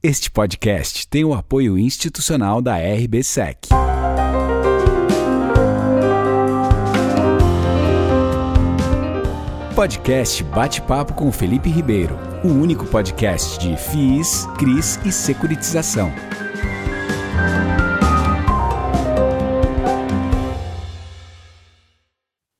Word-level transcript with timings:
Este 0.00 0.30
podcast 0.30 1.08
tem 1.08 1.24
o 1.24 1.34
apoio 1.34 1.76
institucional 1.76 2.62
da 2.62 2.76
RBSEC. 2.76 3.66
Podcast 9.74 10.44
Bate-Papo 10.44 11.14
com 11.14 11.32
Felipe 11.32 11.68
Ribeiro, 11.68 12.16
o 12.44 12.46
único 12.46 12.86
podcast 12.86 13.58
de 13.58 13.76
FIIs, 13.76 14.46
CRIs 14.56 15.00
e 15.04 15.10
securitização. 15.10 16.12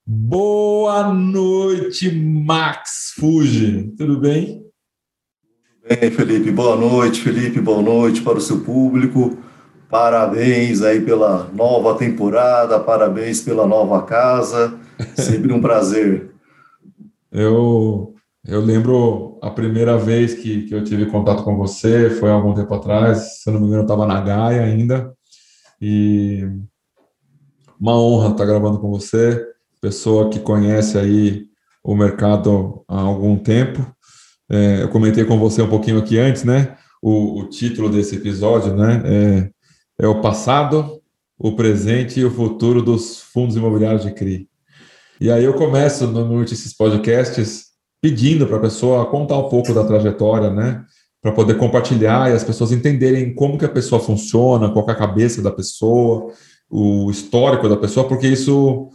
Boa 0.05 1.15
noite, 1.15 2.11
Max 2.11 3.13
Fuji. 3.17 3.95
Tudo 3.97 4.19
bem? 4.19 4.68
Bem, 5.89 6.11
Felipe, 6.11 6.51
boa 6.51 6.77
noite, 6.77 7.23
Felipe, 7.23 7.63
boa 7.63 7.81
noite 7.81 8.21
para 8.21 8.37
o 8.37 8.41
seu 8.43 8.61
público. 8.61 9.39
Parabéns 9.89 10.83
aí 10.83 11.01
pela 11.01 11.45
nova 11.45 11.95
temporada, 11.97 12.79
parabéns 12.79 13.41
pela 13.41 13.67
nova 13.67 14.03
casa. 14.03 14.79
Sempre 15.17 15.51
um 15.51 15.63
prazer. 15.63 16.31
Eu, 17.33 18.15
eu 18.47 18.61
lembro 18.61 19.39
a 19.41 19.51
primeira 19.51 19.97
vez 19.97 20.35
que, 20.35 20.65
que 20.65 20.75
eu 20.75 20.85
tive 20.85 21.07
contato 21.07 21.43
com 21.43 21.57
você, 21.57 22.11
foi 22.11 22.29
há 22.29 22.35
algum 22.35 22.53
tempo 22.53 22.75
atrás, 22.75 23.43
se 23.43 23.49
eu 23.49 23.55
não 23.55 23.61
me 23.61 23.67
engano, 23.69 23.81
eu 23.81 23.87
estava 23.87 24.07
na 24.07 24.21
Gaia 24.21 24.65
ainda. 24.65 25.15
E 25.81 26.47
uma 27.81 27.99
honra 27.99 28.33
estar 28.33 28.45
gravando 28.45 28.79
com 28.79 28.91
você, 28.91 29.43
pessoa 29.81 30.29
que 30.29 30.39
conhece 30.39 30.99
aí 30.99 31.47
o 31.83 31.97
mercado 31.97 32.85
há 32.87 33.01
algum 33.01 33.39
tempo 33.39 33.87
é, 34.51 34.83
eu 34.83 34.89
comentei 34.89 35.25
com 35.25 35.39
você 35.39 35.61
um 35.61 35.69
pouquinho 35.69 35.99
aqui 35.99 36.19
antes, 36.19 36.45
né? 36.45 36.77
O, 37.03 37.41
o 37.41 37.49
título 37.49 37.91
desse 37.91 38.17
episódio, 38.17 38.75
né? 38.75 39.03
É, 39.05 40.05
é, 40.05 40.09
o 40.09 40.21
passado, 40.21 41.01
o 41.39 41.55
presente 41.55 42.21
e 42.21 42.25
o 42.25 42.31
futuro 42.31 42.83
dos 42.83 43.21
fundos 43.21 43.57
imobiliários 43.57 44.03
de 44.03 44.13
CRI. 44.13 44.49
E 45.21 45.31
aí 45.31 45.45
eu 45.45 45.55
começo 45.55 46.07
no 46.07 46.25
Notícias 46.25 46.73
Podcasts 46.73 47.67
pedindo 48.01 48.47
para 48.47 48.57
a 48.57 48.61
pessoa 48.61 49.07
contar 49.07 49.37
um 49.37 49.49
pouco 49.49 49.75
da 49.75 49.85
trajetória, 49.85 50.51
né? 50.51 50.85
Para 51.21 51.33
poder 51.33 51.59
compartilhar 51.59 52.31
e 52.31 52.35
as 52.35 52.45
pessoas 52.45 52.73
entenderem 52.73 53.35
como 53.35 53.59
que 53.59 53.65
a 53.65 53.69
pessoa 53.69 54.01
funciona, 54.01 54.71
qual 54.71 54.89
é 54.89 54.93
a 54.93 54.97
cabeça 54.97 55.43
da 55.43 55.51
pessoa, 55.51 56.33
o 56.71 57.11
histórico 57.11 57.69
da 57.69 57.77
pessoa, 57.77 58.07
porque 58.07 58.29
isso 58.29 58.89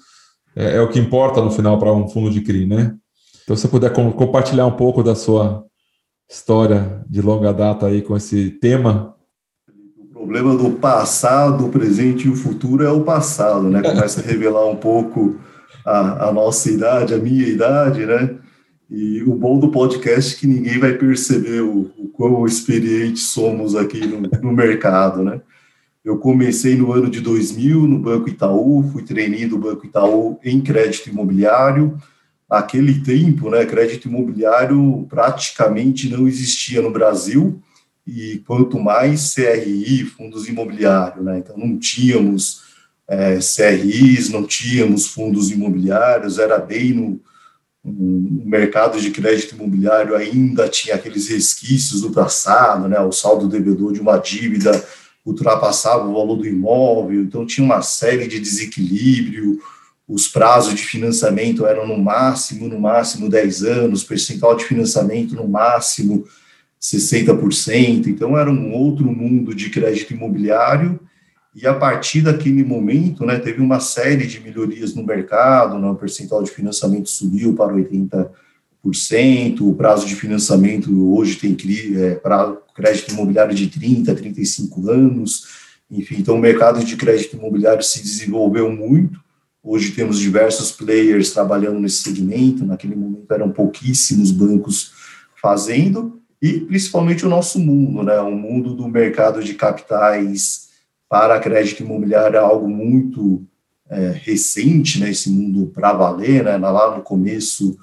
é, 0.55 0.77
é 0.77 0.81
o 0.81 0.89
que 0.89 0.99
importa 0.99 1.41
no 1.41 1.51
final 1.51 1.77
para 1.77 1.93
um 1.93 2.07
fundo 2.07 2.31
de 2.31 2.41
CRI, 2.41 2.65
né? 2.65 2.95
Então, 3.43 3.55
se 3.55 3.63
você 3.63 3.67
puder 3.67 3.91
compartilhar 3.91 4.65
um 4.65 4.75
pouco 4.75 5.03
da 5.03 5.15
sua 5.15 5.65
história 6.29 7.03
de 7.09 7.21
longa 7.21 7.53
data 7.53 7.87
aí 7.87 8.01
com 8.01 8.15
esse 8.15 8.49
tema. 8.49 9.15
O 9.99 10.05
problema 10.05 10.55
do 10.55 10.71
passado, 10.71 11.69
presente 11.69 12.27
e 12.27 12.31
o 12.31 12.35
futuro 12.35 12.83
é 12.83 12.91
o 12.91 13.03
passado, 13.03 13.69
né? 13.69 13.81
Começa 13.81 14.21
a 14.21 14.23
revelar 14.23 14.65
um 14.65 14.75
pouco 14.75 15.35
a, 15.85 16.29
a 16.29 16.31
nossa 16.31 16.71
idade, 16.71 17.13
a 17.13 17.17
minha 17.17 17.47
idade, 17.47 18.05
né? 18.05 18.35
E 18.89 19.21
o 19.23 19.35
bom 19.35 19.59
do 19.59 19.69
podcast 19.69 20.35
é 20.35 20.39
que 20.39 20.47
ninguém 20.47 20.79
vai 20.79 20.93
perceber 20.93 21.61
o, 21.61 21.91
o 21.97 22.07
quão 22.09 22.45
experientes 22.45 23.29
somos 23.29 23.75
aqui 23.75 24.05
no, 24.05 24.21
no 24.41 24.51
mercado, 24.53 25.23
né? 25.23 25.41
Eu 26.03 26.17
comecei 26.17 26.75
no 26.75 26.91
ano 26.91 27.09
de 27.09 27.21
2000 27.21 27.87
no 27.87 27.99
Banco 27.99 28.27
Itaú, 28.27 28.83
fui 28.91 29.03
treinado 29.03 29.49
do 29.49 29.57
Banco 29.57 29.85
Itaú 29.85 30.37
em 30.43 30.59
crédito 30.59 31.09
imobiliário, 31.09 31.97
Aquele 32.53 33.01
tempo, 33.01 33.49
né, 33.49 33.65
crédito 33.65 34.07
imobiliário 34.07 35.07
praticamente 35.09 36.07
não 36.07 36.27
existia 36.27 36.81
no 36.81 36.91
Brasil, 36.91 37.59
e 38.05 38.43
quanto 38.45 38.79
mais 38.79 39.33
CRI, 39.33 40.03
fundos 40.05 40.47
imobiliários, 40.47 41.23
né? 41.23 41.39
Então 41.39 41.57
não 41.57 41.79
tínhamos 41.79 42.61
é, 43.07 43.39
CRIs, 43.39 44.29
não 44.29 44.45
tínhamos 44.45 45.07
fundos 45.07 45.51
imobiliários, 45.51 46.37
era 46.37 46.59
bem 46.59 46.93
no, 46.93 47.21
no, 47.83 48.45
mercado 48.45 48.99
de 48.99 49.09
crédito 49.09 49.55
imobiliário 49.55 50.15
ainda 50.15 50.67
tinha 50.67 50.95
aqueles 50.95 51.27
resquícios 51.29 52.01
do 52.01 52.11
passado, 52.11 52.87
né? 52.87 52.99
O 52.99 53.11
saldo 53.11 53.47
devedor 53.47 53.93
de 53.93 54.01
uma 54.01 54.17
dívida 54.17 54.71
ultrapassava 55.25 56.05
o 56.05 56.13
valor 56.13 56.35
do 56.35 56.45
imóvel, 56.45 57.21
então 57.21 57.45
tinha 57.45 57.65
uma 57.65 57.81
série 57.81 58.27
de 58.27 58.39
desequilíbrio, 58.39 59.59
os 60.13 60.27
prazos 60.27 60.75
de 60.75 60.83
financiamento 60.83 61.65
eram 61.65 61.87
no 61.87 61.97
máximo, 61.97 62.67
no 62.67 62.79
máximo 62.79 63.27
10 63.27 63.63
anos, 63.63 64.03
percentual 64.03 64.55
de 64.55 64.63
financiamento 64.63 65.33
no 65.33 65.47
máximo 65.47 66.23
60%, 66.79 68.05
então 68.07 68.37
era 68.37 68.51
um 68.51 68.73
outro 68.73 69.05
mundo 69.05 69.55
de 69.55 69.71
crédito 69.71 70.13
imobiliário, 70.13 70.99
e 71.55 71.65
a 71.65 71.73
partir 71.73 72.21
daquele 72.21 72.63
momento, 72.63 73.25
né, 73.25 73.39
teve 73.39 73.59
uma 73.59 73.79
série 73.79 74.27
de 74.27 74.39
melhorias 74.39 74.93
no 74.93 75.03
mercado, 75.03 75.79
né, 75.79 75.89
o 75.89 75.95
percentual 75.95 76.43
de 76.43 76.51
financiamento 76.51 77.09
subiu 77.09 77.55
para 77.55 77.73
80%, 77.73 79.61
o 79.61 79.73
prazo 79.73 80.05
de 80.05 80.15
financiamento 80.15 81.11
hoje 81.15 81.37
tem 81.37 81.57
é, 81.97 82.21
crédito 82.75 83.13
imobiliário 83.13 83.55
de 83.55 83.67
30, 83.67 84.13
35 84.13 84.89
anos, 84.91 85.47
enfim, 85.89 86.17
então 86.19 86.35
o 86.35 86.39
mercado 86.39 86.83
de 86.83 86.95
crédito 86.95 87.35
imobiliário 87.35 87.81
se 87.81 88.03
desenvolveu 88.03 88.71
muito, 88.71 89.22
Hoje 89.63 89.91
temos 89.91 90.19
diversos 90.19 90.73
players 90.73 91.31
trabalhando 91.31 91.79
nesse 91.79 92.03
segmento, 92.03 92.65
naquele 92.65 92.95
momento 92.95 93.31
eram 93.31 93.49
pouquíssimos 93.49 94.29
bancos 94.29 94.91
fazendo, 95.41 96.19
e 96.41 96.59
principalmente 96.59 97.25
o 97.25 97.29
nosso 97.29 97.57
mundo, 97.59 98.03
né? 98.03 98.19
O 98.19 98.35
mundo 98.35 98.73
do 98.75 98.89
mercado 98.89 99.41
de 99.41 99.53
capitais 99.53 100.67
para 101.07 101.39
crédito 101.39 101.83
imobiliário 101.83 102.35
é 102.35 102.39
algo 102.39 102.67
muito 102.67 103.45
é, 103.89 104.11
recente, 104.11 104.99
né? 104.99 105.09
Esse 105.09 105.29
mundo 105.29 105.71
para 105.73 105.93
valer, 105.93 106.43
né? 106.43 106.57
Lá 106.57 106.97
no 106.97 107.01
começo 107.01 107.77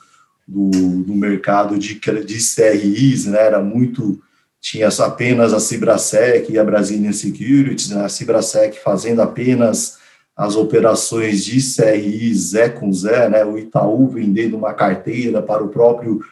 do, 0.46 0.68
do 1.02 1.14
mercado 1.14 1.78
de, 1.78 1.94
de 1.94 2.54
CRIs, 2.54 3.24
né? 3.24 3.38
Era 3.38 3.62
muito 3.62 4.20
tinha 4.60 4.88
apenas 4.88 5.54
a 5.54 5.60
Cibrasec 5.60 6.52
e 6.52 6.58
a 6.58 6.64
Brazilian 6.64 7.14
Securities, 7.14 7.88
né? 7.88 8.04
a 8.04 8.08
Cibrasec 8.10 8.78
fazendo 8.84 9.22
apenas 9.22 9.98
as 10.40 10.56
operações 10.56 11.44
de 11.44 11.60
CRI 11.60 12.34
Zé 12.34 12.70
com 12.70 12.90
Zé, 12.90 13.28
né, 13.28 13.44
o 13.44 13.58
Itaú 13.58 14.08
vendendo 14.08 14.56
uma 14.56 14.72
carteira 14.72 15.42
para 15.42 15.62
o 15.62 15.68
próprio 15.68 16.24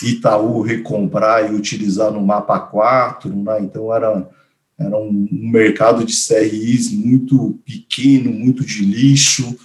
Itaú 0.00 0.60
recomprar 0.60 1.50
e 1.50 1.56
utilizar 1.56 2.12
no 2.12 2.24
mapa 2.24 2.60
4, 2.60 3.28
né, 3.34 3.58
então 3.60 3.92
era, 3.92 4.30
era 4.78 4.96
um, 4.96 5.26
mercado 5.32 6.04
de 6.04 6.14
CRIs 6.14 6.92
muito 6.92 7.58
pequeno, 7.64 8.30
muito 8.30 8.64
de 8.64 8.84
lixo, 8.84 9.58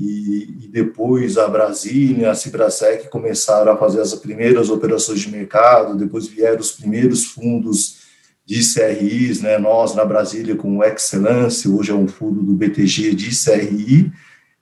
e, 0.00 0.48
e, 0.62 0.68
depois 0.68 1.36
a 1.36 1.46
Brasília, 1.46 2.30
a 2.30 2.34
Cibrasec 2.34 3.10
começaram 3.10 3.72
a 3.72 3.76
fazer 3.76 4.00
as 4.00 4.14
primeiras 4.14 4.70
operações 4.70 5.20
de 5.20 5.30
mercado, 5.30 5.98
depois 5.98 6.26
vieram 6.26 6.60
os 6.60 6.72
primeiros 6.72 7.26
fundos 7.26 8.03
de 8.44 8.60
CRIs, 8.60 9.40
né? 9.40 9.58
Nós 9.58 9.94
na 9.94 10.04
Brasília 10.04 10.54
com 10.54 10.78
o 10.78 10.84
Excellence, 10.84 11.68
hoje 11.68 11.90
é 11.90 11.94
um 11.94 12.06
fundo 12.06 12.42
do 12.42 12.52
BTG 12.52 13.14
de 13.14 13.30
CRI 13.30 14.12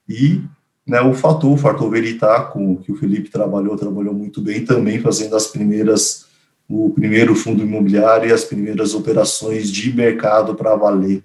e 0.09 0.41
né, 0.87 1.01
o 1.01 1.15
Fator, 1.15 1.53
o 1.53 1.57
Fator 1.57 1.91
Veritá, 1.91 2.43
com 2.43 2.77
que 2.77 2.93
o 2.93 2.97
Felipe 2.97 3.31
trabalhou, 3.31 3.77
trabalhou 3.77 4.13
muito 4.13 4.41
bem 4.41 4.65
também 4.65 5.01
fazendo 5.01 5.37
as 5.37 5.47
primeiras 5.47 6.27
o 6.69 6.91
primeiro 6.91 7.35
fundo 7.35 7.63
imobiliário 7.63 8.31
e 8.31 8.33
as 8.33 8.45
primeiras 8.45 8.95
operações 8.95 9.71
de 9.71 9.95
mercado 9.95 10.55
para 10.55 10.75
valer. 10.75 11.23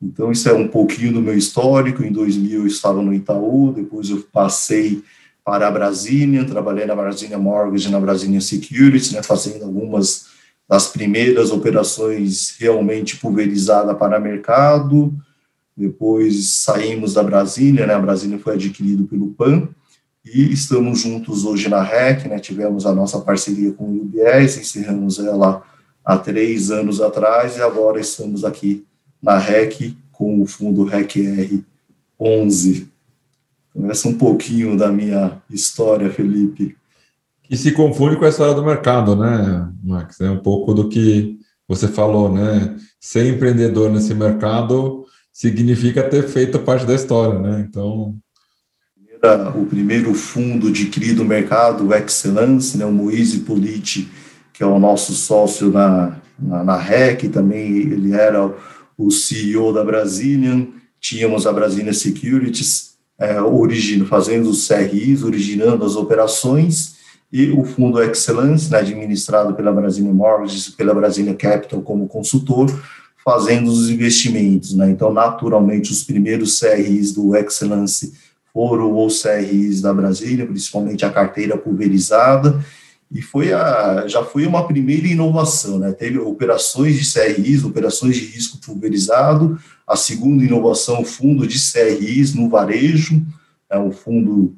Então, 0.00 0.30
isso 0.30 0.48
é 0.48 0.52
um 0.52 0.68
pouquinho 0.68 1.12
do 1.12 1.20
meu 1.20 1.36
histórico. 1.36 2.04
Em 2.04 2.12
2000, 2.12 2.60
eu 2.60 2.66
estava 2.66 3.02
no 3.02 3.12
Itaú, 3.12 3.72
depois 3.72 4.10
eu 4.10 4.24
passei 4.32 5.02
para 5.44 5.66
a 5.66 5.70
Brasília, 5.70 6.44
trabalhei 6.44 6.86
na 6.86 6.94
Brasília 6.94 7.36
Mortgage 7.36 7.90
na 7.90 7.98
Brasília 7.98 8.40
Securities, 8.40 9.10
né, 9.10 9.22
fazendo 9.22 9.64
algumas 9.64 10.29
das 10.70 10.86
primeiras 10.86 11.50
operações 11.50 12.54
realmente 12.56 13.16
pulverizada 13.16 13.92
para 13.92 14.20
mercado, 14.20 15.12
depois 15.76 16.48
saímos 16.50 17.14
da 17.14 17.24
Brasília, 17.24 17.88
né, 17.88 17.94
a 17.94 17.98
Brasília 17.98 18.38
foi 18.38 18.54
adquirido 18.54 19.04
pelo 19.04 19.32
PAN, 19.32 19.68
e 20.24 20.52
estamos 20.52 21.00
juntos 21.00 21.44
hoje 21.44 21.68
na 21.68 21.82
REC, 21.82 22.28
né, 22.28 22.38
tivemos 22.38 22.86
a 22.86 22.94
nossa 22.94 23.18
parceria 23.18 23.72
com 23.72 23.82
o 23.82 24.02
UBS, 24.02 24.58
encerramos 24.58 25.18
ela 25.18 25.60
há 26.04 26.16
três 26.16 26.70
anos 26.70 27.00
atrás, 27.00 27.56
e 27.56 27.62
agora 27.62 27.98
estamos 27.98 28.44
aqui 28.44 28.86
na 29.20 29.38
REC 29.38 29.96
com 30.12 30.40
o 30.40 30.46
fundo 30.46 30.84
REC-R 30.84 31.64
11. 32.18 32.88
Então, 33.74 33.90
essa 33.90 34.06
é 34.06 34.10
um 34.12 34.14
pouquinho 34.14 34.76
da 34.76 34.88
minha 34.88 35.42
história, 35.50 36.08
Felipe. 36.10 36.76
E 37.50 37.56
se 37.56 37.72
confunde 37.72 38.16
com 38.16 38.24
a 38.24 38.28
história 38.28 38.54
do 38.54 38.64
mercado, 38.64 39.16
né, 39.16 39.68
Max? 39.82 40.20
É 40.20 40.30
um 40.30 40.38
pouco 40.38 40.72
do 40.72 40.88
que 40.88 41.36
você 41.66 41.88
falou, 41.88 42.32
né? 42.32 42.76
Ser 43.00 43.26
empreendedor 43.26 43.90
nesse 43.90 44.14
mercado 44.14 45.04
significa 45.32 46.04
ter 46.04 46.28
feito 46.28 46.60
parte 46.60 46.86
da 46.86 46.94
história, 46.94 47.40
né? 47.40 47.66
Então. 47.68 48.14
O 49.56 49.66
primeiro 49.66 50.14
fundo 50.14 50.70
de 50.70 50.86
CRI 50.86 51.12
do 51.12 51.24
mercado, 51.24 51.88
o 51.88 51.94
Excellence, 51.94 52.78
né, 52.78 52.86
o 52.86 52.92
Moise 52.92 53.40
Politi, 53.40 54.08
que 54.52 54.62
é 54.62 54.66
o 54.66 54.78
nosso 54.78 55.12
sócio 55.12 55.70
na, 55.70 56.16
na, 56.38 56.64
na 56.64 56.76
REC, 56.76 57.28
também 57.28 57.66
ele 57.78 58.14
era 58.14 58.50
o 58.96 59.10
CEO 59.10 59.74
da 59.74 59.84
Brazilian, 59.84 60.68
tínhamos 60.98 61.46
a 61.46 61.52
Brazilian 61.52 61.92
Securities 61.92 62.94
é, 63.18 63.42
origin, 63.42 64.06
fazendo 64.06 64.48
os 64.48 64.66
CRIs, 64.66 65.22
originando 65.22 65.84
as 65.84 65.96
operações, 65.96 66.99
e 67.32 67.50
o 67.50 67.64
Fundo 67.64 68.02
Excellence, 68.02 68.70
né, 68.70 68.78
administrado 68.78 69.54
pela 69.54 69.72
Brazilian 69.72 70.12
Mortgages 70.12 70.68
pela 70.68 70.94
Brazilian 70.94 71.34
Capital 71.34 71.80
como 71.80 72.08
consultor, 72.08 72.68
fazendo 73.24 73.70
os 73.70 73.88
investimentos. 73.88 74.74
Né? 74.74 74.90
Então, 74.90 75.12
naturalmente, 75.12 75.92
os 75.92 76.02
primeiros 76.02 76.58
CRIs 76.58 77.12
do 77.12 77.36
Excellence 77.36 78.12
foram 78.52 79.04
os 79.04 79.22
CRIs 79.22 79.80
da 79.80 79.94
Brasília, 79.94 80.46
principalmente 80.46 81.04
a 81.04 81.10
carteira 81.10 81.56
pulverizada, 81.56 82.64
e 83.12 83.20
foi 83.20 83.52
a, 83.52 84.06
já 84.06 84.24
foi 84.24 84.46
uma 84.46 84.66
primeira 84.66 85.06
inovação, 85.06 85.80
né? 85.80 85.90
Teve 85.92 86.18
operações 86.18 86.96
de 86.96 87.12
CRIs, 87.12 87.64
operações 87.64 88.14
de 88.16 88.24
risco 88.24 88.58
pulverizado, 88.58 89.58
a 89.86 89.96
segunda 89.96 90.44
inovação, 90.44 91.04
fundo 91.04 91.44
de 91.44 91.58
CRIs 91.58 92.34
no 92.34 92.48
varejo, 92.48 93.20
é 93.68 93.76
um 93.78 93.90
fundo 93.90 94.54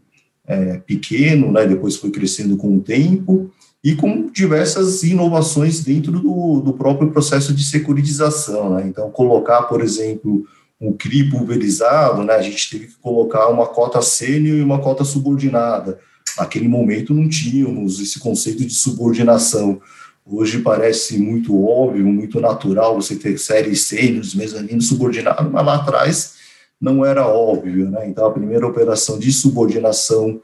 é, 0.47 0.79
pequeno, 0.79 1.51
né? 1.53 1.67
Depois 1.67 1.97
foi 1.97 2.11
crescendo 2.11 2.57
com 2.57 2.77
o 2.77 2.81
tempo, 2.81 3.51
e 3.85 3.97
com 3.97 4.31
diversas 4.31 5.03
inovações 5.03 5.83
dentro 5.83 6.13
do, 6.13 6.61
do 6.61 6.73
próprio 6.75 7.11
processo 7.11 7.53
de 7.53 7.65
securitização, 7.65 8.77
né? 8.77 8.85
Então, 8.87 9.11
colocar, 9.11 9.63
por 9.63 9.81
exemplo, 9.81 10.45
um 10.81 10.93
CRI 10.93 11.31
pulverizado, 11.31 12.23
né? 12.23 12.35
A 12.35 12.43
gente 12.43 12.71
teve 12.71 12.87
que 12.87 12.95
colocar 13.01 13.49
uma 13.49 13.67
cota 13.67 14.01
sênior 14.01 14.57
e 14.57 14.63
uma 14.63 14.81
cota 14.81 15.05
subordinada, 15.05 15.99
Naquele 16.39 16.69
momento 16.69 17.13
não 17.13 17.29
tínhamos 17.29 18.01
esse 18.01 18.19
conceito 18.19 18.65
de 18.65 18.73
subordinação. 18.73 19.81
Hoje 20.25 20.61
parece 20.61 21.19
muito 21.19 21.67
óbvio, 21.67 22.07
muito 22.07 22.41
natural 22.41 22.95
você 22.95 23.17
ter 23.17 23.39
séries 23.39 23.83
sênios, 23.83 24.35
mezaninos 24.35 24.89
subordinados, 24.89 25.51
mas 25.51 25.67
lá 25.67 25.75
atrás 25.77 26.35
não 26.83 27.07
era 27.07 27.25
óbvio, 27.25 27.89
né? 27.89 28.09
Então 28.09 28.27
a 28.27 28.33
primeira 28.33 28.67
operação 28.67 29.17
de 29.17 29.33
subordinação 29.33 30.41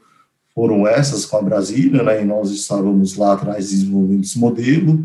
foram 0.55 0.87
essas 0.87 1.25
com 1.25 1.35
a 1.35 1.41
Brasília, 1.41 2.01
né? 2.01 2.21
E 2.21 2.25
nós 2.25 2.49
estávamos 2.49 3.17
lá 3.17 3.33
atrás 3.33 3.69
desenvolvendo 3.69 4.23
esse 4.23 4.39
modelo. 4.39 5.03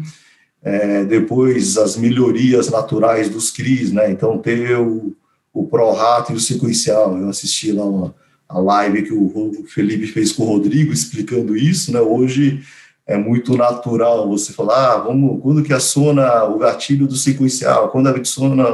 É, 0.62 1.04
depois 1.04 1.76
as 1.76 1.96
melhorias 1.96 2.70
naturais 2.70 3.28
dos 3.28 3.50
CRIs, 3.50 3.90
né? 3.90 4.12
Então 4.12 4.38
ter 4.38 4.78
o, 4.78 5.12
o 5.52 5.66
Pro-Rato 5.66 6.32
e 6.32 6.36
o 6.36 6.40
sequencial. 6.40 7.18
Eu 7.18 7.28
assisti 7.28 7.72
lá 7.72 7.84
uma, 7.84 8.14
a 8.48 8.60
live 8.60 9.02
que 9.02 9.12
o 9.12 9.66
Felipe 9.66 10.06
fez 10.06 10.30
com 10.30 10.44
o 10.44 10.46
Rodrigo 10.46 10.92
explicando 10.92 11.56
isso, 11.56 11.92
né? 11.92 12.00
Hoje 12.00 12.62
é 13.04 13.18
muito 13.18 13.56
natural 13.56 14.28
você 14.28 14.52
falar, 14.52 14.92
ah, 14.92 14.98
vamos, 14.98 15.42
quando 15.42 15.64
que 15.64 15.72
aciona 15.72 16.44
o 16.44 16.58
gatilho 16.58 17.08
do 17.08 17.16
sequencial, 17.16 17.90
quando 17.90 18.06
aciona 18.08 18.64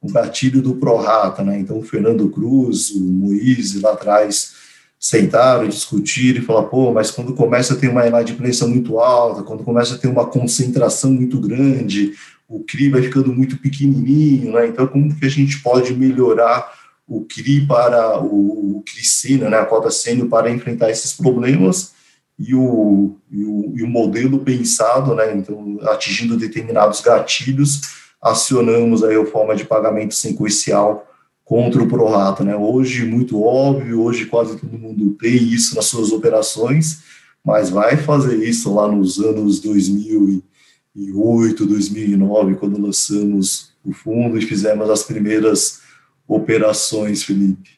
o 0.00 0.10
gatilho 0.12 0.62
do 0.62 0.76
prorata, 0.76 1.42
né? 1.42 1.58
Então, 1.58 1.78
o 1.78 1.82
Fernando 1.82 2.28
Cruz, 2.28 2.90
o 2.90 3.00
Moise 3.00 3.80
lá 3.80 3.92
atrás 3.92 4.54
sentaram, 4.98 5.68
discutiram 5.68 6.40
e 6.40 6.44
falaram, 6.44 6.68
pô, 6.68 6.92
mas 6.92 7.10
quando 7.10 7.34
começa 7.34 7.74
a 7.74 7.76
ter 7.76 7.88
uma 7.88 8.06
inadimplência 8.06 8.66
muito 8.66 8.98
alta, 8.98 9.42
quando 9.42 9.62
começa 9.62 9.94
a 9.94 9.98
ter 9.98 10.08
uma 10.08 10.26
concentração 10.26 11.10
muito 11.12 11.40
grande, 11.40 12.12
o 12.48 12.60
CRI 12.64 12.90
vai 12.90 13.02
ficando 13.02 13.32
muito 13.32 13.58
pequenininho, 13.58 14.52
né? 14.52 14.68
Então, 14.68 14.86
como 14.86 15.14
que 15.14 15.26
a 15.26 15.30
gente 15.30 15.60
pode 15.60 15.94
melhorar 15.94 16.72
o 17.06 17.24
CRI 17.24 17.66
para 17.66 18.20
o, 18.20 18.78
o 18.78 18.82
CRI 18.82 19.04
sênior, 19.04 19.50
né, 19.50 19.58
a 19.58 19.64
cota 19.64 19.90
sênior 19.90 20.28
para 20.28 20.50
enfrentar 20.50 20.90
esses 20.90 21.12
problemas 21.12 21.92
e 22.38 22.54
o, 22.54 23.16
e 23.30 23.44
o, 23.44 23.72
e 23.76 23.82
o 23.82 23.86
modelo 23.86 24.40
pensado, 24.40 25.14
né, 25.14 25.34
então 25.34 25.78
atingindo 25.82 26.36
determinados 26.36 27.00
gatilhos, 27.00 28.05
acionamos 28.20 29.04
a 29.04 29.24
forma 29.26 29.54
de 29.54 29.64
pagamento 29.64 30.14
sequencial 30.14 31.06
contra 31.44 31.82
o 31.82 31.88
prorata, 31.88 32.42
né? 32.42 32.56
Hoje 32.56 33.04
muito 33.04 33.42
óbvio, 33.42 34.02
hoje 34.02 34.26
quase 34.26 34.58
todo 34.58 34.78
mundo 34.78 35.16
tem 35.20 35.36
isso 35.36 35.76
nas 35.76 35.86
suas 35.86 36.10
operações, 36.10 37.02
mas 37.44 37.70
vai 37.70 37.96
fazer 37.96 38.42
isso 38.42 38.74
lá 38.74 38.90
nos 38.90 39.20
anos 39.20 39.60
2008, 39.60 41.66
2009, 41.66 42.56
quando 42.56 42.80
lançamos 42.80 43.70
o 43.84 43.92
fundo 43.92 44.36
e 44.36 44.42
fizemos 44.42 44.90
as 44.90 45.04
primeiras 45.04 45.82
operações, 46.26 47.22
Felipe? 47.22 47.76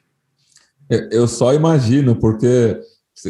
Eu 1.11 1.29
só 1.29 1.53
imagino, 1.53 2.17
porque 2.17 2.81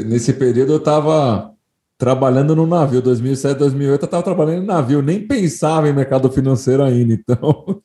nesse 0.07 0.33
período 0.33 0.75
eu 0.75 0.79
estava 0.79 1.53
trabalhando 1.99 2.55
no 2.55 2.67
navio, 2.67 3.03
2007, 3.03 3.59
2008 3.59 4.03
eu 4.03 4.05
estava 4.05 4.23
trabalhando 4.23 4.61
no 4.61 4.67
navio, 4.67 5.03
nem 5.03 5.27
pensava 5.27 5.89
em 5.89 5.93
mercado 5.93 6.31
financeiro 6.31 6.85
ainda, 6.85 7.13
então 7.13 7.83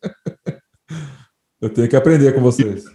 eu 1.60 1.69
tenho 1.69 1.89
que 1.89 1.95
aprender 1.95 2.31
com 2.33 2.42
vocês. 2.42 2.86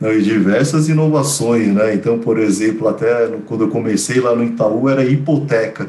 E 0.00 0.20
diversas 0.20 0.88
inovações, 0.88 1.68
né? 1.68 1.94
Então, 1.94 2.18
por 2.18 2.36
exemplo, 2.36 2.88
até 2.88 3.28
quando 3.46 3.62
eu 3.62 3.68
comecei 3.68 4.20
lá 4.20 4.34
no 4.34 4.42
Itaú 4.42 4.88
era 4.88 5.04
hipoteca. 5.04 5.88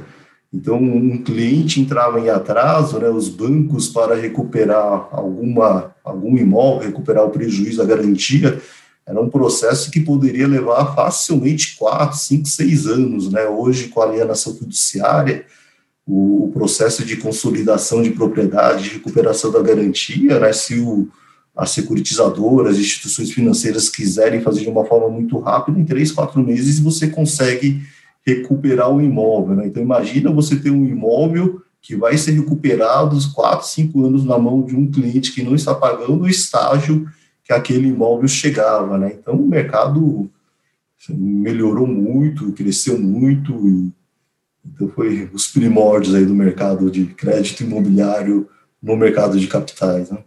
Então, 0.54 0.78
um 0.78 1.18
cliente 1.18 1.82
entrava 1.82 2.20
em 2.20 2.30
atraso, 2.30 3.00
né, 3.00 3.10
os 3.10 3.28
bancos 3.28 3.88
para 3.88 4.14
recuperar 4.14 5.08
alguma, 5.12 5.96
algum 6.04 6.38
imóvel, 6.38 6.90
recuperar 6.90 7.26
o 7.26 7.32
prejuízo, 7.32 7.82
a 7.82 7.86
garantia, 7.86 8.62
era 9.06 9.20
um 9.20 9.30
processo 9.30 9.92
que 9.92 10.00
poderia 10.00 10.48
levar 10.48 10.96
facilmente 10.96 11.76
quatro, 11.76 12.18
cinco, 12.18 12.48
seis 12.48 12.88
anos. 12.88 13.32
Né? 13.32 13.46
Hoje, 13.46 13.90
com 13.90 14.02
a 14.02 14.06
alienação 14.06 14.56
fiduciária, 14.56 15.46
o, 16.08 16.50
processo 16.54 17.04
de 17.04 17.18
consolidação 17.18 18.02
de 18.02 18.12
propriedade, 18.12 18.84
de 18.84 18.90
recuperação 18.92 19.52
da 19.52 19.62
garantia, 19.62 20.40
né, 20.40 20.54
se 20.54 20.80
o, 20.80 21.10
a 21.56 21.66
securitizadora, 21.66 22.70
as 22.70 22.78
instituições 22.78 23.32
financeiras 23.32 23.90
quiserem 23.90 24.42
fazer 24.42 24.62
de 24.62 24.70
uma 24.70 24.86
forma 24.86 25.10
muito 25.10 25.40
rápida, 25.40 25.80
em 25.80 25.86
três, 25.86 26.12
quatro 26.12 26.42
meses 26.44 26.80
você 26.80 27.08
consegue 27.08 27.82
recuperar 28.26 28.90
o 28.90 29.02
imóvel. 29.02 29.56
Né? 29.56 29.68
Então, 29.68 29.82
imagina 29.82 30.32
você 30.32 30.56
ter 30.56 30.70
um 30.70 30.86
imóvel 30.86 31.62
que 31.82 31.96
vai 31.96 32.18
ser 32.18 32.32
recuperado 32.32 33.18
quatro, 33.34 33.68
cinco 33.68 34.06
anos 34.06 34.24
na 34.24 34.38
mão 34.38 34.64
de 34.64 34.76
um 34.76 34.90
cliente 34.90 35.34
que 35.34 35.44
não 35.44 35.56
está 35.56 35.76
pagando 35.76 36.24
o 36.24 36.30
estágio 36.30 37.08
que 37.44 37.54
aquele 37.54 37.88
imóvel 37.88 38.28
chegava. 38.28 38.98
Né? 38.98 39.16
Então, 39.20 39.36
o 39.36 39.48
mercado 39.48 40.30
assim, 41.00 41.16
melhorou 41.16 41.88
muito, 41.88 42.52
cresceu 42.54 43.00
muito, 43.00 43.54
e, 43.68 43.92
então 44.66 44.88
foi 44.90 45.30
os 45.34 45.48
primórdios 45.48 46.16
aí 46.16 46.26
do 46.26 46.34
mercado 46.34 46.90
de 46.90 47.06
crédito 47.08 47.64
imobiliário 47.64 48.48
no 48.82 48.96
mercado 48.96 49.40
de 49.40 49.48
capitais. 49.48 50.10
Né? 50.10 50.20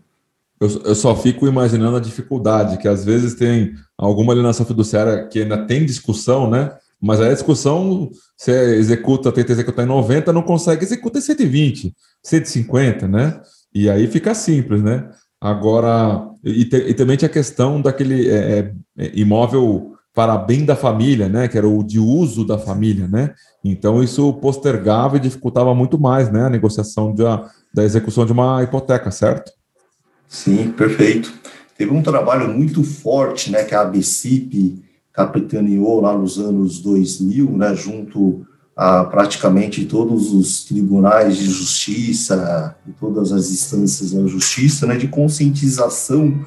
Eu, 0.61 0.69
eu, 0.85 0.95
só 0.95 1.15
fico 1.15 1.47
imaginando 1.47 1.97
a 1.97 2.01
dificuldade, 2.01 2.79
que 2.79 2.89
às 2.89 3.05
vezes 3.05 3.35
tem 3.35 3.75
alguma 3.97 4.33
alienação 4.33 4.65
fiduciária 4.65 5.27
que 5.29 5.41
ainda 5.41 5.67
tem 5.67 5.85
discussão, 5.85 6.49
né? 6.51 6.77
Mas 7.01 7.21
aí 7.21 7.29
a 7.29 7.35
discussão, 7.35 8.11
você 8.37 8.77
executa, 8.77 9.31
tenta 9.31 9.53
executar 9.53 9.85
em 9.85 9.89
90, 9.89 10.33
não 10.33 10.43
consegue, 10.43 10.83
executa 10.83 11.19
em 11.19 11.23
120, 11.23 11.95
150, 12.23 13.07
né? 13.07 13.41
E 13.75 13.91
aí 13.91 14.07
fica 14.07 14.35
simples, 14.35 14.83
né? 14.83 15.11
Agora, 15.41 16.29
e, 16.43 16.65
te, 16.65 16.77
e 16.77 16.95
também 16.95 17.17
tinha 17.17 17.29
a 17.29 17.33
questão 17.33 17.81
daquele 17.81 18.29
é, 18.29 18.35
é, 18.59 18.73
é, 18.99 19.11
imóvel 19.15 19.95
para 20.15 20.37
bem 20.39 20.65
da 20.65 20.75
família, 20.75 21.29
né? 21.29 21.47
Que 21.47 21.59
era 21.59 21.69
o 21.69 21.83
de 21.83 21.99
uso 21.99 22.45
da 22.45 22.59
família, 22.59 23.07
né? 23.07 23.35
Então 23.63 24.03
isso 24.03 24.33
postergava 24.35 25.17
e 25.17 25.21
dificultava 25.21 25.75
muito 25.75 25.99
mais, 25.99 26.31
né? 26.31 26.47
A 26.47 26.51
negociação 26.51 27.15
de, 27.15 27.23
da 27.75 27.85
execução 27.85 28.25
de 28.25 28.33
uma 28.33 28.63
hipoteca, 28.63 29.11
certo? 29.11 29.53
Sim, 30.27 30.73
perfeito. 30.73 31.33
Teve 31.77 31.93
um 31.93 32.03
trabalho 32.03 32.49
muito 32.49 32.83
forte, 32.83 33.51
né? 33.51 33.63
Que 33.65 33.75
a 33.75 33.83
ABCIP 33.83 34.83
capitaneou 35.17 36.01
lá 36.03 36.17
nos 36.17 36.39
anos 36.39 36.79
2000, 36.81 37.51
né, 37.57 37.75
junto 37.75 38.47
a 38.77 39.05
praticamente 39.05 39.87
todos 39.87 40.35
os 40.35 40.65
tribunais 40.65 41.39
de 41.39 41.47
justiça 41.47 42.77
e 42.87 42.93
todas 42.93 43.33
as 43.33 43.51
instâncias 43.51 44.13
da 44.13 44.27
justiça, 44.27 44.87
né, 44.87 44.97
de 44.97 45.09
conscientização 45.09 46.45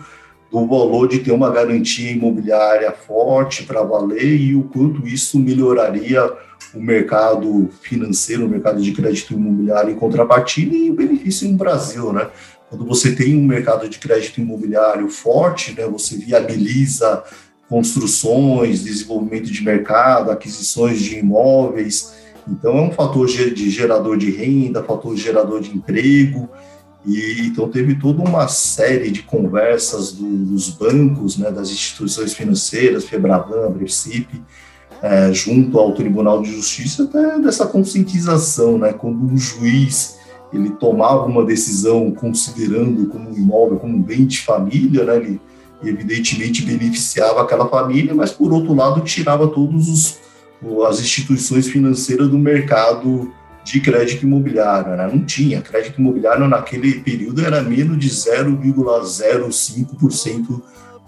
do 0.52 0.68
valor 0.68 1.08
de 1.08 1.20
ter 1.20 1.32
uma 1.32 1.50
garantia 1.50 2.12
imobiliária 2.12 2.92
forte 2.92 3.64
para 3.64 3.82
valer 3.82 4.40
e 4.40 4.56
o 4.56 4.64
quanto 4.64 5.08
isso 5.08 5.40
melhoraria 5.40 6.32
o 6.74 6.80
mercado 6.80 7.70
financeiro, 7.82 8.46
o 8.46 8.50
mercado 8.50 8.82
de 8.82 8.92
crédito 8.92 9.34
imobiliário 9.34 9.92
em 9.92 9.96
contrapartida 9.96 10.76
e 10.76 10.92
o 10.92 10.96
benefício 10.96 11.50
no 11.50 11.58
Brasil, 11.58 12.14
né? 12.14 12.28
Quando 12.70 12.86
você 12.86 13.16
tem 13.16 13.36
um 13.36 13.46
mercado 13.46 13.90
de 13.90 13.98
crédito 13.98 14.40
imobiliário 14.40 15.10
forte, 15.10 15.74
né, 15.76 15.88
você 15.88 16.16
viabiliza 16.16 17.24
construções, 17.68 18.84
desenvolvimento 18.84 19.52
de 19.52 19.64
mercado, 19.64 20.32
aquisições 20.32 21.00
de 21.00 21.18
imóveis. 21.18 22.19
Então, 22.52 22.78
é 22.78 22.82
um 22.82 22.92
fator 22.92 23.28
de 23.28 23.70
gerador 23.70 24.18
de 24.18 24.32
renda, 24.32 24.84
fator 24.84 25.16
gerador 25.16 25.62
de 25.62 25.76
emprego. 25.76 26.50
E 27.06 27.48
então 27.48 27.70
teve 27.70 27.96
toda 27.96 28.22
uma 28.22 28.48
série 28.48 29.10
de 29.10 29.24
conversas 29.24 30.12
do, 30.12 30.28
dos 30.46 30.70
bancos, 30.70 31.38
né, 31.38 31.50
das 31.50 31.70
instituições 31.70 32.34
financeiras, 32.34 33.06
Febraban, 33.06 33.72
Brecipe, 33.72 34.42
é, 35.02 35.32
junto 35.32 35.80
ao 35.80 35.94
Tribunal 35.94 36.42
de 36.42 36.52
Justiça, 36.52 37.04
até 37.04 37.40
dessa 37.40 37.66
conscientização, 37.66 38.78
né, 38.78 38.92
quando 38.92 39.24
um 39.24 39.38
juiz 39.38 40.20
ele 40.52 40.72
tomava 40.72 41.26
uma 41.26 41.46
decisão 41.46 42.12
considerando 42.12 43.08
como 43.08 43.30
um 43.30 43.34
imóvel, 43.34 43.78
como 43.78 43.96
um 43.96 44.02
bem 44.02 44.26
de 44.26 44.42
família, 44.42 45.06
né? 45.06 45.18
Ele 45.18 45.42
evidentemente 45.84 46.66
beneficiava 46.66 47.42
aquela 47.42 47.68
família, 47.68 48.14
mas 48.14 48.32
por 48.32 48.52
outro 48.52 48.74
lado 48.74 49.02
tirava 49.02 49.48
todos 49.48 49.88
os 49.88 50.18
as 50.88 51.00
instituições 51.00 51.68
financeiras 51.68 52.28
do 52.28 52.38
mercado 52.38 53.32
de 53.64 53.80
crédito 53.80 54.26
imobiliário, 54.26 54.96
né? 54.96 55.10
Não 55.12 55.24
tinha 55.24 55.62
crédito 55.62 56.00
imobiliário 56.00 56.48
naquele 56.48 57.02
período 57.02 57.46
era 57.46 57.62
menos 57.62 58.00
de 58.00 58.10
0,05% 58.10 60.62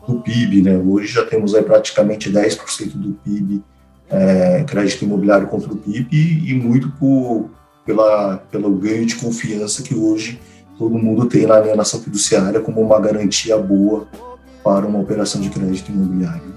do 0.08 0.22
PIB, 0.22 0.62
né? 0.62 0.77
Hoje 0.77 1.13
já 1.13 1.25
temos 1.25 1.55
aí 1.55 1.63
praticamente 1.63 2.31
10% 2.31 2.91
do 2.93 3.13
PIB 3.13 3.63
é, 4.12 4.63
crédito 4.67 5.05
imobiliário 5.05 5.48
contra 5.48 5.72
o 5.72 5.77
PIB 5.77 6.43
e 6.46 6.53
muito 6.53 6.91
por, 6.91 7.50
pela, 7.86 8.38
pelo 8.51 8.70
ganho 8.75 9.05
de 9.05 9.15
confiança 9.15 9.81
que 9.81 9.96
hoje 9.96 10.39
todo 10.77 10.98
mundo 10.98 11.25
tem 11.25 11.48
na 11.48 11.55
alienação 11.55 12.01
fiduciária 12.01 12.60
como 12.60 12.81
uma 12.81 13.00
garantia 13.00 13.58
boa 13.58 14.08
para 14.63 14.86
uma 14.86 15.00
operação 15.00 15.39
de 15.39 15.50
crédito 15.50 15.91
imobiliário. 15.91 16.53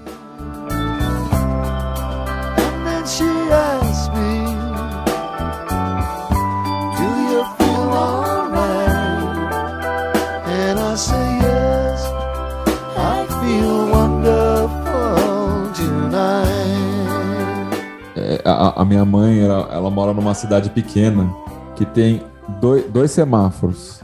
A, 18.45 18.81
a 18.81 18.85
minha 18.85 19.03
mãe, 19.03 19.41
ela, 19.41 19.69
ela, 19.71 19.89
mora 19.89 20.13
numa 20.13 20.33
cidade 20.33 20.69
pequena 20.69 21.29
que 21.75 21.85
tem 21.85 22.23
dois, 22.61 22.89
dois 22.91 23.11
semáforos. 23.11 24.01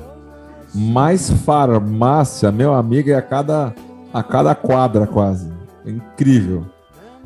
Mais 0.73 1.29
farmácia, 1.29 2.51
meu 2.51 2.73
amigo, 2.73 3.09
é 3.09 3.15
a 3.15 3.21
cada, 3.21 3.73
a 4.13 4.23
cada 4.23 4.55
quadra 4.55 5.05
quase. 5.05 5.51
É 5.85 5.91
incrível. 5.91 6.65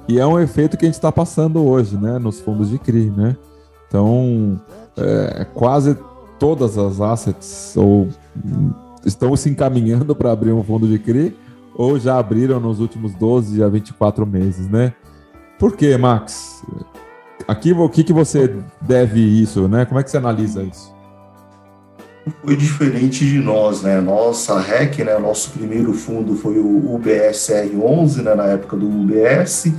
E 0.07 0.19
é 0.19 0.25
um 0.25 0.39
efeito 0.39 0.77
que 0.77 0.85
a 0.85 0.87
gente 0.87 0.95
está 0.95 1.11
passando 1.11 1.65
hoje, 1.65 1.97
né? 1.97 2.19
Nos 2.19 2.39
fundos 2.39 2.69
de 2.69 2.77
CRI, 2.77 3.09
né? 3.09 3.35
Então, 3.87 4.59
é, 4.97 5.45
quase 5.53 5.97
todas 6.37 6.77
as 6.77 7.01
assets 7.01 7.75
ou 7.75 8.07
estão 9.05 9.35
se 9.35 9.49
encaminhando 9.49 10.15
para 10.15 10.31
abrir 10.31 10.51
um 10.51 10.63
fundo 10.63 10.87
de 10.87 10.99
CRI 10.99 11.35
ou 11.75 11.99
já 11.99 12.17
abriram 12.17 12.59
nos 12.59 12.79
últimos 12.79 13.13
12 13.15 13.63
a 13.63 13.67
24 13.67 14.25
meses, 14.25 14.69
né? 14.69 14.93
Por 15.59 15.75
quê, 15.75 15.97
Max? 15.97 16.63
Aqui, 17.47 17.73
o 17.73 17.89
que, 17.89 18.03
que 18.03 18.13
você 18.13 18.55
deve 18.81 19.19
isso, 19.19 19.67
né? 19.67 19.85
Como 19.85 19.99
é 19.99 20.03
que 20.03 20.09
você 20.09 20.17
analisa 20.17 20.63
isso? 20.63 20.93
Foi 22.43 22.55
diferente 22.55 23.23
de 23.23 23.39
nós, 23.39 23.83
né? 23.83 24.01
Nossa 24.01 24.59
REC, 24.59 24.99
né? 25.03 25.17
Nosso 25.19 25.51
primeiro 25.51 25.93
fundo 25.93 26.35
foi 26.35 26.57
o 26.57 26.97
UBSR11, 26.97 28.23
né? 28.23 28.33
Na 28.33 28.45
época 28.45 28.75
do 28.75 28.87
UBS. 28.87 29.71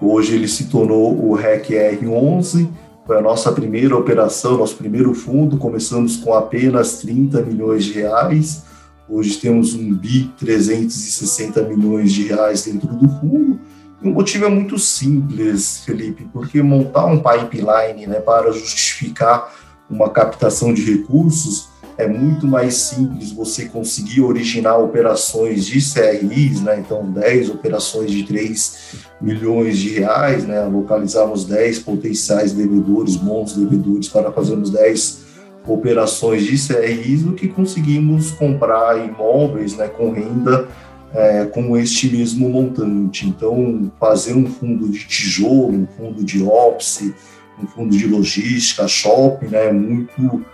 Hoje 0.00 0.34
ele 0.34 0.48
se 0.48 0.64
tornou 0.64 1.18
o 1.18 1.34
REC-R11. 1.34 2.68
Foi 3.06 3.18
a 3.18 3.20
nossa 3.20 3.52
primeira 3.52 3.96
operação, 3.96 4.58
nosso 4.58 4.76
primeiro 4.76 5.14
fundo. 5.14 5.56
Começamos 5.58 6.16
com 6.16 6.34
apenas 6.34 6.98
30 6.98 7.42
milhões 7.42 7.84
de 7.84 7.92
reais. 7.92 8.64
Hoje 9.08 9.36
temos 9.38 9.74
um 9.74 9.94
BI 9.94 10.32
360 10.38 11.62
milhões 11.62 12.12
de 12.12 12.24
reais 12.24 12.64
dentro 12.64 12.88
do 12.88 13.08
fundo 13.08 13.60
o 14.02 14.10
motivo 14.10 14.44
é 14.44 14.48
muito 14.48 14.78
simples, 14.78 15.78
Felipe, 15.78 16.28
porque 16.32 16.62
montar 16.62 17.06
um 17.06 17.18
pipeline 17.18 18.06
né, 18.06 18.20
para 18.20 18.52
justificar 18.52 19.52
uma 19.88 20.10
captação 20.10 20.72
de 20.74 20.82
recursos 20.84 21.68
é 21.96 22.06
muito 22.06 22.46
mais 22.46 22.74
simples 22.74 23.32
você 23.32 23.64
conseguir 23.64 24.20
originar 24.20 24.76
operações 24.76 25.64
de 25.64 25.80
CRIs, 25.80 26.60
né? 26.60 26.78
então 26.78 27.10
10 27.10 27.48
operações 27.48 28.10
de 28.10 28.22
3 28.24 29.05
milhões 29.20 29.78
de 29.78 29.90
reais, 30.00 30.44
né? 30.46 30.64
localizarmos 30.64 31.44
10 31.44 31.80
potenciais 31.80 32.52
devedores, 32.52 33.16
bons 33.16 33.54
devedores, 33.54 34.08
para 34.08 34.30
fazermos 34.30 34.70
10 34.70 35.26
operações 35.66 36.44
de 36.44 36.56
CRIs, 36.56 37.22
do 37.22 37.32
que 37.32 37.48
conseguimos 37.48 38.30
comprar 38.32 39.04
imóveis 39.04 39.76
né, 39.76 39.88
com 39.88 40.12
renda 40.12 40.68
é, 41.12 41.46
com 41.46 41.76
este 41.76 42.08
mesmo 42.08 42.48
montante. 42.48 43.26
Então, 43.26 43.90
fazer 43.98 44.34
um 44.34 44.46
fundo 44.46 44.88
de 44.88 45.06
tijolo, 45.06 45.72
um 45.72 45.86
fundo 45.86 46.24
de 46.24 46.42
ópice, 46.44 47.14
um 47.62 47.66
fundo 47.66 47.96
de 47.96 48.06
logística, 48.06 48.86
shopping, 48.86 49.46
né, 49.46 49.68
é 49.68 49.72
muito 49.72 50.44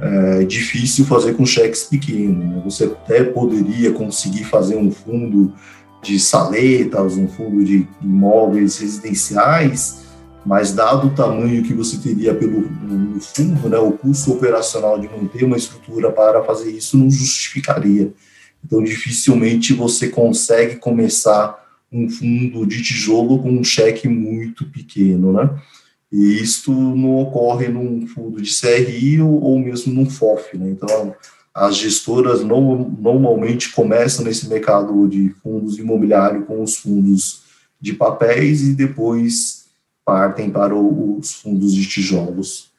é, 0.00 0.44
difícil 0.44 1.04
fazer 1.04 1.34
com 1.34 1.46
cheques 1.46 1.84
pequenos. 1.84 2.44
Né? 2.44 2.62
Você 2.64 2.84
até 2.84 3.24
poderia 3.24 3.92
conseguir 3.92 4.44
fazer 4.44 4.76
um 4.76 4.90
fundo 4.90 5.52
de 6.02 6.18
saletas, 6.18 7.16
um 7.16 7.28
fundo 7.28 7.64
de 7.64 7.86
imóveis 8.02 8.78
residenciais, 8.78 10.00
mas 10.44 10.72
dado 10.72 11.08
o 11.08 11.14
tamanho 11.14 11.62
que 11.62 11.74
você 11.74 11.98
teria 11.98 12.34
pelo 12.34 12.62
no 12.62 13.20
fundo, 13.20 13.68
né, 13.68 13.78
o 13.78 13.92
custo 13.92 14.32
operacional 14.32 14.98
de 14.98 15.08
manter 15.08 15.44
uma 15.44 15.56
estrutura 15.56 16.10
para 16.10 16.42
fazer 16.42 16.70
isso 16.70 16.96
não 16.96 17.10
justificaria. 17.10 18.12
Então, 18.64 18.82
dificilmente 18.82 19.74
você 19.74 20.08
consegue 20.08 20.76
começar 20.76 21.58
um 21.92 22.08
fundo 22.08 22.66
de 22.66 22.82
tijolo 22.82 23.42
com 23.42 23.50
um 23.50 23.64
cheque 23.64 24.08
muito 24.08 24.64
pequeno, 24.66 25.32
né? 25.32 25.50
E 26.12 26.40
isto 26.40 26.72
não 26.72 27.16
ocorre 27.18 27.68
num 27.68 28.06
fundo 28.06 28.40
de 28.40 28.50
CRI 28.50 29.20
ou, 29.20 29.40
ou 29.42 29.58
mesmo 29.58 29.92
num 29.92 30.08
FOF, 30.08 30.56
né? 30.56 30.70
Então, 30.70 31.14
as 31.54 31.76
gestoras 31.76 32.42
no, 32.42 32.90
normalmente 33.00 33.72
começam 33.72 34.24
nesse 34.24 34.48
mercado 34.48 35.08
de 35.08 35.30
fundos 35.42 35.78
imobiliários 35.78 36.46
com 36.46 36.62
os 36.62 36.76
fundos 36.76 37.42
de 37.80 37.92
papéis 37.92 38.62
e 38.62 38.74
depois 38.74 39.66
partem 40.04 40.50
para 40.50 40.74
os 40.74 41.32
fundos 41.32 41.74
de 41.74 41.86
tijolos. 41.86 42.70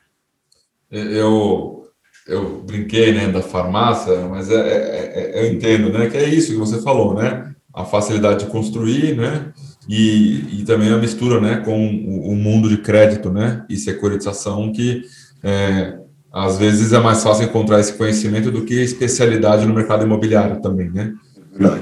Eu 0.89 1.81
eu 2.27 2.61
brinquei 2.61 3.13
né, 3.13 3.27
da 3.27 3.41
farmácia, 3.41 4.27
mas 4.27 4.49
é, 4.49 4.55
é, 4.55 5.11
é, 5.15 5.41
eu 5.41 5.53
entendo 5.53 5.91
né, 5.91 6.09
que 6.09 6.17
é 6.17 6.29
isso 6.29 6.51
que 6.51 6.57
você 6.57 6.81
falou, 6.81 7.15
né? 7.15 7.53
A 7.73 7.83
facilidade 7.83 8.45
de 8.45 8.51
construir, 8.51 9.17
né? 9.17 9.51
E, 9.89 10.59
e 10.59 10.63
também 10.63 10.89
a 10.89 10.97
mistura 10.97 11.41
né, 11.41 11.57
com 11.57 11.87
o, 11.87 12.31
o 12.31 12.35
mundo 12.35 12.69
de 12.69 12.77
crédito 12.77 13.31
né, 13.31 13.65
e 13.67 13.75
securitização, 13.75 14.71
que 14.71 15.03
é, 15.43 15.97
às 16.31 16.57
vezes 16.57 16.93
é 16.93 16.99
mais 16.99 17.21
fácil 17.21 17.45
encontrar 17.45 17.79
esse 17.79 17.93
conhecimento 17.93 18.51
do 18.51 18.63
que 18.63 18.73
especialidade 18.75 19.65
no 19.65 19.73
mercado 19.73 20.05
imobiliário 20.05 20.61
também, 20.61 20.89
né? 20.89 21.13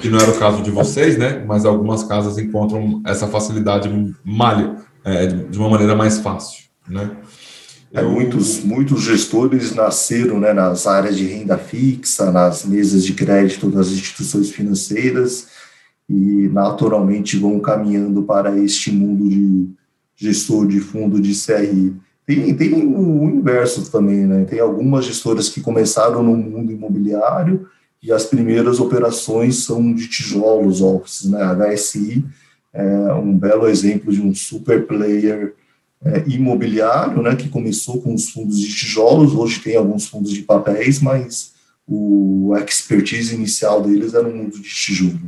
Que 0.01 0.09
não 0.09 0.19
era 0.19 0.31
o 0.31 0.39
caso 0.39 0.63
de 0.63 0.71
vocês, 0.71 1.17
né? 1.17 1.43
Mas 1.45 1.65
algumas 1.65 2.03
casas 2.03 2.37
encontram 2.37 3.01
essa 3.05 3.27
facilidade 3.27 3.89
malha, 4.25 4.75
é, 5.05 5.27
de 5.27 5.57
uma 5.57 5.69
maneira 5.69 5.95
mais 5.95 6.19
fácil, 6.19 6.63
né? 6.87 7.11
É, 7.91 8.03
muitos, 8.03 8.63
muitos 8.63 9.01
gestores 9.01 9.73
nasceram 9.73 10.39
né, 10.39 10.53
nas 10.53 10.85
áreas 10.85 11.17
de 11.17 11.25
renda 11.25 11.57
fixa, 11.57 12.31
nas 12.31 12.63
mesas 12.63 13.03
de 13.03 13.13
crédito 13.13 13.67
das 13.69 13.87
instituições 13.87 14.51
financeiras 14.51 15.47
e 16.07 16.47
naturalmente 16.49 17.37
vão 17.37 17.59
caminhando 17.59 18.23
para 18.23 18.57
este 18.59 18.91
mundo 18.91 19.27
de 19.27 19.69
gestor 20.15 20.67
de 20.67 20.79
fundo 20.79 21.19
de 21.19 21.33
CRI. 21.33 21.95
Tem, 22.29 22.53
tem 22.53 22.75
o 22.75 23.27
inverso 23.27 23.89
também, 23.89 24.27
né? 24.27 24.45
Tem 24.45 24.59
algumas 24.59 25.03
gestoras 25.03 25.49
que 25.49 25.61
começaram 25.61 26.21
no 26.21 26.37
mundo 26.37 26.71
imobiliário 26.71 27.67
e 28.03 28.11
as 28.11 28.23
primeiras 28.23 28.79
operações 28.79 29.63
são 29.63 29.91
de 29.91 30.07
tijolos, 30.07 30.79
offices, 30.79 31.27
né? 31.27 31.41
A 31.41 31.55
HSI 31.55 32.23
é 32.71 33.13
um 33.13 33.35
belo 33.35 33.67
exemplo 33.67 34.13
de 34.13 34.21
um 34.21 34.31
super 34.35 34.85
player 34.85 35.55
é, 36.05 36.23
imobiliário, 36.27 37.19
né, 37.23 37.35
que 37.35 37.49
começou 37.49 37.99
com 37.99 38.13
os 38.13 38.29
fundos 38.29 38.59
de 38.59 38.75
tijolos, 38.75 39.33
hoje 39.33 39.59
tem 39.59 39.75
alguns 39.75 40.05
fundos 40.05 40.31
de 40.31 40.43
papéis, 40.43 41.01
mas 41.01 41.53
o 41.87 42.55
expertise 42.63 43.33
inicial 43.33 43.81
deles 43.81 44.13
era 44.13 44.29
no 44.29 44.35
mundo 44.35 44.51
de 44.51 44.69
tijolo. 44.69 45.19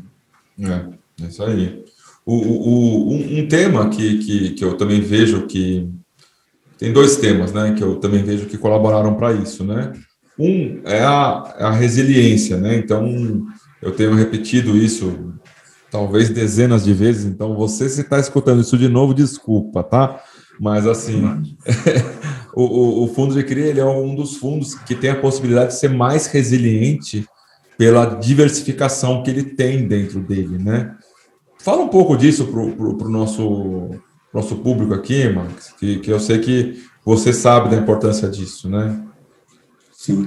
É, 0.59 1.23
é 1.23 1.27
isso 1.27 1.43
aí. 1.43 1.83
O, 2.23 2.35
o, 2.35 3.11
um, 3.11 3.39
um 3.39 3.47
tema 3.47 3.89
que, 3.89 4.19
que, 4.19 4.51
que 4.51 4.63
eu 4.63 4.77
também 4.77 5.01
vejo 5.01 5.47
que 5.47 5.89
tem 6.81 6.91
dois 6.91 7.17
temas, 7.17 7.53
né, 7.53 7.75
que 7.77 7.83
eu 7.83 7.97
também 7.97 8.23
vejo 8.23 8.47
que 8.47 8.57
colaboraram 8.57 9.13
para 9.13 9.31
isso, 9.33 9.63
né? 9.63 9.93
Um 10.39 10.81
é 10.83 11.03
a, 11.03 11.55
é 11.59 11.63
a 11.65 11.69
resiliência, 11.69 12.57
né? 12.57 12.75
Então, 12.75 13.45
eu 13.79 13.91
tenho 13.91 14.15
repetido 14.15 14.75
isso 14.75 15.31
talvez 15.91 16.31
dezenas 16.31 16.83
de 16.83 16.91
vezes. 16.91 17.25
Então, 17.25 17.55
você 17.55 17.87
se 17.87 18.01
está 18.01 18.19
escutando 18.19 18.61
isso 18.61 18.79
de 18.79 18.87
novo, 18.87 19.13
desculpa, 19.13 19.83
tá? 19.83 20.23
Mas 20.59 20.87
assim, 20.87 21.21
o, 22.55 22.63
o, 22.63 23.03
o, 23.03 23.07
fundo 23.13 23.35
de 23.35 23.43
CRI 23.43 23.61
ele 23.61 23.79
é 23.79 23.85
um 23.85 24.15
dos 24.15 24.37
fundos 24.37 24.73
que 24.73 24.95
tem 24.95 25.11
a 25.11 25.21
possibilidade 25.21 25.73
de 25.73 25.79
ser 25.79 25.91
mais 25.91 26.25
resiliente 26.25 27.27
pela 27.77 28.05
diversificação 28.05 29.21
que 29.21 29.29
ele 29.29 29.43
tem 29.43 29.87
dentro 29.87 30.19
dele, 30.19 30.57
né? 30.57 30.95
Fala 31.59 31.83
um 31.83 31.89
pouco 31.89 32.17
disso 32.17 32.47
para 32.47 32.59
o 32.59 33.09
nosso, 33.09 33.91
nosso 34.33 34.55
público 34.57 34.93
aqui, 34.93 35.29
Max, 35.29 35.73
que, 35.77 35.99
que 35.99 36.11
eu 36.11 36.19
sei 36.19 36.39
que 36.39 36.83
você 37.03 37.33
sabe 37.33 37.69
da 37.69 37.77
importância 37.77 38.29
disso, 38.29 38.69
né? 38.69 39.01
Sim. 39.91 40.25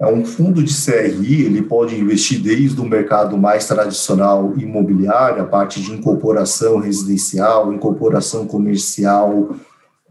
É 0.00 0.06
um 0.06 0.24
fundo 0.24 0.62
de 0.62 0.72
CRI, 0.72 1.42
ele 1.42 1.62
pode 1.62 1.96
investir 1.96 2.40
desde 2.40 2.80
o 2.80 2.84
mercado 2.84 3.36
mais 3.36 3.66
tradicional 3.66 4.54
imobiliário, 4.56 5.42
a 5.42 5.46
parte 5.46 5.80
de 5.82 5.92
incorporação 5.92 6.78
residencial, 6.78 7.72
incorporação 7.72 8.46
comercial, 8.46 9.56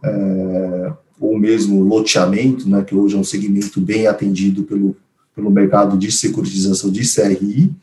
é, 0.03 0.91
ou 1.19 1.39
mesmo 1.39 1.83
loteamento, 1.83 2.69
né, 2.69 2.83
que 2.83 2.93
hoje 2.93 3.15
é 3.15 3.19
um 3.19 3.23
segmento 3.23 3.79
bem 3.79 4.07
atendido 4.07 4.63
pelo, 4.63 4.95
pelo 5.33 5.49
mercado 5.49 5.97
de 5.97 6.11
securitização 6.11 6.91
de 6.91 7.01
CRI, 7.01 7.73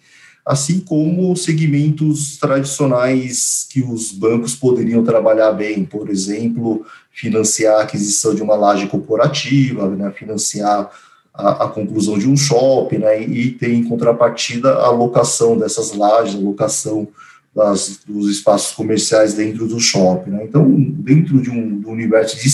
assim 0.45 0.81
como 0.81 1.35
segmentos 1.37 2.37
tradicionais 2.37 3.67
que 3.71 3.83
os 3.83 4.13
bancos 4.13 4.55
poderiam 4.55 5.03
trabalhar 5.03 5.53
bem, 5.53 5.85
por 5.85 6.11
exemplo, 6.11 6.85
financiar 7.11 7.77
a 7.77 7.83
aquisição 7.83 8.35
de 8.35 8.43
uma 8.43 8.55
laje 8.55 8.87
corporativa, 8.87 9.89
né, 9.89 10.13
financiar 10.13 10.91
a, 11.33 11.65
a, 11.65 11.69
conclusão 11.69 12.19
de 12.19 12.29
um 12.29 12.37
shopping, 12.37 12.99
né, 12.99 13.23
e, 13.23 13.53
ter 13.53 13.73
em 13.73 13.85
contrapartida 13.85 14.75
a 14.75 14.91
locação 14.91 15.57
dessas 15.57 15.95
lajes, 15.95 16.35
a 16.35 16.39
locação 16.39 17.09
das, 17.55 18.01
dos 18.07 18.29
espaços 18.29 18.75
comerciais 18.75 19.33
dentro 19.33 19.67
do 19.67 19.81
shopping. 19.81 20.31
Né. 20.31 20.45
Então, 20.45 20.69
dentro 20.79 21.41
de 21.41 21.51
um 21.51 21.81
do 21.81 21.89
universo 21.89 22.37
de, 22.37 22.51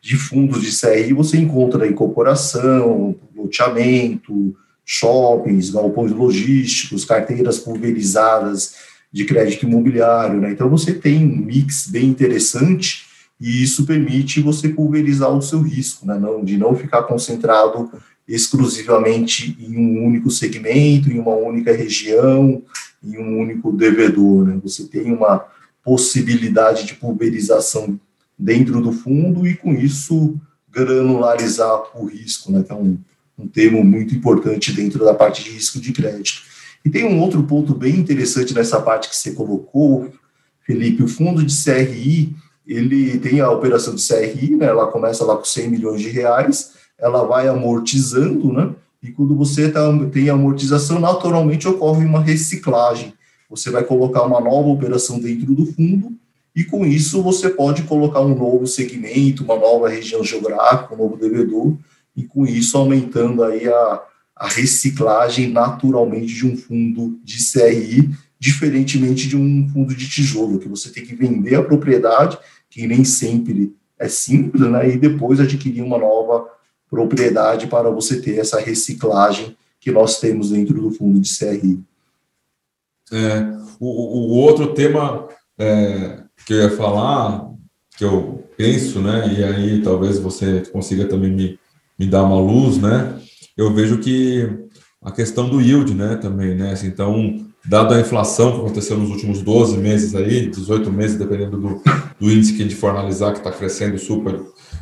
de 0.00 0.16
fundos 0.16 0.62
de 0.62 0.76
CRI, 0.76 1.12
você 1.12 1.36
encontra 1.36 1.86
incorporação, 1.86 3.14
loteamento, 3.36 4.56
shoppings, 4.84 5.70
galpões 5.70 6.12
logísticos, 6.12 7.04
carteiras 7.04 7.58
pulverizadas 7.58 8.74
de 9.12 9.24
crédito 9.24 9.66
imobiliário. 9.66 10.40
Né. 10.40 10.52
Então, 10.52 10.68
você 10.68 10.92
tem 10.92 11.24
um 11.24 11.36
mix 11.36 11.86
bem 11.88 12.06
interessante 12.06 13.06
e 13.40 13.62
isso 13.62 13.86
permite 13.86 14.40
você 14.40 14.68
pulverizar 14.68 15.30
o 15.30 15.40
seu 15.40 15.62
risco, 15.62 16.06
né, 16.06 16.18
não, 16.18 16.44
de 16.44 16.58
não 16.58 16.76
ficar 16.76 17.04
concentrado 17.04 17.90
exclusivamente 18.28 19.56
em 19.58 19.76
um 19.76 20.06
único 20.06 20.30
segmento, 20.30 21.10
em 21.10 21.18
uma 21.18 21.34
única 21.34 21.72
região, 21.72 22.62
em 23.02 23.18
um 23.18 23.40
único 23.40 23.72
devedor. 23.72 24.46
Né? 24.46 24.60
Você 24.62 24.84
tem 24.86 25.12
uma 25.12 25.44
possibilidade 25.82 26.86
de 26.86 26.94
pulverização 26.94 27.98
dentro 28.38 28.80
do 28.80 28.92
fundo 28.92 29.46
e, 29.46 29.56
com 29.56 29.72
isso, 29.72 30.38
granularizar 30.70 31.82
o 31.94 32.06
risco, 32.06 32.52
né? 32.52 32.62
que 32.62 32.70
é 32.70 32.74
um, 32.74 32.98
um 33.40 33.48
termo 33.48 33.82
muito 33.82 34.14
importante 34.14 34.72
dentro 34.72 35.04
da 35.04 35.14
parte 35.14 35.42
de 35.42 35.50
risco 35.50 35.80
de 35.80 35.92
crédito. 35.92 36.42
E 36.84 36.90
tem 36.90 37.04
um 37.04 37.20
outro 37.20 37.42
ponto 37.42 37.74
bem 37.74 37.96
interessante 37.96 38.54
nessa 38.54 38.80
parte 38.80 39.08
que 39.08 39.16
você 39.16 39.32
colocou, 39.32 40.10
Felipe, 40.66 41.02
o 41.02 41.08
fundo 41.08 41.44
de 41.44 41.54
CRI, 41.54 42.34
ele 42.66 43.18
tem 43.18 43.40
a 43.40 43.50
operação 43.50 43.94
de 43.94 44.06
CRI, 44.06 44.56
né, 44.56 44.66
ela 44.66 44.86
começa 44.86 45.24
lá 45.24 45.36
com 45.36 45.44
100 45.44 45.68
milhões 45.68 46.00
de 46.00 46.08
reais, 46.08 46.72
ela 46.98 47.24
vai 47.24 47.48
amortizando, 47.48 48.52
né? 48.52 48.74
E 49.02 49.10
quando 49.10 49.34
você 49.34 49.70
tá, 49.70 49.80
tem 50.12 50.28
amortização, 50.28 51.00
naturalmente 51.00 51.66
ocorre 51.66 52.04
uma 52.04 52.20
reciclagem. 52.20 53.14
Você 53.48 53.70
vai 53.70 53.82
colocar 53.82 54.22
uma 54.22 54.40
nova 54.40 54.68
operação 54.68 55.18
dentro 55.18 55.54
do 55.54 55.64
fundo 55.64 56.12
e 56.54 56.62
com 56.64 56.84
isso 56.84 57.22
você 57.22 57.48
pode 57.48 57.84
colocar 57.84 58.20
um 58.20 58.34
novo 58.34 58.66
segmento, 58.66 59.42
uma 59.42 59.56
nova 59.56 59.88
região 59.88 60.22
geográfica, 60.22 60.94
um 60.94 60.98
novo 60.98 61.16
devedor 61.16 61.74
e 62.20 62.26
com 62.26 62.46
isso 62.46 62.76
aumentando 62.76 63.42
aí 63.42 63.66
a, 63.66 64.02
a 64.36 64.48
reciclagem 64.48 65.50
naturalmente 65.50 66.34
de 66.34 66.46
um 66.46 66.56
fundo 66.56 67.18
de 67.24 67.38
CRI, 67.50 68.10
diferentemente 68.38 69.26
de 69.26 69.36
um 69.36 69.68
fundo 69.72 69.94
de 69.94 70.08
tijolo, 70.08 70.58
que 70.58 70.68
você 70.68 70.90
tem 70.90 71.04
que 71.04 71.14
vender 71.14 71.54
a 71.54 71.62
propriedade, 71.62 72.38
que 72.68 72.86
nem 72.86 73.04
sempre 73.04 73.74
é 73.98 74.08
simples, 74.08 74.70
né, 74.70 74.90
e 74.90 74.98
depois 74.98 75.40
adquirir 75.40 75.82
uma 75.82 75.98
nova 75.98 76.46
propriedade 76.88 77.66
para 77.66 77.90
você 77.90 78.20
ter 78.20 78.38
essa 78.38 78.60
reciclagem 78.60 79.56
que 79.78 79.90
nós 79.90 80.20
temos 80.20 80.50
dentro 80.50 80.80
do 80.80 80.90
fundo 80.90 81.20
de 81.20 81.38
CRI. 81.38 81.80
É, 83.12 83.40
o, 83.78 83.86
o, 83.86 84.36
outro 84.36 84.74
tema 84.74 85.28
é, 85.58 86.22
que 86.46 86.52
eu 86.52 86.58
ia 86.58 86.76
falar, 86.76 87.50
que 87.96 88.04
eu 88.04 88.44
penso, 88.56 89.00
né, 89.00 89.34
e 89.34 89.44
aí 89.44 89.82
talvez 89.82 90.18
você 90.18 90.62
consiga 90.70 91.06
também 91.06 91.30
me, 91.30 91.58
me 92.00 92.06
dar 92.06 92.22
uma 92.22 92.40
luz, 92.40 92.78
né, 92.78 93.14
eu 93.54 93.74
vejo 93.74 93.98
que 93.98 94.48
a 95.02 95.10
questão 95.10 95.50
do 95.50 95.60
yield, 95.60 95.92
né, 95.92 96.16
também, 96.16 96.54
né, 96.54 96.72
assim, 96.72 96.86
então, 96.86 97.46
dado 97.62 97.92
a 97.92 98.00
inflação 98.00 98.52
que 98.52 98.58
aconteceu 98.60 98.96
nos 98.96 99.10
últimos 99.10 99.42
12 99.42 99.76
meses 99.76 100.14
aí, 100.14 100.48
18 100.48 100.90
meses, 100.90 101.18
dependendo 101.18 101.58
do, 101.58 101.82
do 102.18 102.32
índice 102.32 102.54
que 102.54 102.62
a 102.62 102.64
gente 102.64 102.74
for 102.74 102.88
analisar, 102.88 103.32
que 103.32 103.38
está 103.38 103.52
crescendo 103.52 103.98
super, 103.98 104.40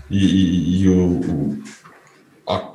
e, 0.09 0.17
e, 0.17 0.83
e 0.83 0.89
o, 0.89 1.21
o 1.21 1.59
a, 2.47 2.73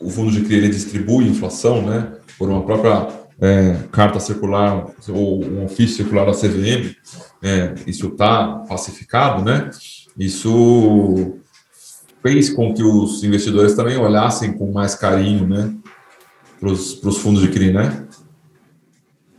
o 0.00 0.08
fundo 0.08 0.30
de 0.30 0.40
CRI 0.40 0.54
ele 0.54 0.68
distribui 0.70 1.28
inflação, 1.28 1.82
né, 1.82 2.12
por 2.38 2.48
uma 2.48 2.62
própria 2.64 3.08
é, 3.38 3.76
carta 3.92 4.18
circular 4.18 4.86
ou 5.10 5.44
um 5.44 5.66
ofício 5.66 5.96
circular 5.96 6.24
da 6.24 6.32
CVM, 6.32 6.96
é, 7.42 7.74
isso 7.86 8.06
está 8.06 8.64
pacificado, 8.66 9.44
né? 9.44 9.68
Isso 10.18 11.38
fez 12.26 12.50
com 12.50 12.74
que 12.74 12.82
os 12.82 13.22
investidores 13.22 13.74
também 13.74 13.96
olhassem 13.96 14.52
com 14.52 14.72
mais 14.72 14.96
carinho, 14.96 15.46
né, 15.46 15.72
para 16.58 16.70
os 16.72 17.18
fundos 17.18 17.40
de 17.40 17.48
CRI, 17.48 17.72
né? 17.72 18.04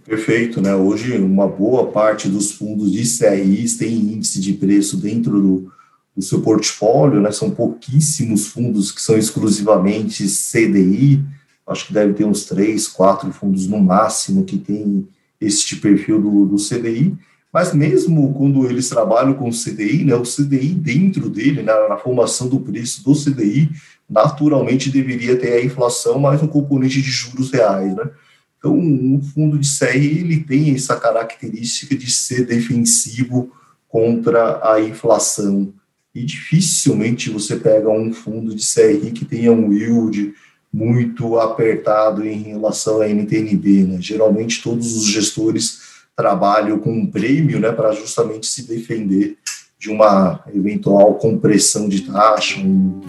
Perfeito, 0.06 0.62
né? 0.62 0.74
Hoje, 0.74 1.18
uma 1.18 1.50
boa 1.50 1.88
parte 1.88 2.30
dos 2.30 2.54
fundos 2.54 2.94
de 2.94 3.00
CRIs 3.00 3.76
tem 3.76 3.94
índice 3.94 4.40
de 4.40 4.54
preço 4.54 4.96
dentro 4.96 5.42
do, 5.42 5.72
do 6.16 6.22
seu 6.22 6.40
portfólio, 6.40 7.20
né? 7.20 7.30
São 7.30 7.52
pouquíssimos 7.52 8.48
fundos 8.48 8.90
que 8.90 9.02
são 9.02 9.18
exclusivamente 9.18 10.26
CDI, 10.26 11.26
acho 11.68 11.88
que 11.88 11.94
deve 11.94 12.14
ter 12.14 12.24
uns 12.24 12.46
três, 12.46 12.88
quatro 12.88 13.34
fundos 13.34 13.68
no 13.68 13.82
máximo 13.82 14.46
que 14.46 14.58
tem 14.58 15.06
este 15.42 15.76
perfil 15.76 16.22
do, 16.22 16.46
do 16.46 16.56
CDI, 16.56 17.18
mas 17.54 17.74
mesmo 17.74 18.34
quando 18.34 18.66
eles 18.66 18.90
trabalham 18.90 19.34
com 19.34 19.50
o 19.50 19.54
CDI, 19.54 20.04
né, 20.04 20.16
o 20.16 20.24
CDI 20.24 20.74
dentro 20.74 21.30
dele, 21.30 21.64
na, 21.64 21.74
né, 21.74 21.88
na 21.90 21.98
formação 21.98 22.48
do 22.48 22.60
preço 22.60 23.04
do 23.04 23.14
CDI, 23.14 23.70
naturalmente 24.10 24.90
deveria 24.90 25.38
ter 25.38 25.54
a 25.54 25.64
inflação 25.64 26.20
mais 26.20 26.42
um 26.42 26.48
componente 26.48 27.02
de 27.02 27.10
juros 27.10 27.52
reais, 27.52 27.96
né? 27.96 28.10
Então, 28.58 28.76
um 28.76 29.22
fundo 29.22 29.58
de 29.60 29.68
CRI, 29.78 30.20
ele 30.20 30.40
tem 30.40 30.74
essa 30.74 30.96
característica 30.96 31.96
de 31.96 32.12
ser 32.12 32.46
defensivo 32.46 33.52
contra 33.88 34.60
a 34.74 34.82
inflação 34.82 35.74
e 36.14 36.26
dificilmente 36.26 37.30
você 37.30 37.56
pega 37.56 37.90
um 37.90 38.12
fundo 38.12 38.56
de 38.56 38.66
CRI 38.66 39.12
que 39.12 39.24
tenha 39.24 39.52
um 39.52 39.72
yield 39.72 40.34
muito 40.74 41.38
apertado 41.38 42.26
em 42.26 42.42
relação 42.42 43.02
à 43.02 43.08
NTNB. 43.08 43.84
Né? 43.84 43.98
Geralmente, 44.02 44.62
todos 44.64 44.96
os 44.96 45.06
gestores 45.06 45.87
trabalham 46.18 46.80
com 46.80 46.92
um 46.92 47.06
prêmio 47.06 47.60
né, 47.60 47.72
para 47.72 47.92
justamente 47.92 48.48
se 48.48 48.68
defender 48.68 49.38
de 49.80 49.92
uma 49.92 50.44
eventual 50.52 51.14
compressão 51.14 51.88
de 51.88 52.02
taxa. 52.02 52.60
Um, 52.60 53.00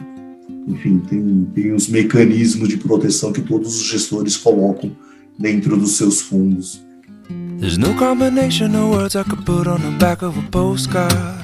enfim, 0.66 0.98
tem, 1.08 1.48
tem 1.54 1.72
os 1.72 1.88
mecanismos 1.88 2.68
de 2.68 2.76
proteção 2.76 3.32
que 3.32 3.40
todos 3.40 3.80
os 3.80 3.86
gestores 3.86 4.36
colocam 4.36 4.94
dentro 5.38 5.74
dos 5.78 5.96
seus 5.96 6.20
fundos. 6.20 6.82
There's 7.58 7.78
no 7.78 7.94
combination 7.94 8.76
of 8.76 8.94
words 8.94 9.16
I 9.16 9.24
could 9.24 9.44
put 9.44 9.66
on 9.66 9.80
the 9.80 9.96
back 9.98 10.22
of 10.22 10.38
a 10.38 10.42
postcard. 10.50 11.38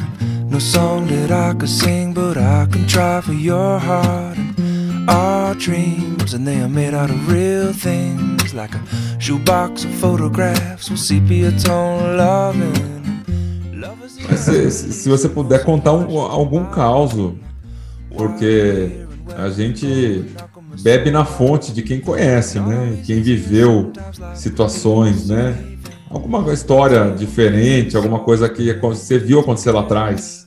No 0.51 0.61
song 0.61 1.07
that 1.07 1.33
I 1.33 1.55
could 1.55 1.69
sing, 1.69 2.13
but 2.13 2.37
I 2.37 2.67
can 2.71 2.87
try 2.87 3.21
for 3.23 3.33
your 3.33 3.81
heart. 3.81 4.37
And 4.59 5.11
our 5.11 5.55
dreams, 5.55 6.35
and 6.35 6.47
they 6.47 6.61
are 6.61 6.69
made 6.69 6.95
out 6.95 7.11
of 7.11 7.29
real 7.29 7.73
things, 7.73 8.34
like 8.55 8.75
a 8.77 9.21
shoebox 9.21 9.85
of 9.85 9.93
photographs 9.95 10.89
with 10.89 10.99
sepia 10.99 11.53
tone 11.53 12.17
loving. 12.17 12.95
Se, 14.37 14.71
se 14.71 15.09
você 15.09 15.29
puder 15.29 15.65
contar 15.65 15.93
um, 15.93 16.19
algum 16.19 16.65
caos, 16.67 17.13
porque 18.11 19.05
a 19.37 19.51
gente 19.51 20.25
bebe 20.83 21.11
na 21.11 21.25
fonte 21.25 21.73
de 21.73 21.83
quem 21.83 22.01
conhece, 22.01 22.59
né? 22.61 23.03
Quem 23.05 23.21
viveu 23.21 23.93
situações, 24.35 25.29
né? 25.29 25.57
Alguma 26.09 26.53
história 26.53 27.11
diferente, 27.11 27.97
alguma 27.97 28.21
coisa 28.21 28.49
que 28.49 28.73
você 28.75 29.19
viu 29.19 29.41
acontecer 29.41 29.73
lá 29.73 29.81
atrás. 29.81 30.47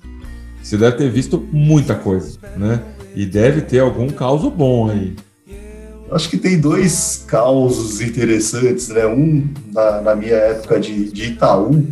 Você 0.64 0.78
deve 0.78 0.98
ter 0.98 1.10
visto 1.10 1.46
muita 1.52 1.96
coisa, 1.96 2.38
né? 2.56 2.82
E 3.16 3.26
deve 3.26 3.62
ter 3.62 3.80
algum 3.80 4.10
caos 4.10 4.42
bom 4.54 4.90
aí. 4.90 5.16
Acho 6.12 6.30
que 6.30 6.38
tem 6.38 6.60
dois 6.60 7.24
causos 7.28 8.00
interessantes, 8.02 8.90
né? 8.90 9.06
Um, 9.06 9.48
na, 9.74 10.02
na 10.02 10.16
minha 10.16 10.36
época 10.36 10.80
de, 10.80 11.12
de, 11.12 11.32
Itaú, 11.32 11.86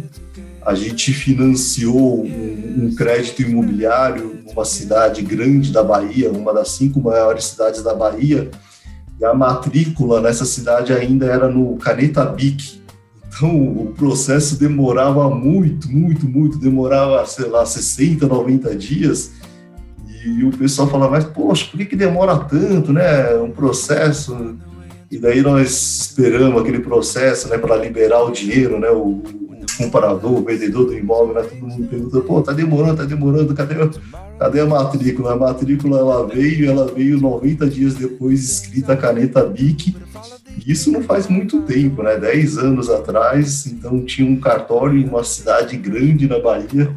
a 0.65 0.73
gente 0.73 1.13
financiou 1.13 2.23
um, 2.23 2.85
um, 2.85 2.95
crédito 2.95 3.41
imobiliário 3.41 4.39
numa 4.45 4.65
cidade 4.65 5.21
grande 5.21 5.71
da 5.71 5.83
Bahia, 5.83 6.31
uma 6.31 6.53
das 6.53 6.71
cinco 6.71 7.01
maiores 7.01 7.45
cidades 7.45 7.83
da 7.83 7.93
Bahia, 7.93 8.49
e 9.19 9.25
a 9.25 9.33
matrícula 9.33 10.21
nessa 10.21 10.45
cidade 10.45 10.93
ainda 10.93 11.25
era 11.25 11.49
no 11.49 11.75
Caneta 11.77 12.25
Bic, 12.25 12.85
então, 13.35 13.53
o 13.53 13.93
processo 13.97 14.57
demorava 14.57 15.29
muito, 15.29 15.91
muito, 15.91 16.25
muito, 16.25 16.57
demorava, 16.57 17.25
sei 17.25 17.49
lá, 17.49 17.65
60, 17.65 18.25
90 18.25 18.73
dias. 18.77 19.31
E, 20.25 20.43
o 20.43 20.49
pessoal 20.51 20.87
fala, 20.87 21.09
mas 21.09 21.23
poxa, 21.23 21.67
por 21.69 21.77
que, 21.77 21.85
que 21.85 21.95
demora 21.95 22.37
tanto, 22.37 22.91
né? 22.91 23.35
Um 23.35 23.51
processo. 23.51 24.57
E 25.11 25.19
daí 25.19 25.41
nós 25.41 26.07
esperamos 26.09 26.59
aquele 26.59 26.79
processo, 26.79 27.47
né, 27.47 27.57
para 27.57 27.75
liberar 27.75 28.23
o 28.23 28.31
dinheiro, 28.31 28.79
né? 28.79 28.89
O, 28.89 29.21
o 29.21 29.65
comprador, 29.77 30.31
o 30.31 30.43
vendedor 30.43 30.85
do 30.85 30.97
imóvel, 30.97 31.35
né? 31.35 31.43
Todo 31.43 31.67
mundo 31.67 31.87
pergunta, 31.87 32.21
pô, 32.21 32.41
tá 32.41 32.53
demorando, 32.53 32.97
tá 32.97 33.03
demorando, 33.03 33.53
cadê, 33.53 33.75
cadê 34.37 34.59
a 34.59 34.65
matrícula? 34.65 35.33
A 35.33 35.35
matrícula 35.35 35.99
ela 35.99 36.27
veio, 36.27 36.69
ela 36.69 36.87
veio 36.87 37.19
90 37.19 37.67
dias 37.67 37.95
depois 37.95 38.43
escrita 38.43 38.93
a 38.93 38.97
caneta 38.97 39.43
BIC 39.45 39.95
isso 40.65 40.91
não 40.91 41.03
faz 41.03 41.27
muito 41.27 41.61
tempo, 41.61 42.01
né? 42.01 42.17
Dez 42.17 42.57
anos 42.57 42.89
atrás, 42.89 43.65
então 43.67 44.03
tinha 44.03 44.29
um 44.29 44.39
cartório 44.39 44.97
em 44.97 45.07
uma 45.07 45.23
cidade 45.23 45.75
grande 45.77 46.27
na 46.27 46.39
Bahia 46.39 46.95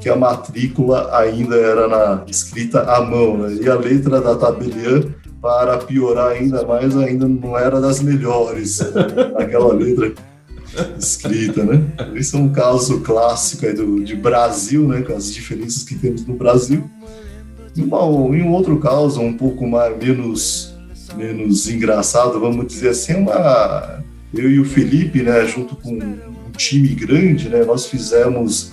que 0.00 0.08
a 0.08 0.16
matrícula 0.16 1.14
ainda 1.16 1.56
era 1.56 1.88
na, 1.88 2.24
escrita 2.26 2.80
à 2.82 3.00
mão, 3.02 3.36
né? 3.36 3.58
E 3.60 3.68
a 3.68 3.74
letra 3.74 4.20
da 4.20 4.36
tabeliã, 4.36 5.02
para 5.40 5.78
piorar 5.78 6.32
ainda 6.32 6.64
mais, 6.66 6.96
ainda 6.96 7.26
não 7.26 7.58
era 7.58 7.80
das 7.80 8.00
melhores, 8.00 8.80
né? 8.80 9.06
aquela 9.36 9.72
letra 9.72 10.12
escrita, 10.98 11.64
né? 11.64 11.82
Esse 12.14 12.36
é 12.36 12.38
um 12.38 12.50
caso 12.50 13.00
clássico 13.00 13.66
aí 13.66 13.72
do, 13.72 14.02
de 14.02 14.14
Brasil, 14.14 14.86
né? 14.86 15.02
Com 15.02 15.14
as 15.14 15.32
diferenças 15.32 15.82
que 15.82 15.94
temos 15.94 16.26
no 16.26 16.34
Brasil. 16.34 16.88
Em 17.76 18.42
um 18.42 18.52
outro 18.52 18.78
caso, 18.78 19.20
um 19.20 19.32
pouco 19.32 19.66
mais, 19.66 19.96
menos 19.96 20.70
menos 21.16 21.68
engraçado, 21.68 22.38
vamos 22.38 22.66
dizer 22.66 22.90
assim, 22.90 23.14
uma 23.14 24.02
eu 24.32 24.50
e 24.50 24.60
o 24.60 24.64
Felipe, 24.64 25.22
né, 25.22 25.44
junto 25.46 25.74
com 25.76 25.94
um 25.94 26.50
time 26.56 26.88
grande, 26.88 27.48
né, 27.48 27.64
nós 27.64 27.86
fizemos 27.86 28.72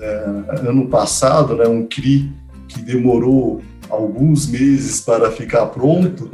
é, 0.00 0.24
ano 0.66 0.88
passado, 0.88 1.54
né, 1.54 1.66
um 1.66 1.86
CRI 1.86 2.32
que 2.68 2.80
demorou 2.80 3.62
alguns 3.88 4.48
meses 4.48 5.00
para 5.00 5.30
ficar 5.30 5.66
pronto, 5.66 6.28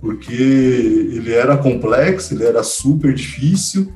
porque 0.00 0.32
ele 0.32 1.32
era 1.32 1.56
complexo, 1.56 2.34
ele 2.34 2.44
era 2.44 2.62
super 2.62 3.12
difícil 3.12 3.92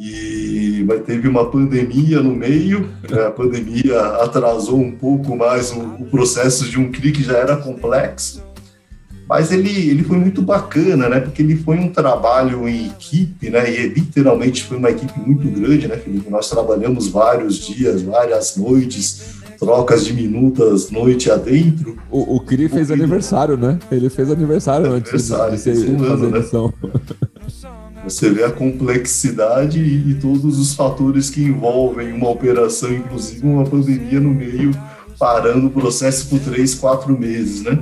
e 0.00 0.82
mas 0.88 1.02
teve 1.02 1.28
uma 1.28 1.50
pandemia 1.50 2.22
no 2.22 2.34
meio, 2.34 2.88
né, 3.08 3.26
a 3.26 3.30
pandemia 3.30 4.00
atrasou 4.22 4.80
um 4.80 4.92
pouco 4.92 5.36
mais 5.36 5.70
o, 5.70 5.80
o 5.80 6.06
processo 6.06 6.68
de 6.68 6.80
um 6.80 6.90
CRI 6.90 7.12
que 7.12 7.22
já 7.22 7.36
era 7.36 7.56
complexo 7.56 8.42
mas 9.30 9.52
ele, 9.52 9.88
ele 9.88 10.02
foi 10.02 10.18
muito 10.18 10.42
bacana, 10.42 11.08
né? 11.08 11.20
Porque 11.20 11.40
ele 11.40 11.54
foi 11.54 11.78
um 11.78 11.88
trabalho 11.88 12.68
em 12.68 12.88
equipe, 12.88 13.48
né? 13.48 13.72
E 13.72 13.86
literalmente 13.86 14.64
foi 14.64 14.76
uma 14.76 14.90
equipe 14.90 15.12
muito 15.20 15.48
grande, 15.48 15.86
né, 15.86 15.96
Felipe? 15.96 16.28
Nós 16.28 16.50
trabalhamos 16.50 17.06
vários 17.06 17.64
dias, 17.64 18.02
várias 18.02 18.56
noites, 18.56 19.36
trocas 19.56 20.04
de 20.04 20.12
minutas, 20.12 20.90
noite 20.90 21.30
adentro. 21.30 21.96
O, 22.10 22.34
o 22.34 22.40
Cri 22.40 22.68
fez 22.68 22.90
o 22.90 22.92
aniversário, 22.92 23.56
né? 23.56 23.78
Ele 23.92 24.10
fez 24.10 24.32
aniversário, 24.32 24.86
aniversário 24.86 25.52
antes 25.52 25.62
de, 25.62 25.72
de 25.72 25.78
ser, 25.78 25.96
fazer 25.96 26.26
né? 26.26 26.40
Você 28.04 28.30
vê 28.30 28.44
a 28.44 28.50
complexidade 28.50 29.78
e, 29.78 30.10
e 30.10 30.14
todos 30.14 30.58
os 30.58 30.74
fatores 30.74 31.28
que 31.28 31.42
envolvem 31.42 32.12
uma 32.12 32.30
operação, 32.30 32.92
inclusive 32.92 33.46
uma 33.46 33.64
pandemia 33.64 34.20
no 34.20 34.30
meio, 34.30 34.70
parando 35.18 35.66
o 35.66 35.70
processo 35.70 36.28
por 36.28 36.40
três, 36.40 36.74
quatro 36.74 37.18
meses, 37.18 37.62
né? 37.62 37.78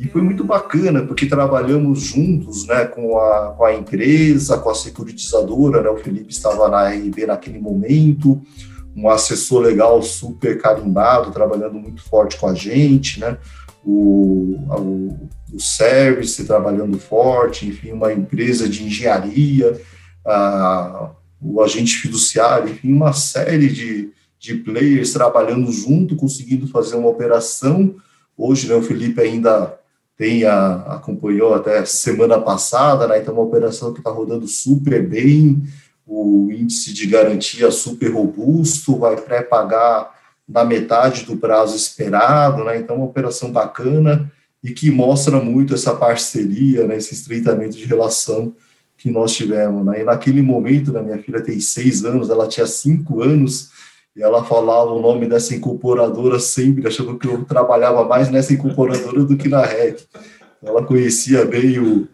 E 0.00 0.08
foi 0.08 0.22
muito 0.22 0.42
bacana, 0.42 1.02
porque 1.02 1.26
trabalhamos 1.26 2.00
juntos 2.00 2.66
né, 2.66 2.86
com, 2.86 3.18
a, 3.18 3.54
com 3.54 3.64
a 3.66 3.74
empresa, 3.74 4.56
com 4.56 4.70
a 4.70 4.74
securitizadora, 4.74 5.82
né, 5.82 5.90
o 5.90 5.98
Felipe 5.98 6.32
estava 6.32 6.68
na 6.68 6.88
RB 6.88 7.26
naquele 7.26 7.58
momento, 7.58 8.40
um 8.96 9.10
assessor 9.10 9.60
legal 9.60 10.00
super 10.00 10.58
carimbado, 10.58 11.32
trabalhando 11.32 11.74
muito 11.74 12.02
forte 12.02 12.38
com 12.38 12.46
a 12.46 12.54
gente, 12.54 13.20
né, 13.20 13.36
o, 13.84 14.56
o, 14.70 15.28
o 15.52 15.60
service 15.60 16.44
trabalhando 16.44 16.98
forte, 16.98 17.66
enfim, 17.66 17.92
uma 17.92 18.12
empresa 18.12 18.68
de 18.68 18.84
engenharia, 18.84 19.80
a, 20.26 21.10
o 21.40 21.62
agente 21.62 21.96
fiduciário, 21.96 22.70
enfim, 22.70 22.92
uma 22.92 23.12
série 23.12 23.68
de, 23.68 24.10
de 24.38 24.54
players 24.54 25.12
trabalhando 25.12 25.70
junto, 25.72 26.16
conseguindo 26.16 26.66
fazer 26.68 26.96
uma 26.96 27.08
operação. 27.08 27.96
Hoje, 28.36 28.68
né, 28.68 28.74
o 28.74 28.82
Felipe 28.82 29.20
ainda 29.20 29.78
tem 30.16 30.44
a, 30.44 30.74
acompanhou 30.96 31.54
até 31.54 31.84
semana 31.84 32.38
passada, 32.38 33.06
né? 33.08 33.18
Então, 33.18 33.34
uma 33.34 33.42
operação 33.42 33.92
que 33.92 34.00
está 34.00 34.10
rodando 34.10 34.46
super 34.46 35.06
bem, 35.06 35.62
o 36.06 36.50
índice 36.52 36.92
de 36.92 37.06
garantia 37.06 37.70
super 37.70 38.12
robusto, 38.12 38.98
vai 38.98 39.16
pré-pagar 39.16 40.14
na 40.46 40.64
metade 40.64 41.24
do 41.24 41.36
prazo 41.36 41.76
esperado, 41.76 42.64
né? 42.64 42.76
Então, 42.76 42.96
uma 42.96 43.06
operação 43.06 43.50
bacana 43.50 44.30
e 44.62 44.72
que 44.72 44.90
mostra 44.90 45.40
muito 45.40 45.74
essa 45.74 45.94
parceria, 45.94 46.86
né? 46.86 46.96
Esse 46.96 47.14
estreitamento 47.14 47.76
de 47.76 47.84
relação 47.84 48.54
que 48.96 49.10
nós 49.10 49.32
tivemos, 49.32 49.84
né? 49.84 50.02
E 50.02 50.04
naquele 50.04 50.42
momento, 50.42 50.92
né, 50.92 51.00
minha 51.00 51.18
filha 51.18 51.40
tem 51.40 51.58
seis 51.58 52.04
anos, 52.04 52.28
ela 52.28 52.46
tinha 52.46 52.66
cinco 52.66 53.22
anos, 53.22 53.70
e 54.14 54.22
ela 54.22 54.44
falava 54.44 54.90
o 54.90 55.00
nome 55.00 55.26
dessa 55.26 55.54
incorporadora 55.54 56.38
sempre, 56.38 56.86
achando 56.86 57.18
que 57.18 57.26
eu 57.26 57.44
trabalhava 57.44 58.04
mais 58.04 58.28
nessa 58.28 58.52
incorporadora 58.52 59.24
do 59.24 59.36
que 59.36 59.48
na 59.48 59.64
REC. 59.64 60.06
Ela 60.62 60.84
conhecia 60.84 61.46
bem 61.46 61.78
o, 61.78 62.06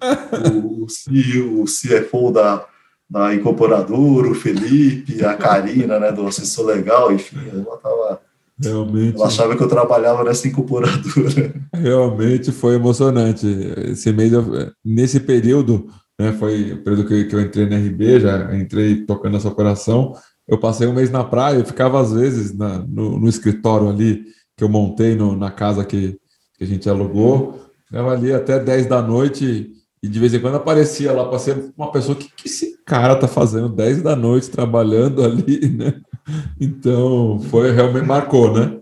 o, 0.85 0.89
CEO, 0.89 1.63
o 1.63 1.65
CFO 1.65 2.31
da, 2.31 2.65
da 3.11 3.35
incorporadora, 3.35 4.29
o 4.29 4.35
Felipe, 4.35 5.25
a 5.25 5.35
Karina, 5.35 5.99
né, 5.99 6.13
do 6.13 6.27
assessor 6.27 6.67
legal, 6.67 7.11
enfim, 7.13 7.39
ela 7.53 7.75
estava 7.75 8.21
Realmente. 8.59 9.17
Ela 9.17 9.27
achava 9.27 9.57
que 9.57 9.63
eu 9.63 9.69
trabalhava 9.69 10.25
nessa 10.25 10.49
incorporadora. 10.49 11.55
Realmente 11.75 12.51
foi 12.51 12.75
emocionante. 12.75 13.47
Esse 13.91 14.13
mês, 14.13 14.33
nesse 14.85 15.21
período, 15.21 15.89
né, 16.19 16.33
foi 16.33 16.73
o 16.73 16.83
período 16.83 17.07
que, 17.07 17.25
que 17.25 17.37
eu 17.37 17.41
entrei 17.41 17.69
na 17.69 17.77
RB, 17.77 18.21
já 18.21 18.57
entrei 18.57 19.05
tocando 19.05 19.37
essa 19.37 19.49
operação. 19.49 20.15
Eu 20.49 20.59
passei 20.59 20.87
um 20.87 20.95
mês 20.95 21.11
na 21.11 21.25
praia, 21.25 21.59
eu 21.59 21.65
ficava 21.65 22.01
às 22.01 22.13
vezes 22.13 22.57
na, 22.57 22.79
no, 22.79 23.19
no, 23.19 23.29
escritório 23.29 23.89
ali 23.89 24.25
que 24.57 24.65
eu 24.65 24.69
montei 24.69 25.15
no, 25.15 25.37
na 25.37 25.51
casa 25.51 25.85
que, 25.85 26.19
que, 26.57 26.65
a 26.65 26.67
gente 26.67 26.89
alugou. 26.89 27.61
Ficava 27.87 28.13
ali 28.13 28.33
até 28.33 28.59
10 28.59 28.87
da 28.87 29.03
noite 29.03 29.73
e 30.03 30.09
de 30.09 30.19
vez 30.19 30.33
em 30.33 30.41
quando 30.41 30.55
aparecia 30.55 31.13
lá 31.13 31.29
para 31.29 31.39
ser 31.39 31.73
uma 31.77 31.91
pessoa 31.91 32.17
que, 32.17 32.31
que 32.35 32.49
esse 32.49 32.79
cara 32.87 33.17
tá 33.17 33.29
fazendo 33.29 33.69
10 33.69 34.03
da 34.03 34.17
noite 34.17 34.49
trabalhando 34.49 35.23
ali, 35.25 35.69
né? 35.69 36.01
Então 36.61 37.41
foi 37.51 37.73
realmente 37.73 38.07
marcou, 38.07 38.53
né? 38.53 38.79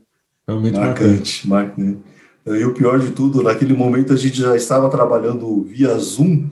Realmente 0.46 0.78
marcante, 0.78 1.48
marcante. 1.48 1.98
E 2.46 2.64
o 2.64 2.74
pior 2.74 2.98
de 2.98 3.10
tudo, 3.10 3.42
naquele 3.42 3.74
momento 3.74 4.12
a 4.12 4.16
gente 4.16 4.38
já 4.38 4.54
estava 4.54 4.90
trabalhando 4.90 5.62
via 5.64 5.96
Zoom 5.98 6.50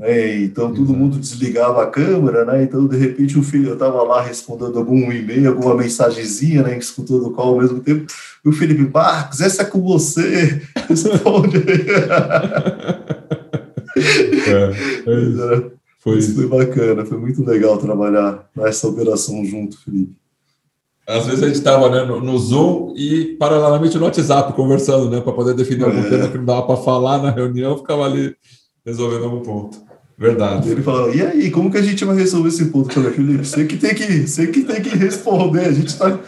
né? 0.00 0.38
Então 0.44 0.72
todo 0.72 0.94
mundo 0.94 1.18
desligava 1.18 1.82
a 1.82 1.86
câmera, 1.86 2.46
né? 2.46 2.62
Então 2.62 2.88
de 2.88 2.96
repente 2.96 3.38
o 3.38 3.42
filho 3.42 3.74
estava 3.74 4.02
lá 4.02 4.22
respondendo 4.22 4.78
algum 4.78 5.12
e-mail, 5.12 5.50
alguma 5.50 5.74
mensagenzinha, 5.74 6.62
né? 6.62 6.78
Escutando 6.78 7.26
o 7.26 7.32
call 7.32 7.54
ao 7.54 7.60
mesmo 7.60 7.80
tempo. 7.80 8.10
E 8.42 8.48
o 8.48 8.52
Felipe 8.52 8.90
Marcos, 8.90 9.42
essa 9.42 9.60
é 9.62 9.66
com 9.66 9.82
você. 9.82 10.62
Responde 10.88 11.58
é, 14.46 14.72
é 15.06 15.79
foi, 16.00 16.18
isso 16.18 16.34
foi 16.34 16.46
bacana, 16.46 17.04
foi 17.04 17.18
muito 17.18 17.44
legal 17.44 17.76
trabalhar 17.76 18.48
nessa 18.56 18.88
operação 18.88 19.44
junto, 19.44 19.78
Felipe. 19.84 20.16
Às 21.06 21.26
vezes 21.26 21.42
a 21.42 21.46
gente 21.46 21.56
estava 21.56 21.90
né, 21.90 22.04
no, 22.04 22.20
no, 22.20 22.38
Zoom 22.38 22.94
e 22.96 23.36
paralelamente 23.38 23.98
no 23.98 24.04
WhatsApp 24.04 24.54
conversando, 24.54 25.10
né, 25.10 25.20
para 25.20 25.32
poder 25.32 25.54
definir 25.54 25.84
algum 25.84 26.00
é. 26.00 26.08
tema 26.08 26.28
que 26.28 26.38
não 26.38 26.44
dava 26.44 26.62
para 26.62 26.76
falar 26.76 27.22
na 27.22 27.30
reunião, 27.30 27.76
ficava 27.76 28.04
ali 28.04 28.34
resolvendo 28.84 29.24
algum 29.24 29.40
ponto. 29.40 29.78
Verdade. 30.16 30.70
Ele 30.70 30.82
falou, 30.82 31.14
e 31.14 31.20
aí, 31.20 31.50
como 31.50 31.70
que 31.70 31.78
a 31.78 31.82
gente 31.82 32.04
vai 32.04 32.16
resolver 32.16 32.48
esse 32.48 32.66
ponto? 32.66 32.90
Eu 32.90 32.94
falei, 32.94 33.10
Felipe, 33.12 33.44
você 33.44 33.64
que 33.64 33.76
tem 33.76 33.94
que, 33.94 34.26
você 34.26 34.46
que, 34.46 34.62
tem 34.62 34.82
que 34.82 34.90
responder, 34.90 35.66
a 35.66 35.72
gente 35.72 35.88
está... 35.88 36.18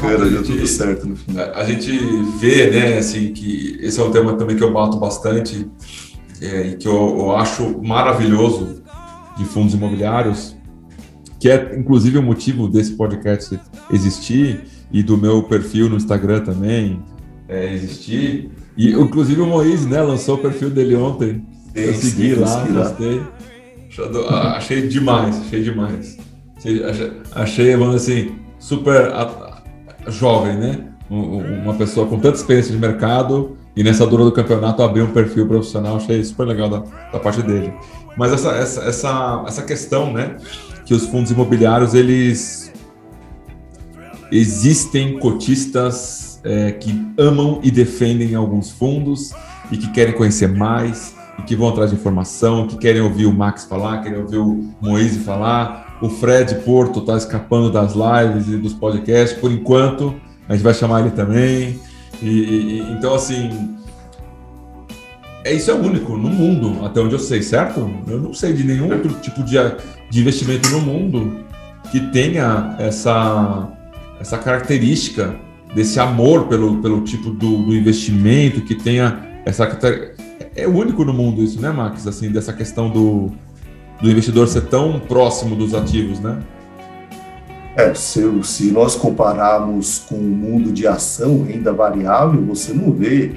Bacana, 0.00 0.30
deu 0.30 0.42
tudo 0.42 0.66
certo 0.66 1.06
no 1.06 1.16
final. 1.16 1.52
A 1.54 1.64
gente 1.64 1.90
vê, 2.38 2.70
né, 2.70 2.98
assim, 2.98 3.32
que 3.32 3.78
esse 3.80 4.00
é 4.00 4.02
um 4.02 4.10
tema 4.10 4.34
também 4.34 4.56
que 4.56 4.62
eu 4.62 4.72
bato 4.72 4.98
bastante, 4.98 5.66
é, 6.40 6.68
e 6.68 6.76
que 6.76 6.88
eu, 6.88 7.16
eu, 7.18 7.36
acho 7.36 7.82
maravilhoso 7.82 8.82
de 9.36 9.44
fundos 9.44 9.74
imobiliários, 9.74 10.56
que 11.38 11.50
é 11.50 11.78
inclusive 11.78 12.18
o 12.18 12.22
motivo 12.22 12.68
desse 12.68 12.92
podcast 12.92 13.58
existir 13.90 14.64
e 14.92 15.02
do 15.02 15.16
meu 15.16 15.42
perfil 15.42 15.88
no 15.88 15.96
Instagram 15.96 16.40
também 16.40 17.02
é, 17.48 17.72
existir. 17.72 18.50
E 18.76 18.92
inclusive 18.92 19.40
o 19.40 19.46
Moisés 19.46 19.86
né, 19.86 20.00
lançou 20.00 20.36
o 20.36 20.38
perfil 20.38 20.70
dele 20.70 20.94
ontem. 20.94 21.44
Sim, 21.74 21.80
eu 21.80 21.94
segui 21.94 22.34
sim, 22.34 22.40
lá, 22.40 22.66
gostei. 22.66 23.22
Achei 24.56 24.88
demais, 24.88 25.40
achei 25.40 25.62
demais. 25.62 26.18
Achei, 27.32 27.76
vamos 27.76 27.96
assim, 27.96 28.32
super 28.58 29.10
jovem, 30.08 30.56
né? 30.56 30.84
uma 31.10 31.74
pessoa 31.74 32.06
com 32.06 32.20
tanta 32.20 32.36
experiência 32.36 32.72
de 32.72 32.78
mercado 32.78 33.56
e 33.74 33.82
nessa 33.82 34.06
dura 34.06 34.24
do 34.24 34.30
campeonato 34.30 34.80
abrir 34.82 35.02
um 35.02 35.12
perfil 35.12 35.46
profissional, 35.46 35.96
achei 35.96 36.22
super 36.22 36.46
legal 36.46 36.68
da, 36.68 36.84
da 37.12 37.18
parte 37.18 37.42
dele. 37.42 37.72
Mas 38.16 38.32
essa, 38.32 38.50
essa, 38.50 38.82
essa, 38.82 39.44
essa 39.46 39.62
questão, 39.62 40.12
né, 40.12 40.36
que 40.84 40.94
os 40.94 41.06
fundos 41.06 41.30
imobiliários, 41.30 41.94
eles 41.94 42.72
existem 44.30 45.18
cotistas 45.18 46.40
é, 46.44 46.72
que 46.72 47.12
amam 47.18 47.60
e 47.62 47.70
defendem 47.70 48.36
alguns 48.36 48.70
fundos 48.70 49.32
e 49.70 49.76
que 49.76 49.90
querem 49.90 50.14
conhecer 50.14 50.48
mais 50.48 51.14
e 51.38 51.42
que 51.42 51.56
vão 51.56 51.68
atrás 51.68 51.90
de 51.90 51.96
informação, 51.96 52.66
que 52.68 52.76
querem 52.76 53.02
ouvir 53.02 53.26
o 53.26 53.32
Max 53.32 53.64
falar, 53.64 54.02
querem 54.02 54.18
ouvir 54.18 54.38
o 54.38 54.68
Moise 54.80 55.18
falar. 55.20 55.89
O 56.00 56.08
Fred 56.08 56.54
Porto 56.56 57.00
está 57.00 57.16
escapando 57.16 57.70
das 57.70 57.94
lives 57.94 58.48
e 58.48 58.56
dos 58.56 58.72
podcasts 58.72 59.38
por 59.38 59.50
enquanto. 59.50 60.14
A 60.48 60.54
gente 60.54 60.62
vai 60.62 60.74
chamar 60.74 61.00
ele 61.00 61.10
também. 61.10 61.78
E, 62.22 62.28
e, 62.28 62.80
então, 62.92 63.14
assim, 63.14 63.76
é 65.44 65.52
isso 65.52 65.70
é 65.70 65.74
único 65.74 66.16
no 66.16 66.28
mundo, 66.28 66.84
até 66.84 67.00
onde 67.00 67.14
eu 67.14 67.18
sei, 67.18 67.42
certo? 67.42 67.90
Eu 68.06 68.20
não 68.20 68.34
sei 68.34 68.52
de 68.52 68.64
nenhum 68.64 68.92
outro 68.92 69.12
tipo 69.20 69.42
de, 69.42 69.56
de 70.10 70.20
investimento 70.20 70.68
no 70.70 70.80
mundo 70.80 71.44
que 71.90 72.00
tenha 72.12 72.76
essa, 72.78 73.68
essa 74.20 74.38
característica 74.38 75.34
desse 75.74 75.98
amor 75.98 76.46
pelo, 76.46 76.80
pelo 76.82 77.02
tipo 77.02 77.30
do, 77.30 77.62
do 77.62 77.74
investimento, 77.74 78.60
que 78.62 78.74
tenha 78.74 79.40
essa 79.44 79.66
é 80.54 80.66
único 80.66 81.04
no 81.04 81.12
mundo 81.12 81.42
isso, 81.42 81.60
né, 81.60 81.70
Max? 81.70 82.06
Assim, 82.06 82.30
dessa 82.30 82.52
questão 82.52 82.90
do, 82.90 83.30
do 84.00 84.10
investidor 84.10 84.48
ser 84.48 84.62
tão 84.62 84.98
próximo 84.98 85.54
dos 85.54 85.74
ativos, 85.74 86.20
né? 86.20 86.42
É, 87.76 87.94
se, 87.94 88.22
se 88.42 88.70
nós 88.70 88.96
compararmos 88.96 90.00
com 90.00 90.16
o 90.16 90.22
mundo 90.22 90.72
de 90.72 90.86
ação, 90.86 91.42
renda 91.42 91.72
variável, 91.72 92.44
você 92.44 92.72
não 92.72 92.92
vê 92.92 93.32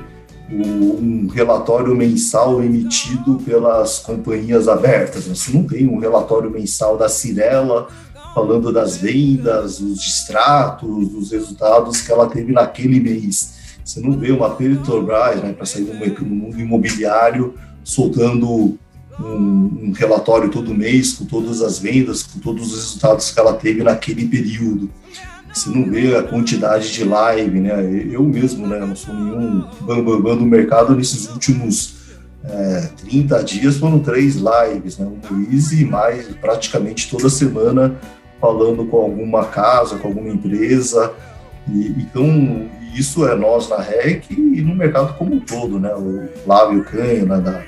um 0.49 1.28
relatório 1.28 1.95
mensal 1.95 2.62
emitido 2.62 3.36
pelas 3.45 3.99
companhias 3.99 4.67
abertas. 4.67 5.26
Você 5.26 5.52
não 5.52 5.63
tem 5.63 5.88
um 5.88 5.97
relatório 5.97 6.49
mensal 6.49 6.97
da 6.97 7.08
Cirela 7.10 7.88
falando 8.34 8.71
das 8.71 8.97
vendas, 8.97 9.80
os 9.80 9.99
extratos, 9.99 11.13
os 11.13 11.32
resultados 11.32 12.02
que 12.02 12.12
ela 12.12 12.28
teve 12.28 12.52
naquele 12.52 12.99
mês. 12.99 13.78
Você 13.84 13.99
não 13.99 14.17
vê 14.17 14.32
uma 14.32 14.49
Petrobras, 14.49 15.41
né, 15.41 15.54
para 15.54 15.65
sair 15.65 15.84
do 15.84 16.26
mundo 16.26 16.60
imobiliário, 16.60 17.54
soltando 17.84 18.78
um, 19.19 19.89
um, 19.89 19.93
relatório 19.95 20.49
todo 20.49 20.73
mês 20.73 21.13
com 21.13 21.26
todas 21.26 21.62
as 21.62 21.80
vendas, 21.80 22.23
com 22.23 22.39
todos 22.39 22.71
os 22.71 22.76
resultados 22.76 23.32
que 23.32 23.39
ela 23.39 23.54
teve 23.54 23.84
naquele 23.84 24.28
período. 24.28 24.89
Você 25.54 25.69
não 25.69 25.89
vê 25.89 26.15
a 26.15 26.23
quantidade 26.23 26.91
de 26.91 27.04
live, 27.04 27.60
né? 27.60 28.08
Eu 28.12 28.23
mesmo, 28.23 28.67
né, 28.67 28.80
não 28.80 28.95
sou 28.95 29.13
nenhum 29.13 29.67
bambambam 29.82 30.04
bam, 30.04 30.21
bam 30.21 30.38
do 30.38 30.45
mercado 30.45 30.95
nesses 30.95 31.30
últimos 31.30 32.04
é, 32.45 32.89
30 33.06 33.43
dias 33.43 33.78
foram 33.78 33.99
três 33.99 34.36
lives, 34.36 34.97
né? 34.97 35.06
O 35.06 35.34
Luiz 35.34 35.71
e 35.71 35.86
mais 35.86 36.28
praticamente 36.41 37.10
toda 37.10 37.30
semana 37.30 37.95
falando 38.41 38.86
com 38.86 38.97
alguma 38.97 39.45
casa, 39.45 39.97
com 39.97 40.10
alguma 40.10 40.30
empresa. 40.30 41.13
E, 41.69 41.88
então, 41.97 42.69
isso 42.93 43.26
é 43.26 43.36
nós 43.36 43.69
na 43.69 43.78
REC 43.78 44.30
e 44.30 44.62
no 44.62 44.76
mercado 44.76 45.17
como 45.17 45.36
um 45.36 45.39
todo, 45.39 45.80
né? 45.80 45.93
O 45.95 46.28
Flávio 46.43 46.84
Canho, 46.84 47.26
né, 47.26 47.39
da, 47.39 47.63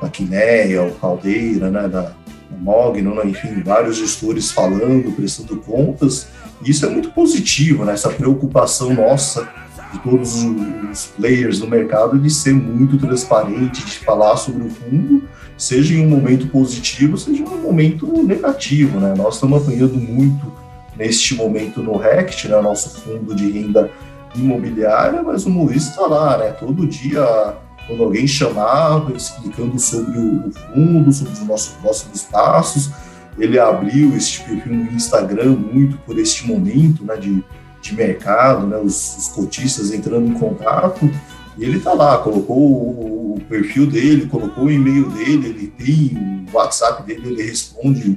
da 0.00 0.08
Quineia, 0.08 0.82
o 0.82 0.92
Caldeira, 0.94 1.70
né, 1.70 1.88
da 1.88 2.12
Mogno, 2.58 3.14
né, 3.14 3.22
enfim, 3.26 3.62
vários 3.62 3.96
gestores 3.96 4.50
falando, 4.50 5.12
prestando 5.12 5.56
contas. 5.56 6.28
E 6.64 6.70
isso 6.70 6.84
é 6.84 6.88
muito 6.88 7.10
positivo, 7.10 7.84
né? 7.84 7.94
Essa 7.94 8.10
preocupação 8.10 8.92
nossa 8.92 9.48
de 9.92 9.98
todos 10.00 10.34
os 10.44 11.06
players 11.06 11.58
do 11.58 11.66
mercado 11.66 12.18
de 12.18 12.30
ser 12.30 12.52
muito 12.52 12.98
transparente, 12.98 13.84
de 13.84 13.98
falar 13.98 14.36
sobre 14.36 14.66
o 14.66 14.70
fundo, 14.70 15.24
seja 15.56 15.94
em 15.94 16.04
um 16.04 16.08
momento 16.08 16.46
positivo, 16.48 17.16
seja 17.16 17.42
em 17.42 17.46
um 17.46 17.62
momento 17.62 18.06
negativo, 18.22 19.00
né? 19.00 19.14
Nós 19.16 19.34
estamos 19.34 19.62
apanhando 19.62 19.94
muito 19.94 20.52
neste 20.96 21.34
momento 21.34 21.82
no 21.82 21.96
RECT, 21.96 22.48
né, 22.48 22.60
nosso 22.60 23.00
fundo 23.00 23.34
de 23.34 23.50
renda 23.50 23.90
imobiliária, 24.34 25.22
mas 25.22 25.46
o 25.46 25.48
Luiz 25.48 25.88
está 25.88 26.06
lá, 26.06 26.36
né? 26.36 26.50
Todo 26.50 26.86
dia, 26.86 27.56
quando 27.90 28.04
alguém 28.04 28.24
chamava, 28.24 29.12
explicando 29.16 29.76
sobre 29.80 30.16
o, 30.16 30.52
fundo, 30.52 31.12
sobre 31.12 31.32
os 31.32 31.40
nossos 31.40 31.72
próximos 31.74 32.22
passos. 32.22 32.90
Ele 33.36 33.58
abriu 33.58 34.16
este 34.16 34.44
perfil 34.44 34.76
no 34.76 34.92
Instagram 34.92 35.56
muito 35.56 35.98
por 35.98 36.16
este 36.16 36.46
momento, 36.46 37.04
né? 37.04 37.16
De, 37.16 37.44
de 37.82 37.94
mercado, 37.94 38.64
né? 38.64 38.76
Os, 38.76 39.16
os 39.16 39.28
cotistas 39.28 39.92
entrando 39.92 40.28
em 40.28 40.34
contato. 40.34 41.10
E 41.58 41.64
ele 41.64 41.78
está 41.78 41.92
lá, 41.92 42.18
colocou 42.18 42.56
o, 42.56 43.40
perfil 43.48 43.88
dele, 43.88 44.26
colocou 44.26 44.66
o 44.66 44.70
e-mail 44.70 45.10
dele, 45.10 45.48
ele 45.48 45.66
tem 45.66 46.46
o 46.46 46.56
WhatsApp 46.56 47.02
dele, 47.02 47.30
ele 47.30 47.42
responde 47.42 48.16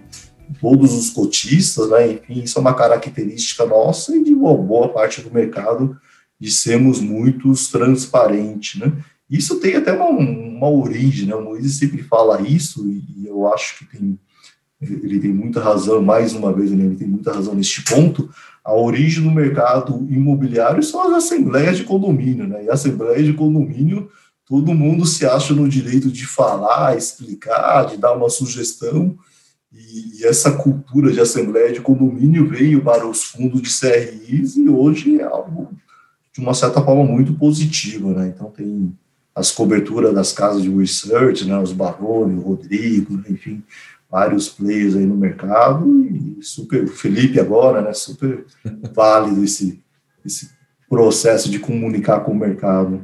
todos 0.61 0.93
os 0.93 1.09
cotistas, 1.09 1.89
né? 1.89 2.11
Enfim, 2.11 2.43
isso 2.43 2.59
é 2.59 2.61
uma 2.61 2.75
característica 2.75 3.65
nossa 3.65 4.15
e 4.15 4.23
de 4.23 4.33
uma 4.33 4.55
boa 4.55 4.89
parte 4.89 5.21
do 5.21 5.33
mercado 5.33 5.97
de 6.39 6.51
sermos 6.51 6.99
muito 6.99 7.51
transparentes, 7.71 8.79
né? 8.79 8.91
Isso 9.33 9.59
tem 9.59 9.75
até 9.75 9.91
uma, 9.91 10.05
uma 10.05 10.69
origem, 10.69 11.27
né? 11.27 11.35
O 11.35 11.43
Moisés 11.43 11.73
sempre 11.73 12.03
fala 12.03 12.39
isso 12.41 12.87
e 12.87 13.25
eu 13.25 13.51
acho 13.51 13.79
que 13.79 13.85
tem 13.85 14.19
ele 14.81 15.17
tem 15.19 15.31
muita 15.31 15.61
razão, 15.61 16.01
mais 16.01 16.33
uma 16.33 16.51
vez, 16.51 16.71
né? 16.71 16.83
ele 16.83 16.97
tem 16.97 17.07
muita 17.07 17.31
razão 17.31 17.55
neste 17.55 17.81
ponto. 17.83 18.29
A 18.63 18.73
origem 18.73 19.23
do 19.23 19.31
mercado 19.31 20.05
imobiliário 20.09 20.83
são 20.83 21.01
as 21.07 21.23
assembleias 21.23 21.77
de 21.77 21.85
condomínio, 21.85 22.45
né? 22.45 22.65
E 22.65 22.69
a 22.69 22.73
assembleia 22.73 23.23
de 23.23 23.31
condomínio, 23.31 24.09
todo 24.45 24.73
mundo 24.73 25.05
se 25.05 25.25
acha 25.25 25.53
no 25.53 25.69
direito 25.69 26.11
de 26.11 26.25
falar, 26.25 26.97
explicar, 26.97 27.85
de 27.85 27.97
dar 27.97 28.11
uma 28.11 28.29
sugestão, 28.29 29.17
e 29.71 30.25
essa 30.25 30.51
cultura 30.51 31.11
de 31.11 31.19
assembleia 31.19 31.71
de 31.71 31.81
condomínio 31.81 32.47
veio 32.47 32.83
para 32.83 33.07
os 33.07 33.23
fundos 33.23 33.61
de 33.61 33.69
CRIs 33.69 34.57
e 34.57 34.69
hoje 34.69 35.19
é 35.19 35.23
algo 35.23 35.71
de 36.33 36.41
uma 36.41 36.53
certa 36.53 36.81
forma 36.81 37.03
muito 37.03 37.33
positiva, 37.33 38.13
né? 38.13 38.33
Então 38.35 38.51
tem 38.51 38.93
as 39.35 39.51
coberturas 39.51 40.13
das 40.13 40.31
casas 40.31 40.61
de 40.61 40.69
research, 40.69 41.45
né? 41.45 41.57
Os 41.57 41.71
Baroni, 41.71 42.39
o 42.39 42.41
Rodrigo, 42.41 43.15
né? 43.17 43.23
enfim, 43.29 43.63
vários 44.09 44.49
players 44.49 44.95
aí 44.95 45.05
no 45.05 45.15
mercado 45.15 45.87
e 46.05 46.37
super 46.41 46.87
Felipe 46.87 47.39
agora, 47.39 47.81
né? 47.81 47.93
Super 47.93 48.45
válido 48.93 49.43
esse 49.43 49.81
esse 50.25 50.49
processo 50.89 51.49
de 51.49 51.59
comunicar 51.59 52.21
com 52.21 52.31
o 52.31 52.35
mercado. 52.35 53.01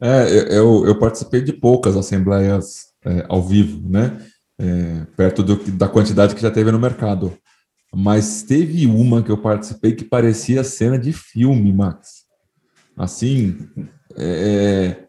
É, 0.00 0.56
eu, 0.56 0.86
eu 0.86 0.98
participei 0.98 1.42
de 1.42 1.52
poucas 1.52 1.96
assembleias 1.96 2.86
é, 3.04 3.26
ao 3.28 3.42
vivo, 3.42 3.86
né? 3.86 4.18
é, 4.58 5.06
perto 5.16 5.42
do, 5.42 5.56
da 5.72 5.88
quantidade 5.88 6.34
que 6.34 6.42
já 6.42 6.50
teve 6.50 6.72
no 6.72 6.78
mercado. 6.78 7.32
Mas 7.94 8.42
teve 8.42 8.86
uma 8.86 9.22
que 9.22 9.30
eu 9.30 9.38
participei 9.38 9.94
que 9.94 10.04
parecia 10.04 10.64
cena 10.64 10.98
de 10.98 11.12
filme, 11.12 11.72
Max. 11.72 12.24
Assim, 12.96 13.56
é, 14.16 15.04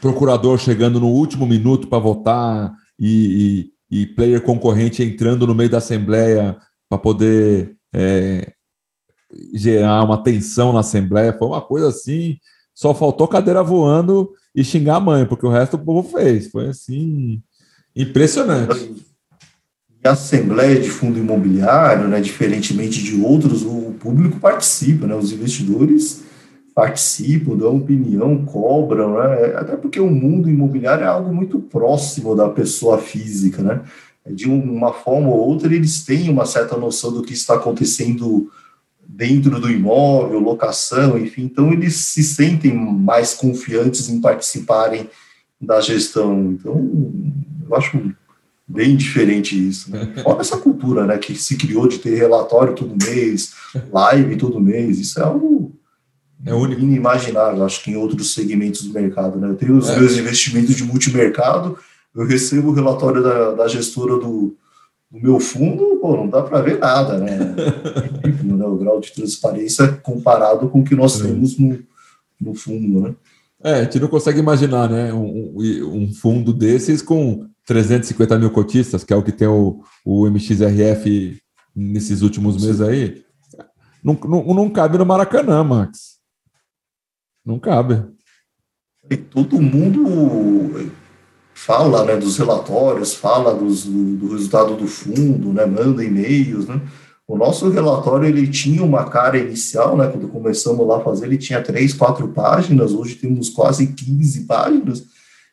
procurador 0.00 0.58
chegando 0.58 1.00
no 1.00 1.08
último 1.08 1.46
minuto 1.46 1.88
para 1.88 1.98
votar 1.98 2.72
e, 2.98 3.70
e, 3.90 4.02
e, 4.02 4.06
player 4.06 4.40
concorrente 4.40 5.02
entrando 5.02 5.46
no 5.46 5.54
meio 5.54 5.70
da 5.70 5.78
assembleia 5.78 6.56
para 6.88 6.98
poder 6.98 7.76
é, 7.92 8.52
gerar 9.54 10.04
uma 10.04 10.22
tensão 10.22 10.72
na 10.72 10.80
assembleia. 10.80 11.36
Foi 11.36 11.48
uma 11.48 11.62
coisa 11.62 11.88
assim, 11.88 12.38
só 12.74 12.94
faltou 12.94 13.28
cadeira 13.28 13.62
voando 13.62 14.30
e 14.54 14.62
xingar 14.62 14.96
a 14.96 15.00
mãe, 15.00 15.26
porque 15.26 15.46
o 15.46 15.50
resto 15.50 15.74
o 15.74 15.84
povo 15.84 16.08
fez. 16.08 16.50
Foi 16.50 16.68
assim, 16.68 17.42
Impressionante. 17.94 18.92
E 20.02 20.08
a 20.08 20.12
Assembleia 20.12 20.80
de 20.80 20.90
Fundo 20.90 21.18
Imobiliário, 21.18 22.08
né, 22.08 22.20
diferentemente 22.20 23.02
de 23.02 23.20
outros, 23.22 23.62
o 23.62 23.94
público 24.00 24.40
participa, 24.40 25.06
né, 25.06 25.14
os 25.14 25.32
investidores 25.32 26.24
participam, 26.74 27.56
dão 27.56 27.76
opinião, 27.76 28.44
cobram, 28.44 29.14
né, 29.14 29.54
até 29.56 29.76
porque 29.76 30.00
o 30.00 30.10
mundo 30.10 30.50
imobiliário 30.50 31.04
é 31.04 31.06
algo 31.06 31.32
muito 31.32 31.60
próximo 31.60 32.34
da 32.34 32.48
pessoa 32.48 32.98
física, 32.98 33.62
né, 33.62 33.80
de 34.26 34.48
uma 34.48 34.92
forma 34.92 35.28
ou 35.28 35.38
outra 35.48 35.72
eles 35.72 36.04
têm 36.04 36.28
uma 36.28 36.46
certa 36.46 36.76
noção 36.76 37.12
do 37.12 37.22
que 37.22 37.32
está 37.32 37.54
acontecendo 37.54 38.50
dentro 39.06 39.60
do 39.60 39.70
imóvel, 39.70 40.40
locação, 40.40 41.16
enfim, 41.16 41.44
então 41.44 41.72
eles 41.72 41.94
se 41.94 42.24
sentem 42.24 42.74
mais 42.74 43.34
confiantes 43.34 44.08
em 44.08 44.20
participarem 44.20 45.08
da 45.60 45.80
gestão. 45.80 46.52
Então, 46.52 47.12
eu 47.68 47.76
acho 47.76 48.12
bem 48.66 48.96
diferente 48.96 49.68
isso. 49.68 49.90
Né? 49.90 50.14
Fora 50.24 50.40
essa 50.40 50.56
cultura 50.56 51.06
né, 51.06 51.18
que 51.18 51.34
se 51.36 51.56
criou 51.56 51.86
de 51.86 51.98
ter 51.98 52.16
relatório 52.16 52.74
todo 52.74 52.96
mês, 53.06 53.52
live 53.92 54.36
todo 54.36 54.60
mês, 54.60 54.98
isso 54.98 55.20
é 55.20 55.22
algo 55.22 55.72
é 56.44 56.54
único. 56.54 56.80
inimaginável, 56.80 57.64
acho 57.64 57.82
que 57.82 57.90
em 57.90 57.96
outros 57.96 58.34
segmentos 58.34 58.82
do 58.82 58.92
mercado. 58.92 59.38
Né? 59.38 59.48
Eu 59.48 59.56
tenho 59.56 59.76
os 59.76 59.88
é. 59.88 59.98
meus 59.98 60.16
investimentos 60.16 60.74
de 60.74 60.84
multimercado, 60.84 61.78
eu 62.14 62.26
recebo 62.26 62.70
o 62.70 62.72
relatório 62.72 63.22
da, 63.22 63.52
da 63.52 63.68
gestora 63.68 64.18
do, 64.18 64.56
no 65.10 65.20
meu 65.20 65.40
fundo, 65.40 65.98
pô, 66.00 66.16
não 66.16 66.28
dá 66.28 66.42
para 66.42 66.60
ver 66.60 66.78
nada, 66.78 67.18
né? 67.18 67.38
né? 68.42 68.64
O 68.66 68.76
grau 68.76 69.00
de 69.00 69.12
transparência 69.12 69.88
comparado 70.02 70.68
com 70.68 70.80
o 70.80 70.84
que 70.84 70.94
nós 70.94 71.18
temos 71.18 71.58
no, 71.58 71.78
no 72.40 72.54
fundo, 72.54 73.00
né? 73.00 73.14
É, 73.62 73.74
a 73.76 73.84
gente 73.84 74.00
não 74.00 74.08
consegue 74.08 74.40
imaginar, 74.40 74.90
né? 74.90 75.12
Um, 75.12 75.54
um 75.56 76.12
fundo 76.12 76.52
desses 76.52 77.00
com 77.00 77.46
350 77.66 78.38
mil 78.38 78.50
cotistas, 78.50 79.04
que 79.04 79.12
é 79.12 79.16
o 79.16 79.22
que 79.22 79.32
tem 79.32 79.48
o, 79.48 79.80
o 80.04 80.28
MXRF 80.28 81.38
nesses 81.74 82.20
últimos 82.20 82.62
meses 82.62 82.80
aí. 82.80 83.24
Não, 84.02 84.18
não, 84.22 84.44
não 84.54 84.68
cabe 84.68 84.98
no 84.98 85.06
Maracanã, 85.06 85.64
Max. 85.64 86.13
Não 87.44 87.58
cabe. 87.58 88.02
E 89.10 89.16
todo 89.16 89.60
mundo 89.60 90.90
fala 91.52 92.04
né, 92.04 92.16
dos 92.16 92.38
relatórios, 92.38 93.14
fala 93.14 93.54
dos, 93.54 93.84
do, 93.84 94.16
do, 94.16 94.32
resultado 94.32 94.74
do 94.74 94.86
fundo, 94.86 95.52
né, 95.52 95.66
manda 95.66 96.04
e-mails. 96.04 96.66
Né? 96.66 96.80
O 97.28 97.36
nosso 97.36 97.68
relatório 97.70 98.28
ele 98.28 98.48
tinha 98.48 98.82
uma 98.82 99.04
cara 99.04 99.38
inicial, 99.38 99.96
né, 99.96 100.08
quando 100.08 100.28
começamos 100.28 100.86
lá 100.86 100.98
a 100.98 101.00
fazer, 101.00 101.26
ele 101.26 101.38
tinha 101.38 101.62
três, 101.62 101.92
quatro 101.92 102.28
páginas, 102.28 102.92
hoje 102.92 103.14
temos 103.14 103.50
quase 103.50 103.88
15 103.88 104.44
páginas, 104.44 105.04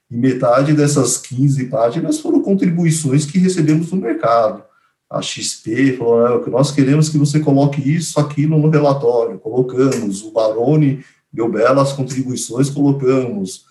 e 0.09 0.17
metade 0.17 0.73
dessas 0.73 1.17
15 1.17 1.65
páginas 1.65 2.19
foram 2.19 2.41
contribuições 2.41 3.25
que 3.25 3.37
recebemos 3.37 3.89
do 3.89 3.95
mercado. 3.95 4.63
A 5.09 5.21
XP 5.21 5.97
falou, 5.97 6.25
ah, 6.25 6.49
nós 6.49 6.71
queremos 6.71 7.09
que 7.09 7.17
você 7.17 7.39
coloque 7.39 7.81
isso, 7.81 8.19
aquilo 8.19 8.57
no 8.57 8.69
relatório, 8.69 9.39
colocamos, 9.39 10.21
o 10.23 10.31
Baroni 10.31 11.03
deu 11.31 11.49
belas 11.49 11.93
contribuições, 11.93 12.69
colocamos, 12.69 13.65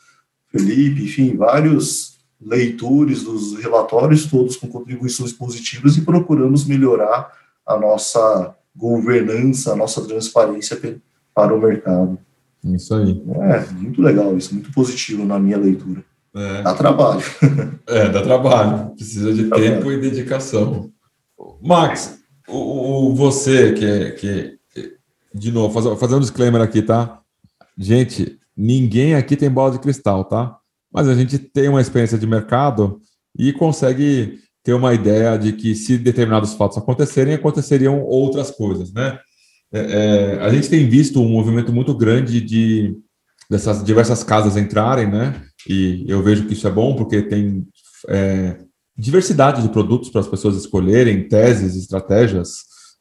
Felipe, 0.49 1.05
enfim, 1.05 1.37
vários 1.37 2.19
leitores 2.41 3.23
dos 3.23 3.57
relatórios, 3.57 4.27
todos 4.27 4.57
com 4.57 4.67
contribuições 4.69 5.33
positivas, 5.33 5.97
e 5.97 6.03
procuramos 6.03 6.65
melhorar 6.65 7.33
a 7.67 7.79
nossa 7.79 8.55
governança, 8.75 9.73
a 9.73 9.77
nossa 9.77 10.01
transparência 10.07 10.81
para 11.35 11.55
o 11.55 11.61
mercado. 11.61 12.19
Isso 12.65 12.95
aí. 12.95 13.23
É, 13.43 13.73
muito 13.73 14.01
legal 14.01 14.37
isso, 14.37 14.55
muito 14.55 14.73
positivo 14.73 15.25
na 15.25 15.39
minha 15.39 15.59
leitura. 15.59 16.05
É. 16.35 16.63
Dá 16.63 16.75
trabalho. 16.75 17.23
É, 17.87 18.09
dá 18.09 18.23
trabalho. 18.23 18.91
Precisa 18.91 19.35
de 19.35 19.51
tempo 19.51 19.91
e 19.91 20.01
dedicação. 20.01 20.93
Max, 21.61 22.21
o, 22.47 23.09
o, 23.09 23.15
você 23.17 23.73
que 23.73 23.85
é, 23.85 24.11
que 24.13 24.61
de 25.35 25.51
novo, 25.51 25.73
faz, 25.73 25.99
fazer 25.99 26.15
um 26.15 26.21
disclaimer 26.21 26.61
aqui, 26.61 26.83
tá? 26.83 27.20
Gente, 27.81 28.39
ninguém 28.55 29.15
aqui 29.15 29.35
tem 29.35 29.49
bola 29.49 29.73
de 29.73 29.79
cristal, 29.79 30.27
tá? 30.27 30.55
Mas 30.93 31.09
a 31.09 31.15
gente 31.15 31.39
tem 31.39 31.67
uma 31.67 31.81
experiência 31.81 32.19
de 32.19 32.27
mercado 32.27 33.01
e 33.39 33.55
consegue 33.55 34.39
ter 34.63 34.75
uma 34.75 34.93
ideia 34.93 35.39
de 35.39 35.55
que 35.55 35.75
se 35.75 35.97
determinados 35.97 36.53
fatos 36.53 36.77
acontecerem, 36.77 37.33
aconteceriam 37.33 38.03
outras 38.03 38.51
coisas, 38.51 38.93
né? 38.93 39.19
É, 39.73 39.79
é, 39.81 40.41
a 40.43 40.53
gente 40.53 40.69
tem 40.69 40.87
visto 40.91 41.23
um 41.23 41.29
movimento 41.29 41.73
muito 41.73 41.95
grande 41.95 42.41
de 42.41 42.95
dessas 43.49 43.83
diversas 43.83 44.23
casas 44.23 44.59
entrarem, 44.59 45.09
né? 45.11 45.43
E 45.67 46.05
eu 46.07 46.23
vejo 46.23 46.47
que 46.47 46.53
isso 46.53 46.69
é 46.69 46.71
bom 46.71 46.95
porque 46.95 47.23
tem 47.23 47.67
é, 48.09 48.59
diversidade 48.97 49.63
de 49.63 49.71
produtos 49.71 50.11
para 50.11 50.21
as 50.21 50.29
pessoas 50.29 50.57
escolherem, 50.57 51.27
teses, 51.29 51.77
estratégias, 51.77 52.59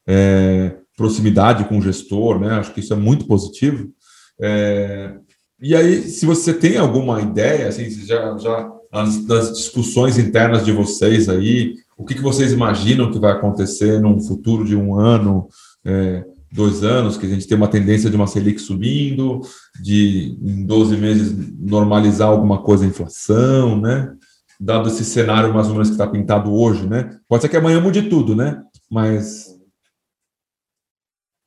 é, 0.08 0.76
proximidade 0.96 1.64
com 1.64 1.78
o 1.78 1.82
gestor, 1.82 2.38
né? 2.40 2.52
Acho 2.54 2.72
que 2.72 2.80
isso 2.80 2.94
é 2.94 2.96
muito 2.96 3.26
positivo. 3.26 3.92
É, 4.40 5.14
e 5.60 5.76
aí, 5.76 6.02
se 6.02 6.24
você 6.24 6.54
tem 6.54 6.78
alguma 6.78 7.20
ideia, 7.20 7.68
assim, 7.68 7.90
já, 7.90 8.36
já 8.38 8.72
nas 8.90 9.52
discussões 9.52 10.18
internas 10.18 10.64
de 10.64 10.72
vocês 10.72 11.28
aí, 11.28 11.74
o 11.96 12.04
que, 12.04 12.14
que 12.14 12.22
vocês 12.22 12.52
imaginam 12.52 13.10
que 13.10 13.18
vai 13.18 13.32
acontecer 13.32 14.00
num 14.00 14.18
futuro 14.20 14.64
de 14.64 14.74
um 14.74 14.98
ano, 14.98 15.48
é, 15.84 16.24
dois 16.50 16.82
anos, 16.82 17.16
que 17.16 17.26
a 17.26 17.28
gente 17.28 17.46
tem 17.46 17.56
uma 17.56 17.68
tendência 17.68 18.08
de 18.08 18.16
uma 18.16 18.26
Selic 18.26 18.58
subindo, 18.58 19.40
de 19.80 20.36
em 20.42 20.64
12 20.64 20.96
meses 20.96 21.54
normalizar 21.58 22.28
alguma 22.28 22.62
coisa 22.62 22.84
a 22.84 22.88
inflação, 22.88 23.78
né? 23.78 24.12
Dado 24.58 24.88
esse 24.88 25.04
cenário 25.04 25.54
mais 25.54 25.68
ou 25.68 25.74
menos 25.74 25.88
que 25.88 25.94
está 25.94 26.06
pintado 26.06 26.52
hoje, 26.52 26.86
né? 26.86 27.18
Pode 27.28 27.42
ser 27.42 27.48
que 27.48 27.56
amanhã 27.56 27.80
mude 27.80 28.08
tudo, 28.08 28.34
né? 28.34 28.62
Mas. 28.90 29.46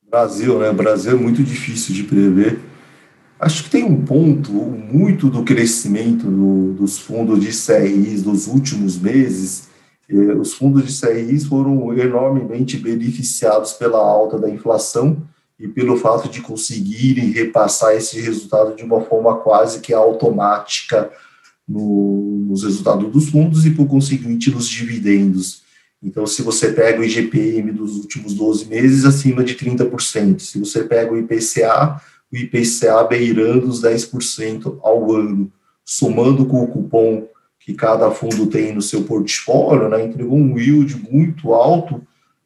Brasil, 0.08 0.58
né? 0.60 0.72
Brasil 0.72 1.12
é 1.12 1.16
muito 1.16 1.42
difícil 1.42 1.94
de 1.94 2.04
prever 2.04 2.73
Acho 3.44 3.64
que 3.64 3.68
tem 3.68 3.84
um 3.84 4.02
ponto, 4.02 4.50
muito 4.50 5.28
do 5.28 5.42
crescimento 5.42 6.30
do, 6.30 6.72
dos 6.72 6.98
fundos 6.98 7.38
de 7.40 7.48
CRIs 7.48 8.22
dos 8.22 8.46
últimos 8.46 8.98
meses, 8.98 9.68
eh, 10.08 10.32
os 10.32 10.54
fundos 10.54 10.86
de 10.86 10.98
CRIs 10.98 11.44
foram 11.44 11.92
enormemente 11.92 12.78
beneficiados 12.78 13.74
pela 13.74 13.98
alta 13.98 14.38
da 14.38 14.48
inflação 14.48 15.22
e 15.60 15.68
pelo 15.68 15.98
fato 15.98 16.26
de 16.26 16.40
conseguirem 16.40 17.32
repassar 17.32 17.94
esse 17.94 18.18
resultado 18.18 18.74
de 18.74 18.82
uma 18.82 19.02
forma 19.02 19.36
quase 19.36 19.80
que 19.80 19.92
automática 19.92 21.10
no, 21.68 22.46
nos 22.48 22.64
resultados 22.64 23.12
dos 23.12 23.28
fundos 23.28 23.66
e, 23.66 23.72
por 23.72 23.86
conseguinte, 23.86 24.50
nos 24.50 24.66
dividendos. 24.66 25.64
Então, 26.02 26.26
se 26.26 26.40
você 26.40 26.72
pega 26.72 26.98
o 26.98 27.04
IGPM 27.04 27.72
dos 27.72 27.96
últimos 27.96 28.32
12 28.32 28.64
meses, 28.68 29.04
acima 29.04 29.44
de 29.44 29.54
30%. 29.54 30.40
Se 30.40 30.58
você 30.58 30.84
pega 30.84 31.12
o 31.12 31.18
IPCA, 31.18 32.00
o 32.34 32.36
IPCA 32.36 33.04
beirando 33.04 33.68
os 33.68 33.82
10% 33.82 34.78
ao 34.82 35.12
ano, 35.12 35.50
somando 35.84 36.44
com 36.46 36.62
o 36.62 36.68
cupom 36.68 37.28
que 37.60 37.72
cada 37.72 38.10
fundo 38.10 38.46
tem 38.46 38.74
no 38.74 38.82
seu 38.82 39.04
portfólio, 39.04 39.88
né, 39.88 40.04
entregou 40.04 40.36
um 40.36 40.58
yield 40.58 40.96
muito 41.10 41.54
alto 41.54 42.02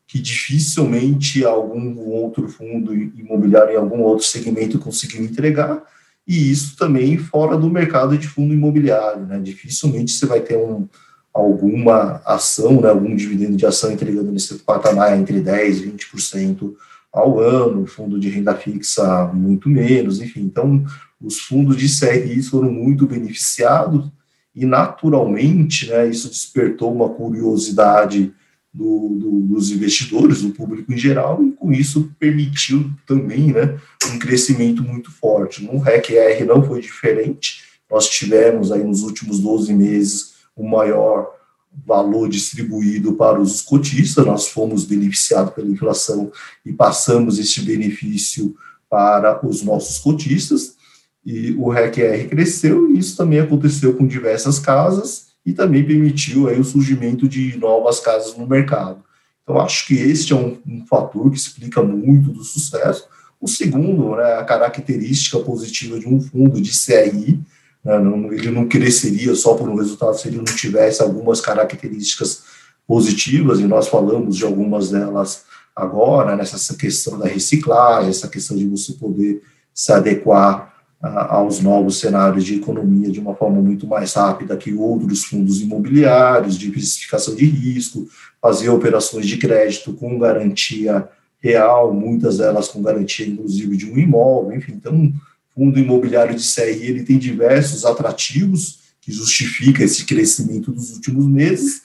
que 0.06 0.18
dificilmente 0.20 1.44
algum 1.44 1.98
outro 1.98 2.48
fundo 2.48 2.94
imobiliário 2.94 3.74
em 3.74 3.76
algum 3.76 4.00
outro 4.00 4.24
segmento 4.24 4.78
conseguiu 4.78 5.22
entregar, 5.22 5.82
e 6.26 6.50
isso 6.50 6.76
também 6.76 7.18
fora 7.18 7.56
do 7.56 7.68
mercado 7.68 8.16
de 8.16 8.26
fundo 8.28 8.54
imobiliário. 8.54 9.26
Né? 9.26 9.38
Dificilmente 9.38 10.12
você 10.12 10.24
vai 10.24 10.40
ter 10.40 10.56
um, 10.56 10.86
alguma 11.32 12.22
ação, 12.24 12.80
né, 12.80 12.88
algum 12.88 13.14
dividendo 13.14 13.56
de 13.56 13.66
ação 13.66 13.90
entregando 13.90 14.30
nesse 14.30 14.54
patamar 14.56 15.18
entre 15.18 15.40
10% 15.40 15.82
e 15.82 15.90
20% 15.90 16.74
ao 17.12 17.40
ano, 17.40 17.86
fundo 17.86 18.18
de 18.18 18.28
renda 18.28 18.54
fixa 18.54 19.26
muito 19.32 19.68
menos, 19.68 20.20
enfim. 20.20 20.42
Então, 20.42 20.84
os 21.20 21.38
fundos 21.38 21.76
de 21.76 21.88
CRIs 21.88 22.48
foram 22.48 22.70
muito 22.70 23.06
beneficiados 23.06 24.10
e, 24.54 24.64
naturalmente, 24.66 25.88
né, 25.88 26.08
isso 26.08 26.28
despertou 26.28 26.92
uma 26.92 27.08
curiosidade 27.08 28.32
do, 28.72 29.16
do, 29.18 29.40
dos 29.40 29.70
investidores, 29.70 30.42
do 30.42 30.50
público 30.50 30.92
em 30.92 30.96
geral, 30.96 31.42
e 31.42 31.52
com 31.52 31.72
isso 31.72 32.12
permitiu 32.18 32.90
também 33.06 33.52
né, 33.52 33.78
um 34.12 34.18
crescimento 34.18 34.82
muito 34.82 35.10
forte. 35.10 35.64
No 35.64 35.78
REC-R 35.78 36.44
não 36.44 36.62
foi 36.62 36.80
diferente, 36.80 37.62
nós 37.90 38.08
tivemos 38.08 38.70
aí 38.70 38.84
nos 38.84 39.02
últimos 39.02 39.40
12 39.40 39.72
meses 39.72 40.34
o 40.54 40.68
maior 40.68 41.37
valor 41.86 42.28
distribuído 42.28 43.14
para 43.14 43.40
os 43.40 43.62
cotistas, 43.62 44.26
nós 44.26 44.48
fomos 44.48 44.84
beneficiados 44.84 45.54
pela 45.54 45.68
inflação 45.68 46.30
e 46.64 46.72
passamos 46.72 47.38
este 47.38 47.62
benefício 47.62 48.54
para 48.90 49.46
os 49.46 49.62
nossos 49.62 49.98
cotistas, 49.98 50.76
e 51.24 51.52
o 51.52 51.68
REC-R 51.68 52.26
cresceu, 52.28 52.90
e 52.90 52.98
isso 52.98 53.16
também 53.16 53.38
aconteceu 53.38 53.94
com 53.94 54.06
diversas 54.06 54.58
casas, 54.58 55.28
e 55.44 55.52
também 55.52 55.84
permitiu 55.84 56.48
aí 56.48 56.58
o 56.58 56.64
surgimento 56.64 57.28
de 57.28 57.56
novas 57.58 58.00
casas 58.00 58.36
no 58.36 58.46
mercado. 58.46 59.02
Então, 59.42 59.58
acho 59.60 59.86
que 59.86 59.94
este 59.94 60.32
é 60.32 60.36
um, 60.36 60.58
um 60.66 60.84
fator 60.86 61.30
que 61.30 61.38
explica 61.38 61.82
muito 61.82 62.30
do 62.30 62.44
sucesso. 62.44 63.06
O 63.40 63.48
segundo, 63.48 64.16
né, 64.16 64.34
a 64.34 64.44
característica 64.44 65.38
positiva 65.38 65.98
de 65.98 66.06
um 66.06 66.20
fundo 66.20 66.60
de 66.60 66.70
CRI? 66.70 67.40
Não, 67.88 68.32
ele 68.32 68.50
não 68.50 68.68
cresceria 68.68 69.34
só 69.34 69.54
por 69.54 69.68
um 69.68 69.76
resultado 69.76 70.14
se 70.18 70.28
ele 70.28 70.36
não 70.36 70.44
tivesse 70.44 71.02
algumas 71.02 71.40
características 71.40 72.42
positivas, 72.86 73.60
e 73.60 73.64
nós 73.64 73.88
falamos 73.88 74.36
de 74.36 74.44
algumas 74.44 74.90
delas 74.90 75.44
agora, 75.74 76.36
nessa 76.36 76.74
questão 76.74 77.18
da 77.18 77.26
reciclagem, 77.26 78.10
essa 78.10 78.28
questão 78.28 78.56
de 78.56 78.66
você 78.66 78.92
poder 78.94 79.42
se 79.72 79.92
adequar 79.92 80.74
a, 81.00 81.36
aos 81.36 81.60
novos 81.60 82.00
cenários 82.00 82.44
de 82.44 82.56
economia 82.56 83.10
de 83.10 83.20
uma 83.20 83.34
forma 83.34 83.62
muito 83.62 83.86
mais 83.86 84.14
rápida 84.14 84.56
que 84.56 84.74
outros 84.74 85.24
fundos 85.24 85.60
imobiliários, 85.60 86.58
diversificação 86.58 87.34
de 87.34 87.46
risco, 87.46 88.08
fazer 88.42 88.68
operações 88.68 89.26
de 89.26 89.36
crédito 89.36 89.92
com 89.92 90.18
garantia 90.18 91.08
real, 91.40 91.94
muitas 91.94 92.38
delas 92.38 92.68
com 92.68 92.82
garantia, 92.82 93.26
inclusive, 93.26 93.76
de 93.76 93.90
um 93.90 93.96
imóvel, 93.96 94.56
enfim, 94.56 94.72
então 94.72 95.12
fundo 95.58 95.80
imobiliário 95.80 96.36
de 96.36 96.54
CRI 96.54 96.86
ele 96.86 97.02
tem 97.02 97.18
diversos 97.18 97.84
atrativos 97.84 98.78
que 99.00 99.10
justifica 99.10 99.82
esse 99.82 100.04
crescimento 100.04 100.70
dos 100.70 100.92
últimos 100.94 101.26
meses. 101.26 101.82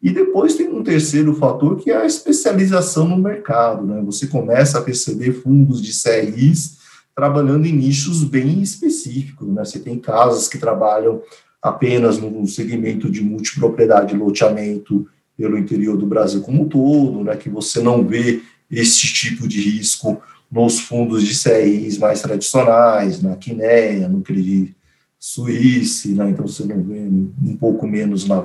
E 0.00 0.12
depois 0.12 0.54
tem 0.54 0.68
um 0.68 0.84
terceiro 0.84 1.34
fator 1.34 1.76
que 1.76 1.90
é 1.90 1.96
a 1.96 2.06
especialização 2.06 3.08
no 3.08 3.18
mercado. 3.18 3.84
Né? 3.84 4.00
Você 4.04 4.28
começa 4.28 4.78
a 4.78 4.82
perceber 4.82 5.32
fundos 5.32 5.82
de 5.82 5.90
CRIs 5.90 6.76
trabalhando 7.16 7.66
em 7.66 7.72
nichos 7.72 8.22
bem 8.22 8.62
específicos. 8.62 9.48
Né? 9.48 9.64
Você 9.64 9.80
tem 9.80 9.98
casas 9.98 10.46
que 10.46 10.58
trabalham 10.58 11.20
apenas 11.60 12.18
no 12.18 12.46
segmento 12.46 13.10
de 13.10 13.24
multipropriedade, 13.24 14.16
loteamento 14.16 15.08
pelo 15.36 15.58
interior 15.58 15.96
do 15.96 16.06
Brasil 16.06 16.42
como 16.42 16.62
um 16.62 16.68
todo, 16.68 17.24
né, 17.24 17.36
que 17.36 17.50
você 17.50 17.80
não 17.80 18.06
vê 18.06 18.40
esse 18.70 19.06
tipo 19.12 19.48
de 19.48 19.60
risco 19.60 20.22
nos 20.50 20.80
fundos 20.80 21.24
de 21.24 21.40
CRIs 21.40 21.98
mais 21.98 22.22
tradicionais, 22.22 23.22
na 23.22 23.36
Quinéia, 23.36 24.08
no 24.08 24.22
Credit 24.22 24.76
Suíça, 25.18 26.08
né, 26.08 26.30
então 26.30 26.46
você 26.46 26.64
não 26.64 26.82
vê 26.82 27.00
um 27.00 27.56
pouco 27.58 27.86
menos 27.86 28.26
na, 28.28 28.42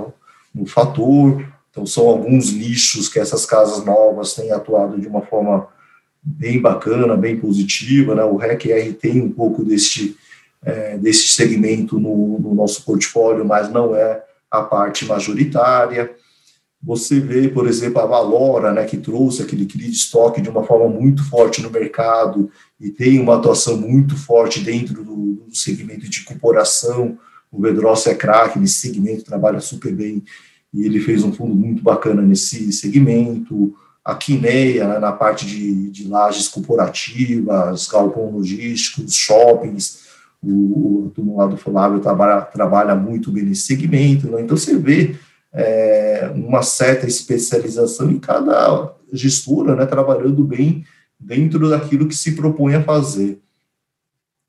no 0.54 0.66
fator. 0.66 1.46
Então, 1.70 1.86
são 1.86 2.08
alguns 2.08 2.52
nichos 2.52 3.08
que 3.08 3.20
essas 3.20 3.46
casas 3.46 3.86
novas 3.86 4.34
têm 4.34 4.52
atuado 4.52 5.00
de 5.00 5.08
uma 5.08 5.22
forma 5.22 5.68
bem 6.22 6.60
bacana, 6.60 7.16
bem 7.16 7.40
positiva. 7.40 8.14
Né? 8.14 8.24
O 8.24 8.36
REC-R 8.36 8.94
tem 8.94 9.22
um 9.22 9.32
pouco 9.32 9.64
deste, 9.64 10.18
é, 10.66 11.00
segmento 11.14 12.00
no, 12.00 12.40
no 12.40 12.54
nosso 12.54 12.84
portfólio, 12.84 13.46
mas 13.46 13.72
não 13.72 13.96
é 13.96 14.22
a 14.50 14.62
parte 14.62 15.06
majoritária. 15.06 16.12
Você 16.84 17.20
vê, 17.20 17.48
por 17.48 17.68
exemplo, 17.68 18.02
a 18.02 18.06
Valora, 18.08 18.74
né, 18.74 18.86
que 18.86 18.98
trouxe 18.98 19.44
aquele 19.44 19.66
de 19.66 19.92
estoque 19.92 20.42
de 20.42 20.50
uma 20.50 20.64
forma 20.64 20.88
muito 20.88 21.24
forte 21.30 21.62
no 21.62 21.70
mercado 21.70 22.50
e 22.80 22.90
tem 22.90 23.20
uma 23.20 23.36
atuação 23.36 23.78
muito 23.78 24.18
forte 24.18 24.62
dentro 24.62 25.04
do, 25.04 25.46
do 25.48 25.56
segmento 25.56 26.10
de 26.10 26.24
corporação. 26.24 27.18
O 27.52 27.62
Vedrosso 27.62 28.10
é 28.10 28.16
craque 28.16 28.58
nesse 28.58 28.76
segmento, 28.76 29.24
trabalha 29.24 29.60
super 29.60 29.94
bem 29.94 30.24
e 30.74 30.86
ele 30.86 31.00
fez 31.00 31.24
um 31.24 31.32
fundo 31.32 31.54
muito 31.54 31.84
bacana 31.84 32.22
nesse 32.22 32.72
segmento. 32.74 33.76
A 34.04 34.16
Quineia, 34.16 34.88
né, 34.88 34.98
na 34.98 35.12
parte 35.12 35.46
de, 35.46 35.92
de 35.92 36.08
lajes 36.08 36.48
corporativas, 36.48 37.88
galpão 37.88 38.32
logísticos, 38.32 39.14
shoppings, 39.14 40.00
o, 40.42 41.12
o 41.16 41.36
lá 41.38 41.46
do 41.46 41.58
Flávio 41.58 42.00
trabalha, 42.00 42.42
trabalha 42.42 42.96
muito 42.96 43.32
bem 43.32 43.44
nesse 43.44 43.62
segmento. 43.62 44.28
Né? 44.28 44.42
Então, 44.42 44.58
você 44.58 44.76
vê 44.76 45.16
é, 45.54 46.32
uma 46.34 46.64
certa 46.64 47.08
especialização 47.08 48.10
em 48.10 48.20
cada 48.20 48.94
gestora, 49.12 49.76
né, 49.76 49.86
trabalhando 49.86 50.44
bem 50.44 50.86
dentro 51.20 51.70
daquilo 51.70 52.08
que 52.08 52.16
se 52.16 52.34
propõe 52.34 52.76
a 52.76 52.84
fazer. 52.84 53.40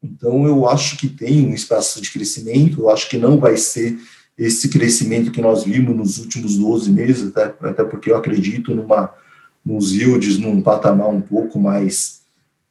Então, 0.03 0.47
eu 0.47 0.69
acho 0.69 0.97
que 0.97 1.09
tem 1.09 1.47
um 1.47 1.55
espaço 1.55 2.01
de 2.01 2.11
crescimento, 2.11 2.81
eu 2.81 2.91
acho 2.91 3.09
que 3.09 3.19
não 3.19 3.39
vai 3.39 3.57
ser 3.57 3.99
esse 4.37 4.69
crescimento 4.69 5.31
que 5.31 5.43
nós 5.43 5.65
vimos 5.65 5.95
nos 5.95 6.19
últimos 6.19 6.57
12 6.57 6.91
meses, 6.91 7.29
até, 7.29 7.55
até 7.69 7.85
porque 7.85 8.11
eu 8.11 8.17
acredito 8.17 8.75
numa, 8.75 9.13
nos 9.65 9.93
yields 9.93 10.39
num 10.39 10.61
patamar 10.61 11.09
um 11.09 11.21
pouco 11.21 11.59
mais 11.59 12.23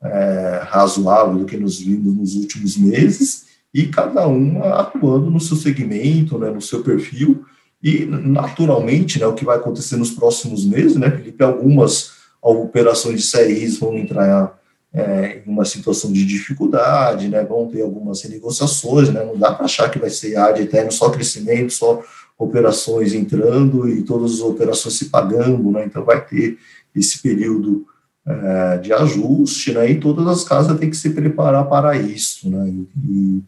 é, 0.01 0.61
razoável 0.65 1.37
do 1.37 1.45
que 1.45 1.57
nos 1.57 1.79
vimos 1.79 2.15
nos 2.15 2.35
últimos 2.35 2.75
meses, 2.75 3.45
e 3.73 3.87
cada 3.87 4.27
uma 4.27 4.81
atuando 4.81 5.29
no 5.29 5.39
seu 5.39 5.55
segmento, 5.55 6.37
né, 6.37 6.49
no 6.49 6.61
seu 6.61 6.83
perfil, 6.83 7.45
e 7.83 8.05
naturalmente, 8.05 9.19
né, 9.19 9.25
o 9.25 9.33
que 9.33 9.45
vai 9.45 9.57
acontecer 9.57 9.97
nos 9.97 10.11
próximos 10.11 10.65
meses, 10.65 10.95
né, 10.95 11.09
Felipe, 11.09 11.43
algumas 11.43 12.11
operações 12.41 13.21
de 13.21 13.31
CRIs 13.31 13.79
vão 13.79 13.97
entrar 13.97 14.59
é, 14.93 15.41
em 15.45 15.49
uma 15.49 15.65
situação 15.65 16.11
de 16.11 16.25
dificuldade, 16.25 17.27
né, 17.27 17.43
vão 17.43 17.67
ter 17.67 17.81
algumas 17.81 18.21
renegociações, 18.21 19.09
né, 19.09 19.23
não 19.23 19.37
dá 19.37 19.51
para 19.53 19.65
achar 19.65 19.89
que 19.89 19.97
vai 19.97 20.09
ser 20.09 20.35
ad 20.35 20.61
eterno 20.61 20.91
só 20.91 21.09
crescimento, 21.09 21.73
só 21.73 22.03
operações 22.37 23.13
entrando 23.13 23.87
e 23.87 24.03
todas 24.03 24.33
as 24.33 24.41
operações 24.41 24.95
se 24.95 25.05
pagando, 25.05 25.71
né, 25.71 25.85
então 25.85 26.03
vai 26.03 26.23
ter 26.23 26.57
esse 26.95 27.21
período 27.21 27.85
é, 28.27 28.77
de 28.77 28.93
ajuste, 28.93 29.73
né, 29.73 29.89
e 29.89 29.99
todas 29.99 30.27
as 30.27 30.43
casas 30.43 30.77
têm 30.77 30.89
que 30.89 30.97
se 30.97 31.09
preparar 31.11 31.67
para 31.67 31.97
isso, 31.97 32.47
né, 32.49 32.71
e, 33.05 33.41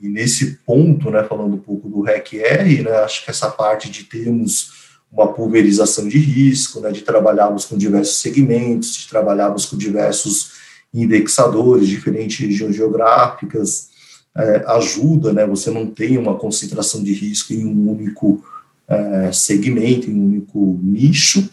e 0.00 0.08
nesse 0.08 0.58
ponto, 0.66 1.10
né, 1.10 1.24
falando 1.24 1.54
um 1.54 1.60
pouco 1.60 1.88
do 1.88 2.00
REC-R, 2.00 2.82
né, 2.82 2.92
acho 2.98 3.24
que 3.24 3.30
essa 3.30 3.50
parte 3.50 3.90
de 3.90 4.04
termos 4.04 4.78
uma 5.12 5.32
pulverização 5.32 6.06
de 6.06 6.18
risco, 6.18 6.80
né, 6.80 6.92
de 6.92 7.02
trabalharmos 7.02 7.64
com 7.64 7.76
diversos 7.76 8.18
segmentos, 8.18 8.94
de 8.94 9.08
trabalharmos 9.08 9.66
com 9.66 9.76
diversos 9.76 10.52
indexadores, 10.94 11.88
diferentes 11.88 12.38
regiões 12.38 12.76
geográficas, 12.76 13.90
é, 14.36 14.64
ajuda, 14.68 15.32
né? 15.32 15.46
Você 15.46 15.70
não 15.70 15.86
tem 15.86 16.16
uma 16.16 16.36
concentração 16.36 17.02
de 17.02 17.12
risco 17.12 17.52
em 17.52 17.64
um 17.64 17.90
único 17.90 18.44
é, 18.88 19.30
segmento, 19.32 20.10
em 20.10 20.14
um 20.14 20.24
único 20.24 20.78
nicho, 20.82 21.48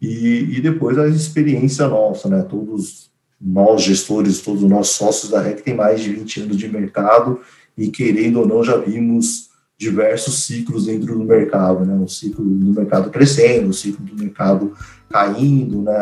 e, 0.00 0.56
e, 0.56 0.60
depois 0.60 0.96
a 0.96 1.06
experiência 1.08 1.86
nossa, 1.88 2.28
né? 2.28 2.42
Todos 2.42 3.10
nós 3.40 3.82
gestores, 3.82 4.40
todos 4.40 4.62
nós 4.62 4.88
sócios 4.88 5.30
da 5.30 5.40
REC 5.40 5.62
têm 5.62 5.74
mais 5.74 6.00
de 6.00 6.12
20 6.12 6.42
anos 6.42 6.56
de 6.56 6.68
mercado 6.68 7.40
e 7.76 7.88
querendo 7.88 8.40
ou 8.40 8.46
não 8.46 8.62
já 8.62 8.76
vimos 8.76 9.50
diversos 9.78 10.44
ciclos 10.44 10.84
dentro 10.86 11.18
do 11.18 11.24
mercado, 11.24 11.86
né? 11.86 11.98
O 12.04 12.06
ciclo 12.06 12.44
do 12.44 12.74
mercado 12.74 13.10
crescendo, 13.10 13.70
o 13.70 13.72
ciclo 13.72 14.04
do 14.04 14.14
mercado 14.14 14.72
caindo, 15.08 15.82
né? 15.82 15.92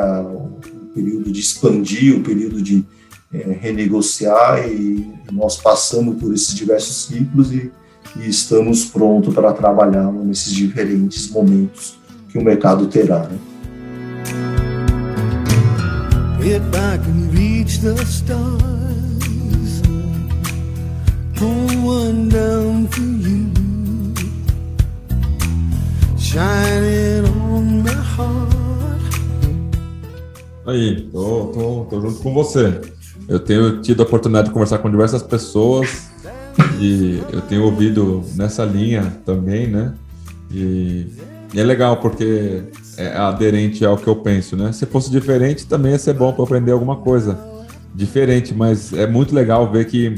período 0.92 1.30
de 1.30 1.40
expandir, 1.40 2.16
o 2.16 2.22
período 2.22 2.60
de 2.60 2.84
é, 3.32 3.56
renegociar, 3.60 4.68
e 4.68 5.06
nós 5.32 5.56
passamos 5.56 6.20
por 6.20 6.34
esses 6.34 6.54
diversos 6.54 7.06
ciclos 7.06 7.52
e, 7.52 7.70
e 8.16 8.28
estamos 8.28 8.86
prontos 8.86 9.32
para 9.32 9.52
trabalhar 9.52 10.10
nesses 10.12 10.52
diferentes 10.52 11.30
momentos 11.30 11.98
que 12.30 12.38
o 12.38 12.42
mercado 12.42 12.86
terá. 12.88 13.28
Né? 13.28 13.38
If 16.40 16.62
I 16.74 16.98
can 16.98 17.30
reach 17.32 17.80
the 17.80 17.94
stars, 18.04 18.77
one 21.88 22.28
down 22.28 22.86
for 22.88 23.00
you, 23.00 23.48
shining 26.18 27.24
on 27.50 27.82
my 27.82 27.90
heart. 27.90 28.48
Aí, 30.66 31.08
tô, 31.10 31.46
tô, 31.46 31.86
tô 31.88 32.00
junto 32.00 32.22
com 32.22 32.34
você. 32.34 32.78
Eu 33.26 33.40
tenho 33.40 33.80
tido 33.80 34.02
a 34.02 34.06
oportunidade 34.06 34.48
de 34.48 34.52
conversar 34.52 34.78
com 34.78 34.90
diversas 34.90 35.22
pessoas 35.22 36.10
e 36.78 37.22
eu 37.32 37.40
tenho 37.42 37.64
ouvido 37.64 38.22
nessa 38.36 38.64
linha 38.64 39.16
também, 39.24 39.66
né? 39.66 39.94
E, 40.50 41.06
e 41.54 41.60
é 41.60 41.64
legal 41.64 41.96
porque 41.96 42.64
é 42.98 43.16
aderente 43.16 43.84
ao 43.84 43.96
que 43.96 44.06
eu 44.06 44.16
penso, 44.16 44.56
né? 44.56 44.72
Se 44.72 44.84
fosse 44.84 45.10
diferente, 45.10 45.66
também 45.66 45.92
ia 45.92 45.98
ser 45.98 46.12
bom 46.12 46.32
para 46.34 46.44
aprender 46.44 46.72
alguma 46.72 46.96
coisa 46.96 47.38
diferente, 47.94 48.54
mas 48.54 48.92
é 48.92 49.06
muito 49.06 49.34
legal 49.34 49.70
ver 49.70 49.86
que 49.86 50.14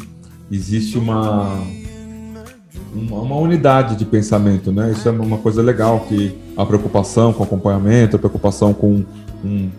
existe 0.50 0.98
uma, 0.98 1.62
uma, 2.94 3.16
uma 3.20 3.36
unidade 3.36 3.96
de 3.96 4.04
pensamento, 4.04 4.72
né? 4.72 4.90
Isso 4.90 5.08
é 5.08 5.12
uma 5.12 5.38
coisa 5.38 5.62
legal, 5.62 6.00
que 6.00 6.36
a 6.56 6.66
preocupação 6.66 7.32
com 7.32 7.42
acompanhamento, 7.44 8.16
a 8.16 8.18
preocupação 8.18 8.74
com 8.74 9.04
um, 9.44 9.70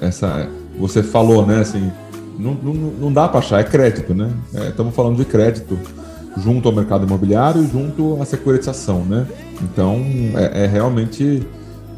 essa 0.00 0.48
você 0.78 1.02
falou, 1.02 1.46
né? 1.46 1.60
Assim, 1.60 1.90
não, 2.38 2.54
não, 2.54 2.74
não 2.74 3.12
dá 3.12 3.28
para 3.28 3.38
achar, 3.38 3.60
é 3.60 3.64
crédito, 3.64 4.14
né? 4.14 4.30
É, 4.54 4.68
estamos 4.68 4.94
falando 4.94 5.16
de 5.16 5.24
crédito 5.24 5.78
junto 6.36 6.68
ao 6.68 6.74
mercado 6.74 7.06
imobiliário, 7.06 7.66
junto 7.66 8.20
à 8.20 8.24
securitização, 8.26 9.04
né? 9.04 9.26
Então, 9.62 10.04
é, 10.34 10.64
é 10.64 10.66
realmente 10.66 11.46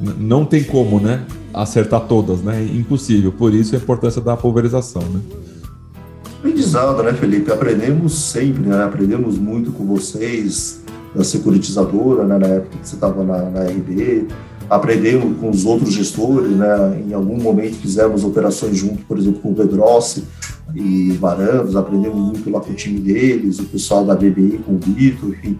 não 0.00 0.44
tem 0.44 0.62
como, 0.62 1.00
né? 1.00 1.24
Acertar 1.52 2.02
todas, 2.02 2.40
né? 2.40 2.62
Impossível. 2.64 3.32
Por 3.32 3.52
isso 3.52 3.74
a 3.74 3.78
importância 3.78 4.20
da 4.20 4.36
pulverização, 4.36 5.02
né? 5.02 5.20
Aprendizado, 6.48 7.02
né, 7.02 7.12
Felipe? 7.12 7.52
Aprendemos 7.52 8.30
sempre, 8.30 8.62
né? 8.62 8.82
Aprendemos 8.82 9.36
muito 9.36 9.70
com 9.70 9.84
vocês 9.84 10.80
da 11.14 11.22
securitizadora, 11.22 12.24
né? 12.24 12.38
Na 12.38 12.46
época 12.46 12.78
que 12.78 12.88
você 12.88 12.94
estava 12.94 13.22
na, 13.22 13.50
na 13.50 13.64
RB, 13.64 14.26
aprendemos 14.68 15.38
com 15.38 15.50
os 15.50 15.66
outros 15.66 15.92
gestores, 15.92 16.50
né? 16.52 17.02
Em 17.06 17.12
algum 17.12 17.38
momento 17.38 17.76
fizemos 17.76 18.24
operações 18.24 18.78
junto, 18.78 19.04
por 19.04 19.18
exemplo, 19.18 19.40
com 19.40 19.50
o 19.50 19.54
Pedrossi 19.54 20.24
e 20.74 21.12
Varandas, 21.20 21.76
aprendemos 21.76 22.18
muito 22.18 22.50
lá 22.50 22.60
com 22.60 22.72
o 22.72 22.74
time 22.74 22.98
deles, 22.98 23.58
o 23.58 23.64
pessoal 23.64 24.06
da 24.06 24.14
BBI 24.14 24.60
com 24.64 24.72
o 24.72 24.78
Vitor, 24.78 25.30
enfim, 25.30 25.58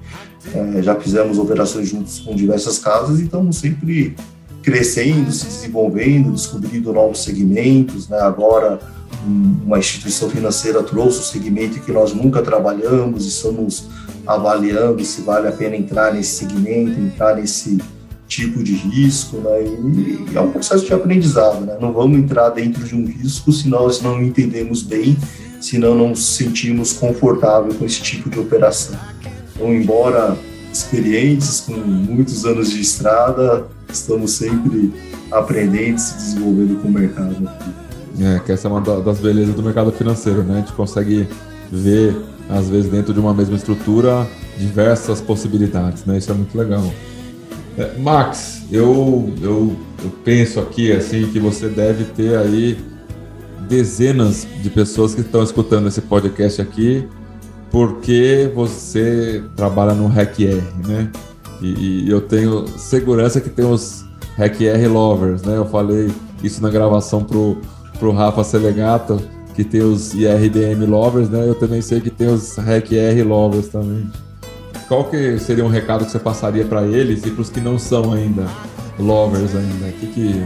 é, 0.55 0.83
já 0.83 0.95
fizemos 0.95 1.39
operações 1.39 1.87
juntos 1.87 2.19
com 2.21 2.35
diversas 2.35 2.79
casas 2.79 3.21
e 3.21 3.25
estamos 3.25 3.59
sempre 3.59 4.17
crescendo, 4.63 5.31
se 5.33 5.45
desenvolvendo, 5.45 6.33
descobrindo 6.33 6.95
novos 6.95 7.23
segmentos, 7.23 8.09
né? 8.09 8.19
Agora 8.21 8.81
uma 9.27 9.79
instituição 9.79 10.31
financeira 10.31 10.83
trouxe 10.83 11.21
um 11.21 11.23
segmento 11.23 11.81
que 11.81 11.93
nós 11.93 12.13
nunca 12.13 12.43
trabalhamos 12.43 13.25
e 13.25 13.29
estamos 13.29 13.89
avaliando 14.27 15.05
se 15.05 15.23
vale 15.23 15.49
a 15.49 15.53
pena 15.53 15.77
entrar 15.77 16.13
nesse 16.13 16.37
segmento, 16.37 17.01
entrar 17.01 17.37
nesse 17.37 17.79
tipo 18.29 18.63
de 18.63 18.75
risco, 18.75 19.39
né? 19.39 19.63
E, 19.63 20.37
é 20.37 20.41
um 20.41 20.53
processo 20.53 20.85
de 20.85 20.93
aprendizado, 20.93 21.65
né? 21.65 21.79
Não 21.81 21.93
vamos 21.93 22.19
entrar 22.19 22.51
dentro 22.51 22.85
de 22.85 22.95
um 22.95 23.07
risco 23.07 23.51
se 23.51 23.69
nós 23.69 24.03
não 24.03 24.23
entendemos 24.23 24.83
bem, 24.83 25.17
se 25.61 25.79
não 25.79 25.95
nos 25.95 26.37
sentimos 26.37 26.93
confortável 26.93 27.75
com 27.75 27.85
esse 27.87 28.03
tipo 28.03 28.29
de 28.29 28.39
operação. 28.39 28.99
Então, 29.55 29.75
embora 29.75 30.37
experientes, 30.71 31.61
com 31.61 31.73
muitos 31.73 32.45
anos 32.45 32.71
de 32.71 32.81
estrada, 32.81 33.67
estamos 33.91 34.33
sempre 34.33 34.93
aprendendo 35.31 35.97
e 35.97 36.01
se 36.01 36.15
desenvolvendo 36.15 36.81
com 36.83 36.89
o 36.89 36.93
mercado. 36.93 37.51
É, 38.21 38.41
que 38.41 38.53
essa 38.53 38.69
é 38.69 38.71
uma 38.71 38.81
das 38.81 39.19
belezas 39.19 39.55
do 39.55 39.63
mercado 39.63 39.93
financeiro, 39.93 40.43
né? 40.43 40.55
A 40.55 40.61
gente 40.61 40.73
consegue 40.73 41.29
ver, 41.71 42.17
às 42.49 42.69
vezes, 42.69 42.91
dentro 42.91 43.13
de 43.13 43.21
uma 43.21 43.33
mesma 43.33 43.57
estrutura, 43.57 44.27
diversas 44.59 45.21
possibilidades, 45.21 46.05
né? 46.05 46.19
Isso 46.19 46.31
é 46.31 46.35
muito 46.35 46.57
legal. 46.57 46.83
É, 47.77 47.97
Max, 47.99 48.63
eu, 48.73 49.33
eu, 49.41 49.77
eu 50.03 50.11
penso 50.25 50.59
aqui 50.59 50.91
assim 50.91 51.29
que 51.29 51.39
você 51.39 51.69
deve 51.69 52.05
ter 52.05 52.37
aí 52.37 52.79
dezenas 53.69 54.47
de 54.63 54.71
pessoas 54.71 55.15
que 55.15 55.21
estão 55.21 55.43
escutando 55.43 55.87
esse 55.87 56.01
podcast 56.01 56.61
aqui 56.61 57.07
porque 57.71 58.51
você 58.55 59.45
trabalha 59.55 59.95
no 59.95 60.09
RecR, 60.09 60.63
né? 60.87 61.11
E, 61.61 62.07
e, 62.07 62.11
eu 62.11 62.21
tenho 62.21 62.67
segurança 62.79 63.41
que 63.41 63.51
tem 63.51 63.65
os 63.65 64.05
RecR 64.37 64.89
lovers, 64.91 65.43
né? 65.43 65.57
Eu 65.57 65.67
falei 65.67 66.11
isso 66.43 66.63
na 66.63 66.71
gravação 66.71 67.23
pro, 67.23 67.59
pro 67.99 68.13
Rafa 68.13 68.45
Selegato, 68.45 69.21
que 69.55 69.65
tem 69.65 69.83
os 69.83 70.15
IRDM 70.15 70.87
lovers, 70.87 71.29
né? 71.29 71.47
Eu 71.47 71.55
também 71.55 71.83
sei 71.83 72.01
que 72.01 72.11
tem 72.11 72.29
os 72.29 72.57
RecR 72.57 73.27
lovers 73.27 73.69
também. 73.69 74.09
Qual 74.87 75.05
que 75.05 75.39
seria 75.39 75.65
um 75.65 75.69
recado 75.69 76.05
que 76.05 76.11
você 76.11 76.19
passaria 76.19 76.65
para 76.65 76.83
eles 76.83 77.27
e 77.27 77.31
para 77.31 77.43
os 77.43 77.51
que 77.51 77.61
não 77.61 77.79
são 77.79 78.13
ainda 78.13 78.47
lovers 78.99 79.55
ainda? 79.55 79.87
O 79.87 79.93
que, 79.93 80.07
que 80.07 80.43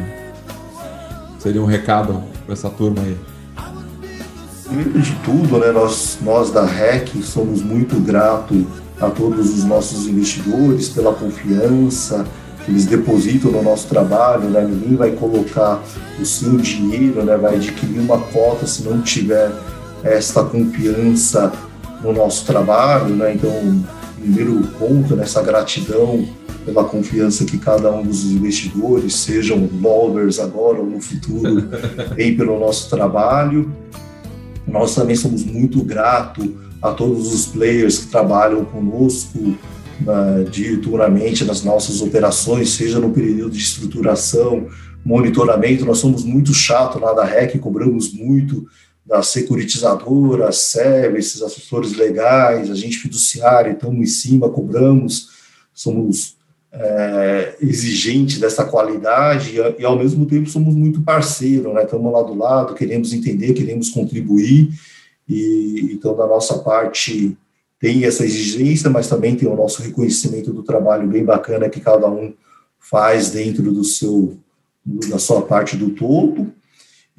seria 1.39 1.63
um 1.63 1.67
recado 1.67 2.23
para 2.45 2.55
essa 2.55 2.69
turma 2.71 3.03
aí? 3.03 3.17
Primeiro 4.65 5.01
de 5.01 5.15
tudo, 5.17 5.59
né, 5.59 5.71
nós, 5.71 6.19
nós 6.23 6.51
da 6.51 6.65
REC 6.65 7.23
somos 7.23 7.63
muito 7.63 8.01
gratos 8.01 8.65
a 9.01 9.11
todos 9.11 9.59
os 9.59 9.65
nossos 9.65 10.07
investidores 10.07 10.89
pela 10.89 11.13
confiança 11.13 12.25
eles 12.69 12.87
depositam 12.87 13.51
no 13.51 13.63
nosso 13.63 13.89
trabalho, 13.89 14.49
né? 14.49 14.65
ninguém 14.65 14.97
vai 14.97 15.11
colocar 15.13 15.83
o 16.21 16.25
seu 16.25 16.57
dinheiro, 16.57 17.25
né? 17.25 17.37
vai 17.37 17.57
adquirir 17.57 17.99
uma 17.99 18.19
cota 18.19 18.67
se 18.67 18.83
não 18.83 19.03
tiver 19.03 19.51
esta 20.05 20.45
confiança 20.45 21.53
no 22.03 22.13
nosso 22.13 22.47
trabalho. 22.47 23.15
Né? 23.17 23.35
Então, 23.35 23.51
primeiro 24.21 24.61
ponto, 24.79 25.17
nessa 25.17 25.43
gratidão 25.43 26.27
pela 26.65 26.85
confiança 26.85 27.45
que 27.45 27.59
cada 27.59 27.91
um 27.91 28.05
dos 28.05 28.25
investidores, 28.31 29.17
sejam 29.17 29.69
lovers 29.81 30.39
agora 30.39 30.79
ou 30.79 30.87
no 30.87 31.01
futuro, 31.01 31.69
tem 32.15 32.37
pelo 32.37 32.59
nosso 32.61 32.89
trabalho. 32.89 33.73
Nós 34.67 34.95
também 34.95 35.17
somos 35.17 35.45
muito 35.45 35.83
gratos 35.83 36.49
a 36.81 36.93
todos 36.93 37.33
os 37.33 37.47
players 37.47 37.99
que 37.99 38.07
trabalham 38.07 38.65
conosco 38.65 39.57
uh, 40.07 40.49
diuturnamente 40.51 41.45
nas 41.45 41.63
nossas 41.63 42.01
operações, 42.01 42.71
seja 42.71 42.99
no 42.99 43.11
período 43.11 43.53
de 43.53 43.59
estruturação, 43.59 44.69
monitoramento. 45.05 45.85
Nós 45.85 45.99
somos 45.99 46.25
muito 46.25 46.53
chato 46.53 46.99
lá 46.99 47.13
da 47.13 47.25
REC, 47.25 47.59
cobramos 47.59 48.13
muito 48.13 48.67
da 49.05 49.23
securitizadora, 49.23 50.53
services, 50.53 51.43
assessores 51.43 51.95
legais, 51.95 52.71
agente 52.71 52.99
fiduciário, 52.99 53.73
estamos 53.73 54.01
em 54.01 54.07
cima, 54.07 54.49
cobramos, 54.49 55.31
somos 55.75 56.37
é, 56.73 57.57
exigentes 57.61 58.39
dessa 58.39 58.65
qualidade 58.65 59.57
e, 59.79 59.85
ao 59.85 59.99
mesmo 59.99 60.25
tempo 60.25 60.49
somos 60.49 60.75
muito 60.75 61.03
parceiro, 61.03 61.75
né? 61.75 61.83
Estamos 61.85 62.13
lá 62.13 62.23
do 62.23 62.35
lado, 62.35 62.75
queremos 62.75 63.13
entender, 63.13 63.53
queremos 63.53 63.91
contribuir 63.91 64.71
e 65.29 65.91
então 65.93 66.17
da 66.17 66.27
nossa 66.27 66.59
parte 66.59 67.37
tem 67.83 68.05
essa 68.05 68.25
exigência, 68.25 68.89
mas 68.89 69.09
também 69.09 69.35
tem 69.35 69.49
o 69.49 69.57
nosso 69.57 69.83
reconhecimento 69.83 70.53
do 70.53 70.63
trabalho 70.63 71.09
bem 71.09 71.25
bacana 71.25 71.69
que 71.69 71.81
cada 71.81 72.09
um 72.09 72.33
faz 72.79 73.31
dentro 73.31 73.73
do 73.73 73.83
seu 73.83 74.39
da 74.87 75.19
sua 75.19 75.43
parte 75.43 75.77
do 75.77 75.91
todo. 75.91 76.53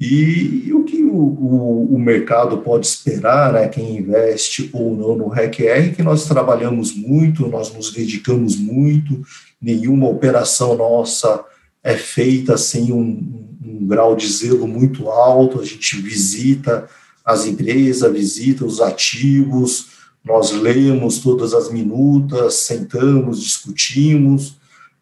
E, 0.00 0.72
o 0.72 0.82
que 0.84 1.02
o, 1.04 1.14
o, 1.14 1.94
o, 1.94 1.98
mercado 1.98 2.58
pode 2.58 2.86
esperar, 2.86 3.52
né, 3.52 3.68
quem 3.68 3.98
investe 3.98 4.70
ou 4.72 4.96
não 4.96 5.14
no 5.14 5.28
RECR, 5.28 5.94
que 5.94 6.02
nós 6.02 6.26
trabalhamos 6.26 6.94
muito, 6.94 7.46
nós 7.46 7.72
nos 7.72 7.92
dedicamos 7.92 8.56
muito, 8.56 9.22
nenhuma 9.60 10.08
operação 10.08 10.76
nossa 10.76 11.44
é 11.82 11.94
feita 11.94 12.56
sem 12.56 12.90
um, 12.90 13.46
um 13.64 13.86
grau 13.86 14.16
de 14.16 14.26
zelo 14.26 14.66
muito 14.66 15.10
alto, 15.10 15.60
a 15.60 15.64
gente 15.64 15.96
visita 16.00 16.88
as 17.24 17.46
empresas, 17.46 18.12
visita 18.12 18.64
os 18.64 18.80
ativos, 18.80 19.93
nós 20.24 20.52
lemos 20.52 21.18
todas 21.18 21.52
as 21.52 21.70
minutas, 21.70 22.54
sentamos, 22.54 23.42
discutimos, 23.42 24.56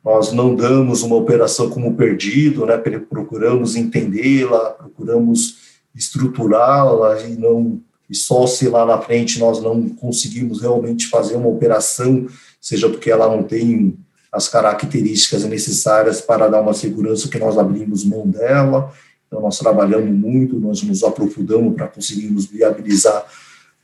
nós 0.05 0.33
não 0.33 0.55
damos 0.55 1.03
uma 1.03 1.15
operação 1.15 1.71
como 1.71 1.95
perdido, 1.95 2.67
né? 2.67 2.77
procuramos 2.77 3.77
entendê-la, 3.77 4.71
procuramos 4.71 5.59
estruturá-la 5.95 7.23
e 7.23 7.37
não 7.37 7.81
e 8.11 8.15
só 8.15 8.47
se 8.47 8.69
lá 8.69 8.85
na 8.85 8.99
frente 8.99 9.39
nós 9.39 9.63
não 9.63 9.89
conseguimos 9.89 10.61
realmente 10.61 11.09
fazer 11.09 11.35
uma 11.35 11.49
operação, 11.49 12.27
seja 12.61 12.87
porque 12.87 13.11
ela 13.11 13.27
não 13.27 13.43
tem 13.43 13.97
as 14.31 14.49
características 14.49 15.45
necessárias 15.45 16.21
para 16.21 16.47
dar 16.47 16.61
uma 16.61 16.75
segurança 16.75 17.29
que 17.29 17.39
nós 17.39 17.57
abrimos 17.57 18.05
mão 18.05 18.29
dela. 18.29 18.93
Então 19.27 19.41
nós 19.41 19.59
trabalhamos 19.59 20.11
muito, 20.11 20.61
nós 20.61 20.83
nos 20.83 21.03
aprofundamos 21.03 21.75
para 21.75 21.89
conseguirmos 21.89 22.45
viabilizar 22.45 23.25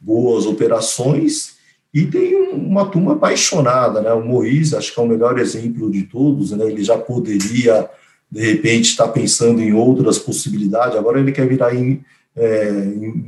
boas 0.00 0.46
operações 0.46 1.58
e 1.92 2.04
tem 2.06 2.36
uma 2.52 2.86
turma 2.86 3.14
apaixonada, 3.14 4.00
né? 4.00 4.12
O 4.12 4.24
Moisés, 4.24 4.74
acho 4.74 4.92
que 4.92 5.00
é 5.00 5.02
o 5.02 5.08
melhor 5.08 5.38
exemplo 5.38 5.90
de 5.90 6.02
todos, 6.02 6.52
né? 6.52 6.66
Ele 6.66 6.84
já 6.84 6.98
poderia, 6.98 7.88
de 8.30 8.40
repente, 8.40 8.90
estar 8.90 9.08
pensando 9.08 9.60
em 9.60 9.72
outras 9.72 10.18
possibilidades, 10.18 10.96
agora 10.96 11.18
ele 11.18 11.32
quer 11.32 11.48
virar 11.48 11.74
em, 11.74 12.04
é, 12.36 12.70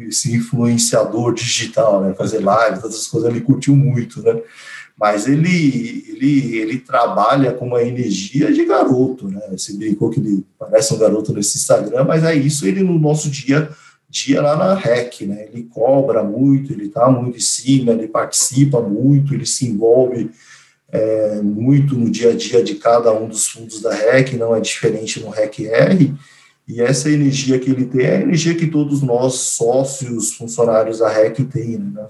esse 0.09 0.35
influenciador 0.37 1.33
digital, 1.33 2.03
né? 2.03 2.15
Fazer 2.15 2.39
lives, 2.39 2.81
todas 2.81 2.97
essas 2.97 3.07
coisas, 3.07 3.31
ele 3.31 3.41
curtiu 3.41 3.75
muito, 3.75 4.23
né? 4.23 4.41
Mas 4.99 5.27
ele, 5.27 6.05
ele, 6.09 6.59
ele 6.59 6.79
trabalha 6.79 7.53
com 7.53 7.67
uma 7.67 7.83
energia 7.83 8.53
de 8.53 8.67
garoto, 8.67 9.29
né? 9.29 9.41
Você 9.53 9.73
brincou 9.73 10.11
que 10.11 10.21
ele 10.21 10.45
parece 10.59 10.93
um 10.93 10.99
garoto 10.99 11.33
nesse 11.33 11.57
Instagram, 11.57 12.05
mas 12.05 12.23
é 12.23 12.35
isso, 12.35 12.67
ele 12.67 12.83
no 12.83 12.99
nosso 12.99 13.31
dia 13.31 13.71
dia 14.11 14.43
lá 14.43 14.57
na 14.57 14.75
REC, 14.75 15.23
né? 15.23 15.47
Ele 15.47 15.63
cobra 15.63 16.25
muito, 16.25 16.73
ele 16.73 16.87
está 16.87 17.09
muito 17.09 17.37
em 17.37 17.41
cima, 17.41 17.93
ele 17.93 18.09
participa 18.09 18.81
muito, 18.81 19.33
ele 19.33 19.47
se 19.47 19.69
envolve 19.69 20.31
é, 20.91 21.41
muito 21.41 21.95
no 21.95 22.11
dia 22.11 22.31
a 22.31 22.37
dia 22.37 22.63
de 22.63 22.75
cada 22.75 23.13
um 23.13 23.29
dos 23.29 23.47
fundos 23.47 23.81
da 23.81 23.95
REC, 23.95 24.33
não 24.33 24.55
é 24.55 24.61
diferente 24.61 25.21
no 25.21 25.31
REC-R, 25.31 26.13
e 26.67 26.81
essa 26.83 27.09
energia 27.09 27.59
que 27.61 27.71
ele 27.71 27.85
tem 27.85 28.05
é 28.05 28.17
a 28.17 28.21
energia 28.21 28.57
que 28.57 28.67
todos 28.67 29.01
nós, 29.01 29.35
sócios, 29.35 30.35
funcionários 30.35 30.99
da 30.99 31.09
REC, 31.09 31.45
tem, 31.45 31.79
né? 31.79 32.07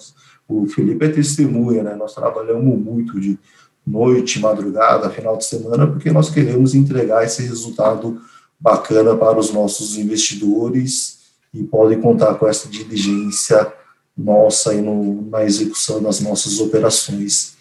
O 0.48 0.66
Felipe 0.66 1.04
é 1.04 1.08
testemunha, 1.08 1.82
né? 1.82 1.94
Nós 1.94 2.14
trabalhamos 2.14 2.78
muito 2.78 3.20
de 3.20 3.38
noite, 3.86 4.40
madrugada, 4.40 5.10
final 5.10 5.36
de 5.36 5.44
semana, 5.44 5.86
porque 5.86 6.10
nós 6.10 6.30
queremos 6.30 6.74
entregar 6.74 7.24
esse 7.24 7.42
resultado 7.42 8.20
bacana 8.58 9.14
para 9.16 9.38
os 9.38 9.52
nossos 9.52 9.96
investidores 9.96 11.19
e 11.52 11.62
podem 11.64 12.00
contar 12.00 12.34
com 12.34 12.46
essa 12.46 12.68
diligência 12.68 13.72
nossa 14.16 14.70
aí 14.70 14.80
no, 14.80 15.28
na 15.30 15.44
execução 15.44 16.02
das 16.02 16.20
nossas 16.20 16.60
operações. 16.60 17.56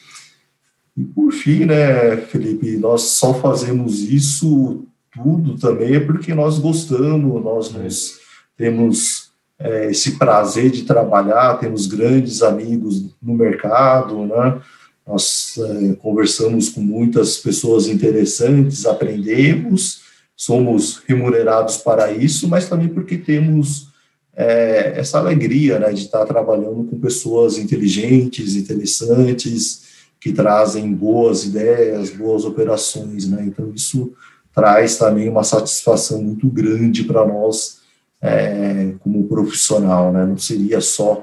E 0.95 1.03
por 1.03 1.31
fim, 1.31 1.65
né, 1.65 2.17
Felipe, 2.17 2.77
nós 2.77 3.01
só 3.03 3.33
fazemos 3.33 3.99
isso 4.01 4.85
tudo 5.13 5.57
também 5.57 5.95
é 5.95 5.99
porque 5.99 6.33
nós 6.33 6.59
gostamos, 6.59 7.43
nós 7.43 7.71
nos, 7.71 8.19
temos 8.55 9.31
é, 9.57 9.89
esse 9.89 10.17
prazer 10.17 10.69
de 10.69 10.83
trabalhar, 10.83 11.59
temos 11.59 11.87
grandes 11.87 12.41
amigos 12.41 13.05
no 13.21 13.33
mercado, 13.33 14.25
né? 14.25 14.61
Nós 15.05 15.57
é, 15.57 15.93
conversamos 15.95 16.69
com 16.69 16.81
muitas 16.81 17.37
pessoas 17.37 17.87
interessantes, 17.87 18.85
aprendemos 18.85 20.01
somos 20.39 21.01
remunerados 21.05 21.75
para 21.79 22.13
isso, 22.13 22.47
mas 22.47 22.69
também 22.69 22.87
porque 22.87 23.17
temos 23.17 23.89
é, 24.33 24.93
essa 24.97 25.19
alegria 25.19 25.77
né, 25.77 25.91
de 25.91 26.05
estar 26.05 26.25
trabalhando 26.25 26.85
com 26.85 26.97
pessoas 26.97 27.57
inteligentes, 27.57 28.55
interessantes, 28.55 29.81
que 30.17 30.31
trazem 30.31 30.93
boas 30.93 31.43
ideias, 31.43 32.11
boas 32.11 32.45
operações. 32.45 33.27
Né? 33.27 33.43
Então, 33.47 33.69
isso 33.75 34.13
traz 34.55 34.97
também 34.97 35.27
uma 35.27 35.43
satisfação 35.43 36.23
muito 36.23 36.47
grande 36.47 37.03
para 37.03 37.27
nós 37.27 37.79
é, 38.21 38.93
como 39.01 39.27
profissional. 39.27 40.13
Né? 40.13 40.25
Não 40.25 40.37
seria 40.37 40.79
só 40.79 41.21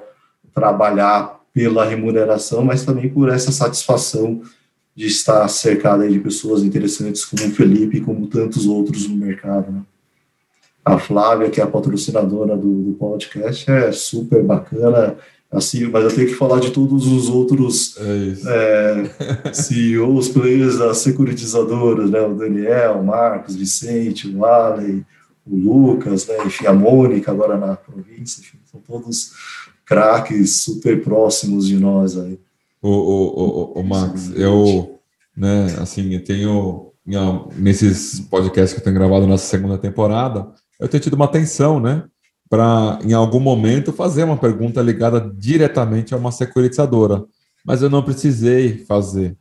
trabalhar 0.55 1.41
pela 1.55 1.87
remuneração, 1.87 2.63
mas 2.63 2.85
também 2.85 3.09
por 3.09 3.31
essa 3.31 3.51
satisfação 3.51 4.43
de 4.97 5.07
estar 5.07 5.47
cercada 5.49 6.09
de 6.09 6.19
pessoas 6.19 6.63
interessantes 6.63 7.23
como 7.25 7.45
o 7.45 7.51
Felipe 7.51 7.99
e 7.99 8.01
como 8.01 8.27
tantos 8.29 8.67
outros 8.67 9.07
no 9.07 9.17
mercado. 9.17 9.71
Né? 9.71 9.83
A 10.83 10.99
Flávia, 10.99 11.51
que 11.51 11.61
é 11.61 11.65
a 11.65 11.67
patrocinadora 11.67 12.57
do, 12.57 12.83
do, 12.83 12.93
podcast, 12.95 13.71
é 13.71 13.93
super 13.93 14.43
bacana, 14.43 15.17
assim, 15.53 15.87
mas 15.89 16.05
eu 16.05 16.15
tenho 16.15 16.29
que 16.29 16.35
falar 16.35 16.61
de 16.61 16.71
todos 16.71 17.07
os 17.07 17.29
outros 17.29 17.95
é 17.99 19.05
é, 19.45 19.53
CEOs, 19.53 20.31
players 20.31 20.79
das 20.79 20.99
securitizadoras, 20.99 22.11
né? 22.11 22.23
o 22.23 22.35
Daniel, 22.35 23.01
o 23.01 23.05
Marcos, 23.05 23.55
Vicente, 23.55 24.29
o 24.29 24.47
Allen, 24.47 25.05
o 25.47 25.57
Lucas, 25.57 26.27
né? 26.27 26.39
enfim, 26.47 26.67
a 26.67 26.73
Mônica 26.73 27.31
agora 27.31 27.59
na 27.59 27.77
província, 27.77 28.41
enfim, 28.41 28.59
são 28.71 28.81
todos 28.81 29.33
craques 29.85 30.63
super 30.63 31.03
próximos 31.03 31.69
de 31.69 31.77
nós 31.79 32.17
aí. 32.17 32.39
O, 32.83 32.89
o, 32.91 33.79
o, 33.79 33.81
o 33.81 33.85
Max, 33.85 34.33
eu, 34.37 35.01
né, 35.37 35.67
assim, 35.81 36.13
eu 36.13 36.23
tenho 36.23 36.93
nesses 37.57 38.21
podcasts 38.21 38.73
que 38.73 38.81
eu 38.81 38.85
tenho 38.85 38.97
gravado 38.97 39.27
nessa 39.27 39.47
segunda 39.47 39.79
temporada, 39.79 40.49
eu 40.79 40.89
tenho 40.89 41.03
tido 41.03 41.15
uma 41.15 41.25
atenção, 41.25 41.81
né? 41.81 42.05
Para, 42.49 42.99
em 43.05 43.13
algum 43.13 43.41
momento, 43.41 43.93
fazer 43.93 44.25
uma 44.25 44.37
pergunta 44.37 44.81
ligada 44.83 45.33
diretamente 45.37 46.15
a 46.15 46.17
uma 46.17 46.31
securitizadora. 46.31 47.25
Mas 47.65 47.83
eu 47.83 47.91
não 47.91 48.03
precisei 48.03 48.85
fazer 48.85 49.37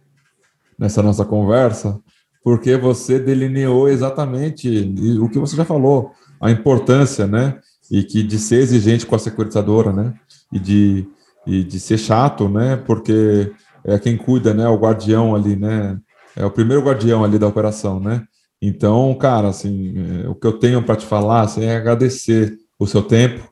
nessa 0.78 1.04
nossa 1.04 1.24
conversa, 1.24 2.00
porque 2.44 2.78
você 2.78 3.20
delineou 3.20 3.88
exatamente 3.90 4.94
o 5.20 5.30
que 5.30 5.40
você 5.40 5.56
já 5.56 5.66
falou, 5.66 6.12
a 6.40 6.52
importância, 6.52 7.28
né? 7.28 7.60
E 7.92 8.04
que 8.04 8.24
de 8.24 8.40
ser 8.40 8.58
exigente 8.58 9.06
com 9.06 9.16
a 9.16 9.20
securitizadora, 9.20 9.92
né? 9.92 10.14
E 10.52 10.60
de, 10.60 11.08
e 11.46 11.64
de 11.64 11.80
ser 11.80 11.98
chato, 11.98 12.50
né? 12.50 12.76
Porque 12.76 13.52
é 13.84 14.00
quem 14.00 14.18
cuida, 14.18 14.54
né? 14.54 14.68
O 14.68 14.78
guardião 14.78 15.36
ali, 15.36 15.56
né? 15.56 15.98
É 16.36 16.46
o 16.46 16.52
primeiro 16.52 16.84
guardião 16.84 17.24
ali 17.24 17.38
da 17.38 17.48
operação, 17.48 18.00
né? 18.00 18.24
Então, 18.62 19.14
cara, 19.16 19.50
assim, 19.50 19.94
é, 20.24 20.28
o 20.28 20.36
que 20.36 20.48
eu 20.48 20.54
tenho 20.54 20.82
para 20.82 20.96
te 20.96 21.06
falar 21.06 21.42
assim, 21.42 21.64
é 21.64 21.76
agradecer 21.76 22.58
o 22.80 22.88
seu 22.88 23.04
tempo 23.04 23.48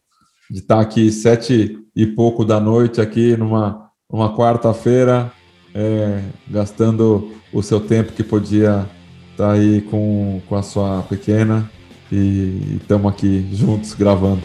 de 0.49 0.59
estar 0.59 0.79
aqui 0.79 1.11
sete 1.11 1.77
e 1.95 2.05
pouco 2.05 2.43
da 2.43 2.59
noite 2.59 2.99
aqui 2.99 3.37
numa, 3.37 3.89
numa 4.11 4.35
quarta-feira, 4.35 5.31
é, 5.73 6.21
gastando 6.49 7.31
o 7.51 7.61
seu 7.61 7.79
tempo 7.79 8.13
que 8.13 8.23
podia 8.23 8.89
estar 9.31 9.51
aí 9.51 9.81
com, 9.81 10.41
com 10.47 10.55
a 10.55 10.63
sua 10.63 11.03
pequena 11.03 11.69
e 12.11 12.77
estamos 12.81 13.11
aqui 13.11 13.47
juntos 13.51 13.93
gravando. 13.93 14.41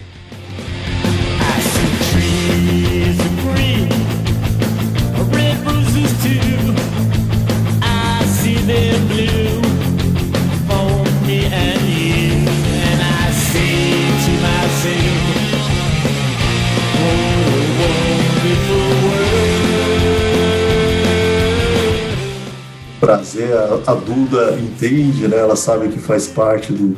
A, 23.88 23.94
Duda 23.94 24.58
entende, 24.60 25.26
né? 25.26 25.38
Ela 25.38 25.56
sabe 25.56 25.88
que 25.88 25.98
faz 25.98 26.26
parte 26.26 26.74
do, 26.74 26.94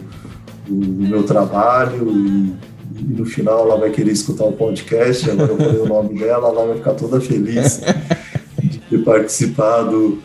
do, 0.67 1.09
meu 1.09 1.23
trabalho 1.23 2.11
e, 2.11 2.53
e, 2.99 3.15
no 3.17 3.25
final 3.25 3.65
ela 3.65 3.79
vai 3.79 3.91
querer 3.91 4.11
escutar 4.11 4.43
o 4.43 4.53
podcast. 4.53 5.31
Agora 5.31 5.53
eu 5.53 5.57
falei 5.57 5.81
o 5.83 5.87
nome 5.87 6.19
dela, 6.19 6.49
ela 6.49 6.67
vai 6.67 6.77
ficar 6.79 6.95
toda 6.95 7.21
feliz 7.21 7.81
de 8.61 8.79
ter 8.79 9.05
participado 9.05 10.21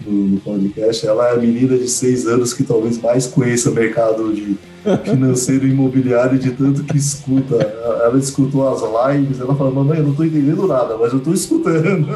do, 0.00 0.28
do, 0.28 0.40
podcast. 0.42 1.04
Ela 1.04 1.30
é 1.30 1.32
a 1.32 1.38
menina 1.38 1.76
de 1.76 1.88
seis 1.88 2.24
anos 2.28 2.54
que 2.54 2.62
talvez 2.62 3.02
mais 3.02 3.26
conheça 3.26 3.68
o 3.68 3.74
mercado 3.74 4.32
de 4.32 4.56
financeiro 5.02 5.66
e 5.66 5.70
imobiliário 5.70 6.38
de 6.38 6.52
tanto 6.52 6.84
que 6.84 6.96
escuta. 6.96 7.56
Ela 7.56 8.16
escutou 8.16 8.72
as 8.72 8.80
lives, 8.80 9.40
ela 9.40 9.56
fala, 9.56 9.72
mamãe, 9.72 9.98
eu 9.98 10.04
não 10.04 10.12
estou 10.12 10.24
entendendo 10.24 10.68
nada, 10.68 10.96
mas 10.96 11.12
eu 11.12 11.18
estou 11.18 11.34
escutando. 11.34 12.06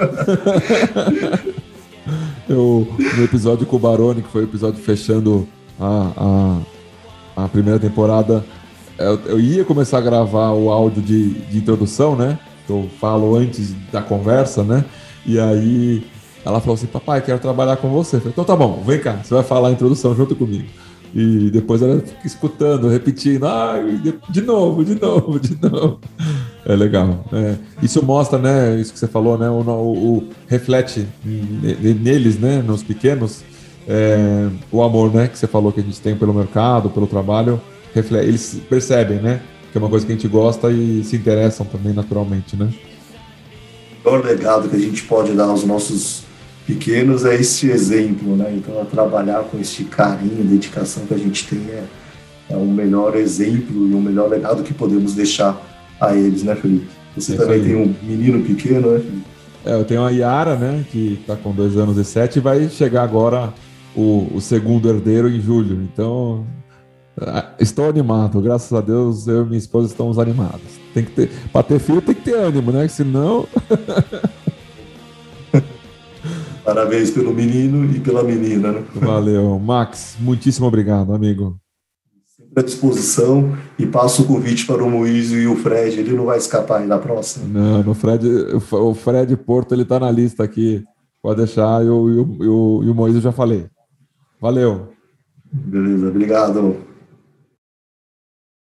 Eu, 2.50 2.84
no 3.16 3.22
episódio 3.22 3.64
com 3.64 3.76
o 3.76 3.78
Baroni, 3.78 4.22
que 4.22 4.28
foi 4.28 4.42
o 4.42 4.44
episódio 4.44 4.82
fechando 4.82 5.46
a, 5.78 6.58
a, 7.36 7.44
a 7.44 7.48
primeira 7.48 7.78
temporada, 7.78 8.44
eu, 8.98 9.20
eu, 9.26 9.38
ia 9.38 9.64
começar 9.64 9.98
a 9.98 10.00
gravar 10.00 10.50
o 10.50 10.68
áudio 10.68 11.00
de, 11.00 11.30
de 11.30 11.58
introdução, 11.58 12.16
né? 12.16 12.40
Que 12.66 12.72
eu 12.72 12.90
falo 13.00 13.36
antes 13.36 13.72
da 13.92 14.02
conversa, 14.02 14.64
né? 14.64 14.84
E 15.24 15.38
aí 15.38 16.04
ela 16.44 16.58
falou 16.58 16.74
assim: 16.74 16.88
Papai, 16.88 17.22
quero 17.22 17.38
trabalhar 17.38 17.76
com 17.76 17.88
você. 17.88 18.16
Eu 18.16 18.20
falei: 18.20 18.32
Então 18.32 18.44
tá 18.44 18.56
bom, 18.56 18.82
vem 18.84 18.98
cá, 18.98 19.20
você 19.22 19.32
vai 19.32 19.44
falar 19.44 19.68
a 19.68 19.72
introdução 19.72 20.12
junto 20.16 20.34
comigo. 20.34 20.66
E 21.14 21.50
depois 21.52 21.80
ela 21.82 22.00
fica 22.00 22.26
escutando, 22.26 22.88
repetindo, 22.88 23.46
ah, 23.46 23.76
de 24.28 24.40
novo, 24.40 24.84
de 24.84 25.00
novo, 25.00 25.38
de 25.38 25.56
novo. 25.62 26.00
É 26.64 26.76
legal. 26.76 27.24
É. 27.32 27.56
Isso 27.82 28.04
mostra, 28.04 28.38
né? 28.38 28.78
Isso 28.78 28.92
que 28.92 28.98
você 28.98 29.08
falou, 29.08 29.38
né? 29.38 29.48
O, 29.48 29.60
o, 29.62 30.18
o 30.18 30.28
reflete 30.46 31.06
neles, 31.24 32.38
né? 32.38 32.62
Nos 32.62 32.82
pequenos, 32.82 33.42
é, 33.88 34.48
o 34.70 34.82
amor, 34.82 35.12
né? 35.12 35.28
Que 35.28 35.38
você 35.38 35.46
falou 35.46 35.72
que 35.72 35.80
a 35.80 35.82
gente 35.82 36.00
tem 36.00 36.14
pelo 36.14 36.34
mercado, 36.34 36.90
pelo 36.90 37.06
trabalho. 37.06 37.60
Reflete, 37.94 38.28
eles 38.28 38.60
percebem, 38.68 39.18
né? 39.18 39.40
Que 39.72 39.78
é 39.78 39.80
uma 39.80 39.88
coisa 39.88 40.04
que 40.04 40.12
a 40.12 40.14
gente 40.14 40.28
gosta 40.28 40.70
e 40.70 41.02
se 41.04 41.16
interessam 41.16 41.64
também 41.64 41.92
naturalmente, 41.92 42.56
né? 42.56 42.68
O 44.04 44.16
legado 44.16 44.68
que 44.68 44.76
a 44.76 44.80
gente 44.80 45.02
pode 45.04 45.32
dar 45.32 45.44
aos 45.44 45.64
nossos 45.64 46.24
pequenos 46.66 47.24
é 47.24 47.34
este 47.34 47.68
exemplo, 47.68 48.36
né? 48.36 48.52
Então, 48.54 48.84
trabalhar 48.84 49.44
com 49.44 49.58
este 49.58 49.84
carinho, 49.84 50.44
dedicação 50.44 51.06
que 51.06 51.14
a 51.14 51.18
gente 51.18 51.46
tem 51.46 51.60
é, 51.70 51.84
é 52.50 52.56
o 52.56 52.66
melhor 52.66 53.16
exemplo 53.16 53.88
e 53.88 53.94
o 53.94 54.00
melhor 54.00 54.28
legado 54.28 54.62
que 54.62 54.74
podemos 54.74 55.14
deixar 55.14 55.69
a 56.00 56.14
eles, 56.14 56.42
né, 56.42 56.54
Felipe? 56.54 56.88
Você 57.16 57.34
é 57.34 57.36
também 57.36 57.62
tem 57.62 57.76
um 57.76 57.94
menino 58.02 58.44
pequeno, 58.44 58.92
né, 58.92 58.98
Felipe? 59.00 59.24
É, 59.64 59.74
eu 59.74 59.84
tenho 59.84 60.02
a 60.02 60.10
Yara, 60.10 60.56
né, 60.56 60.84
que 60.90 61.18
está 61.20 61.36
com 61.36 61.52
dois 61.52 61.76
anos 61.76 61.96
e 61.98 62.04
sete, 62.04 62.38
e 62.38 62.40
vai 62.40 62.68
chegar 62.68 63.02
agora 63.02 63.52
o, 63.94 64.28
o 64.34 64.40
segundo 64.40 64.88
herdeiro 64.88 65.28
em 65.28 65.40
julho. 65.40 65.82
Então, 65.82 66.46
estou 67.58 67.88
animado, 67.88 68.40
graças 68.40 68.72
a 68.72 68.80
Deus, 68.80 69.26
eu 69.26 69.42
e 69.42 69.46
minha 69.46 69.58
esposa 69.58 69.88
estamos 69.88 70.18
animados. 70.18 70.80
Tem 70.94 71.04
que 71.04 71.10
ter, 71.12 71.30
para 71.52 71.62
ter 71.62 71.78
filho 71.78 72.00
tem 72.00 72.14
que 72.14 72.22
ter 72.22 72.34
ânimo, 72.34 72.72
né? 72.72 72.88
Senão. 72.88 73.46
Parabéns 76.64 77.10
pelo 77.10 77.34
menino 77.34 77.84
e 77.94 78.00
pela 78.00 78.22
menina, 78.22 78.72
né? 78.72 78.82
Valeu. 78.94 79.58
Max, 79.58 80.16
muitíssimo 80.20 80.66
obrigado, 80.66 81.12
amigo. 81.12 81.58
À 82.56 82.62
disposição 82.62 83.56
e 83.78 83.86
passo 83.86 84.22
o 84.22 84.26
convite 84.26 84.66
para 84.66 84.82
o 84.82 84.90
Moisés 84.90 85.30
e 85.32 85.46
o 85.46 85.56
Fred. 85.56 86.00
Ele 86.00 86.16
não 86.16 86.26
vai 86.26 86.38
escapar 86.38 86.80
aí 86.80 86.86
na 86.86 86.98
próxima. 86.98 87.46
Não, 87.46 87.82
no 87.82 87.94
Fred, 87.94 88.26
o 88.72 88.94
Fred 88.94 89.36
Porto 89.36 89.72
ele 89.72 89.82
está 89.82 90.00
na 90.00 90.10
lista 90.10 90.42
aqui. 90.42 90.84
Pode 91.22 91.38
deixar, 91.38 91.84
eu, 91.84 92.08
eu, 92.08 92.36
eu, 92.40 92.80
e 92.84 92.90
o 92.90 93.08
eu 93.08 93.20
já 93.20 93.30
falei. 93.30 93.66
Valeu. 94.40 94.88
Beleza, 95.52 96.08
obrigado. 96.08 96.76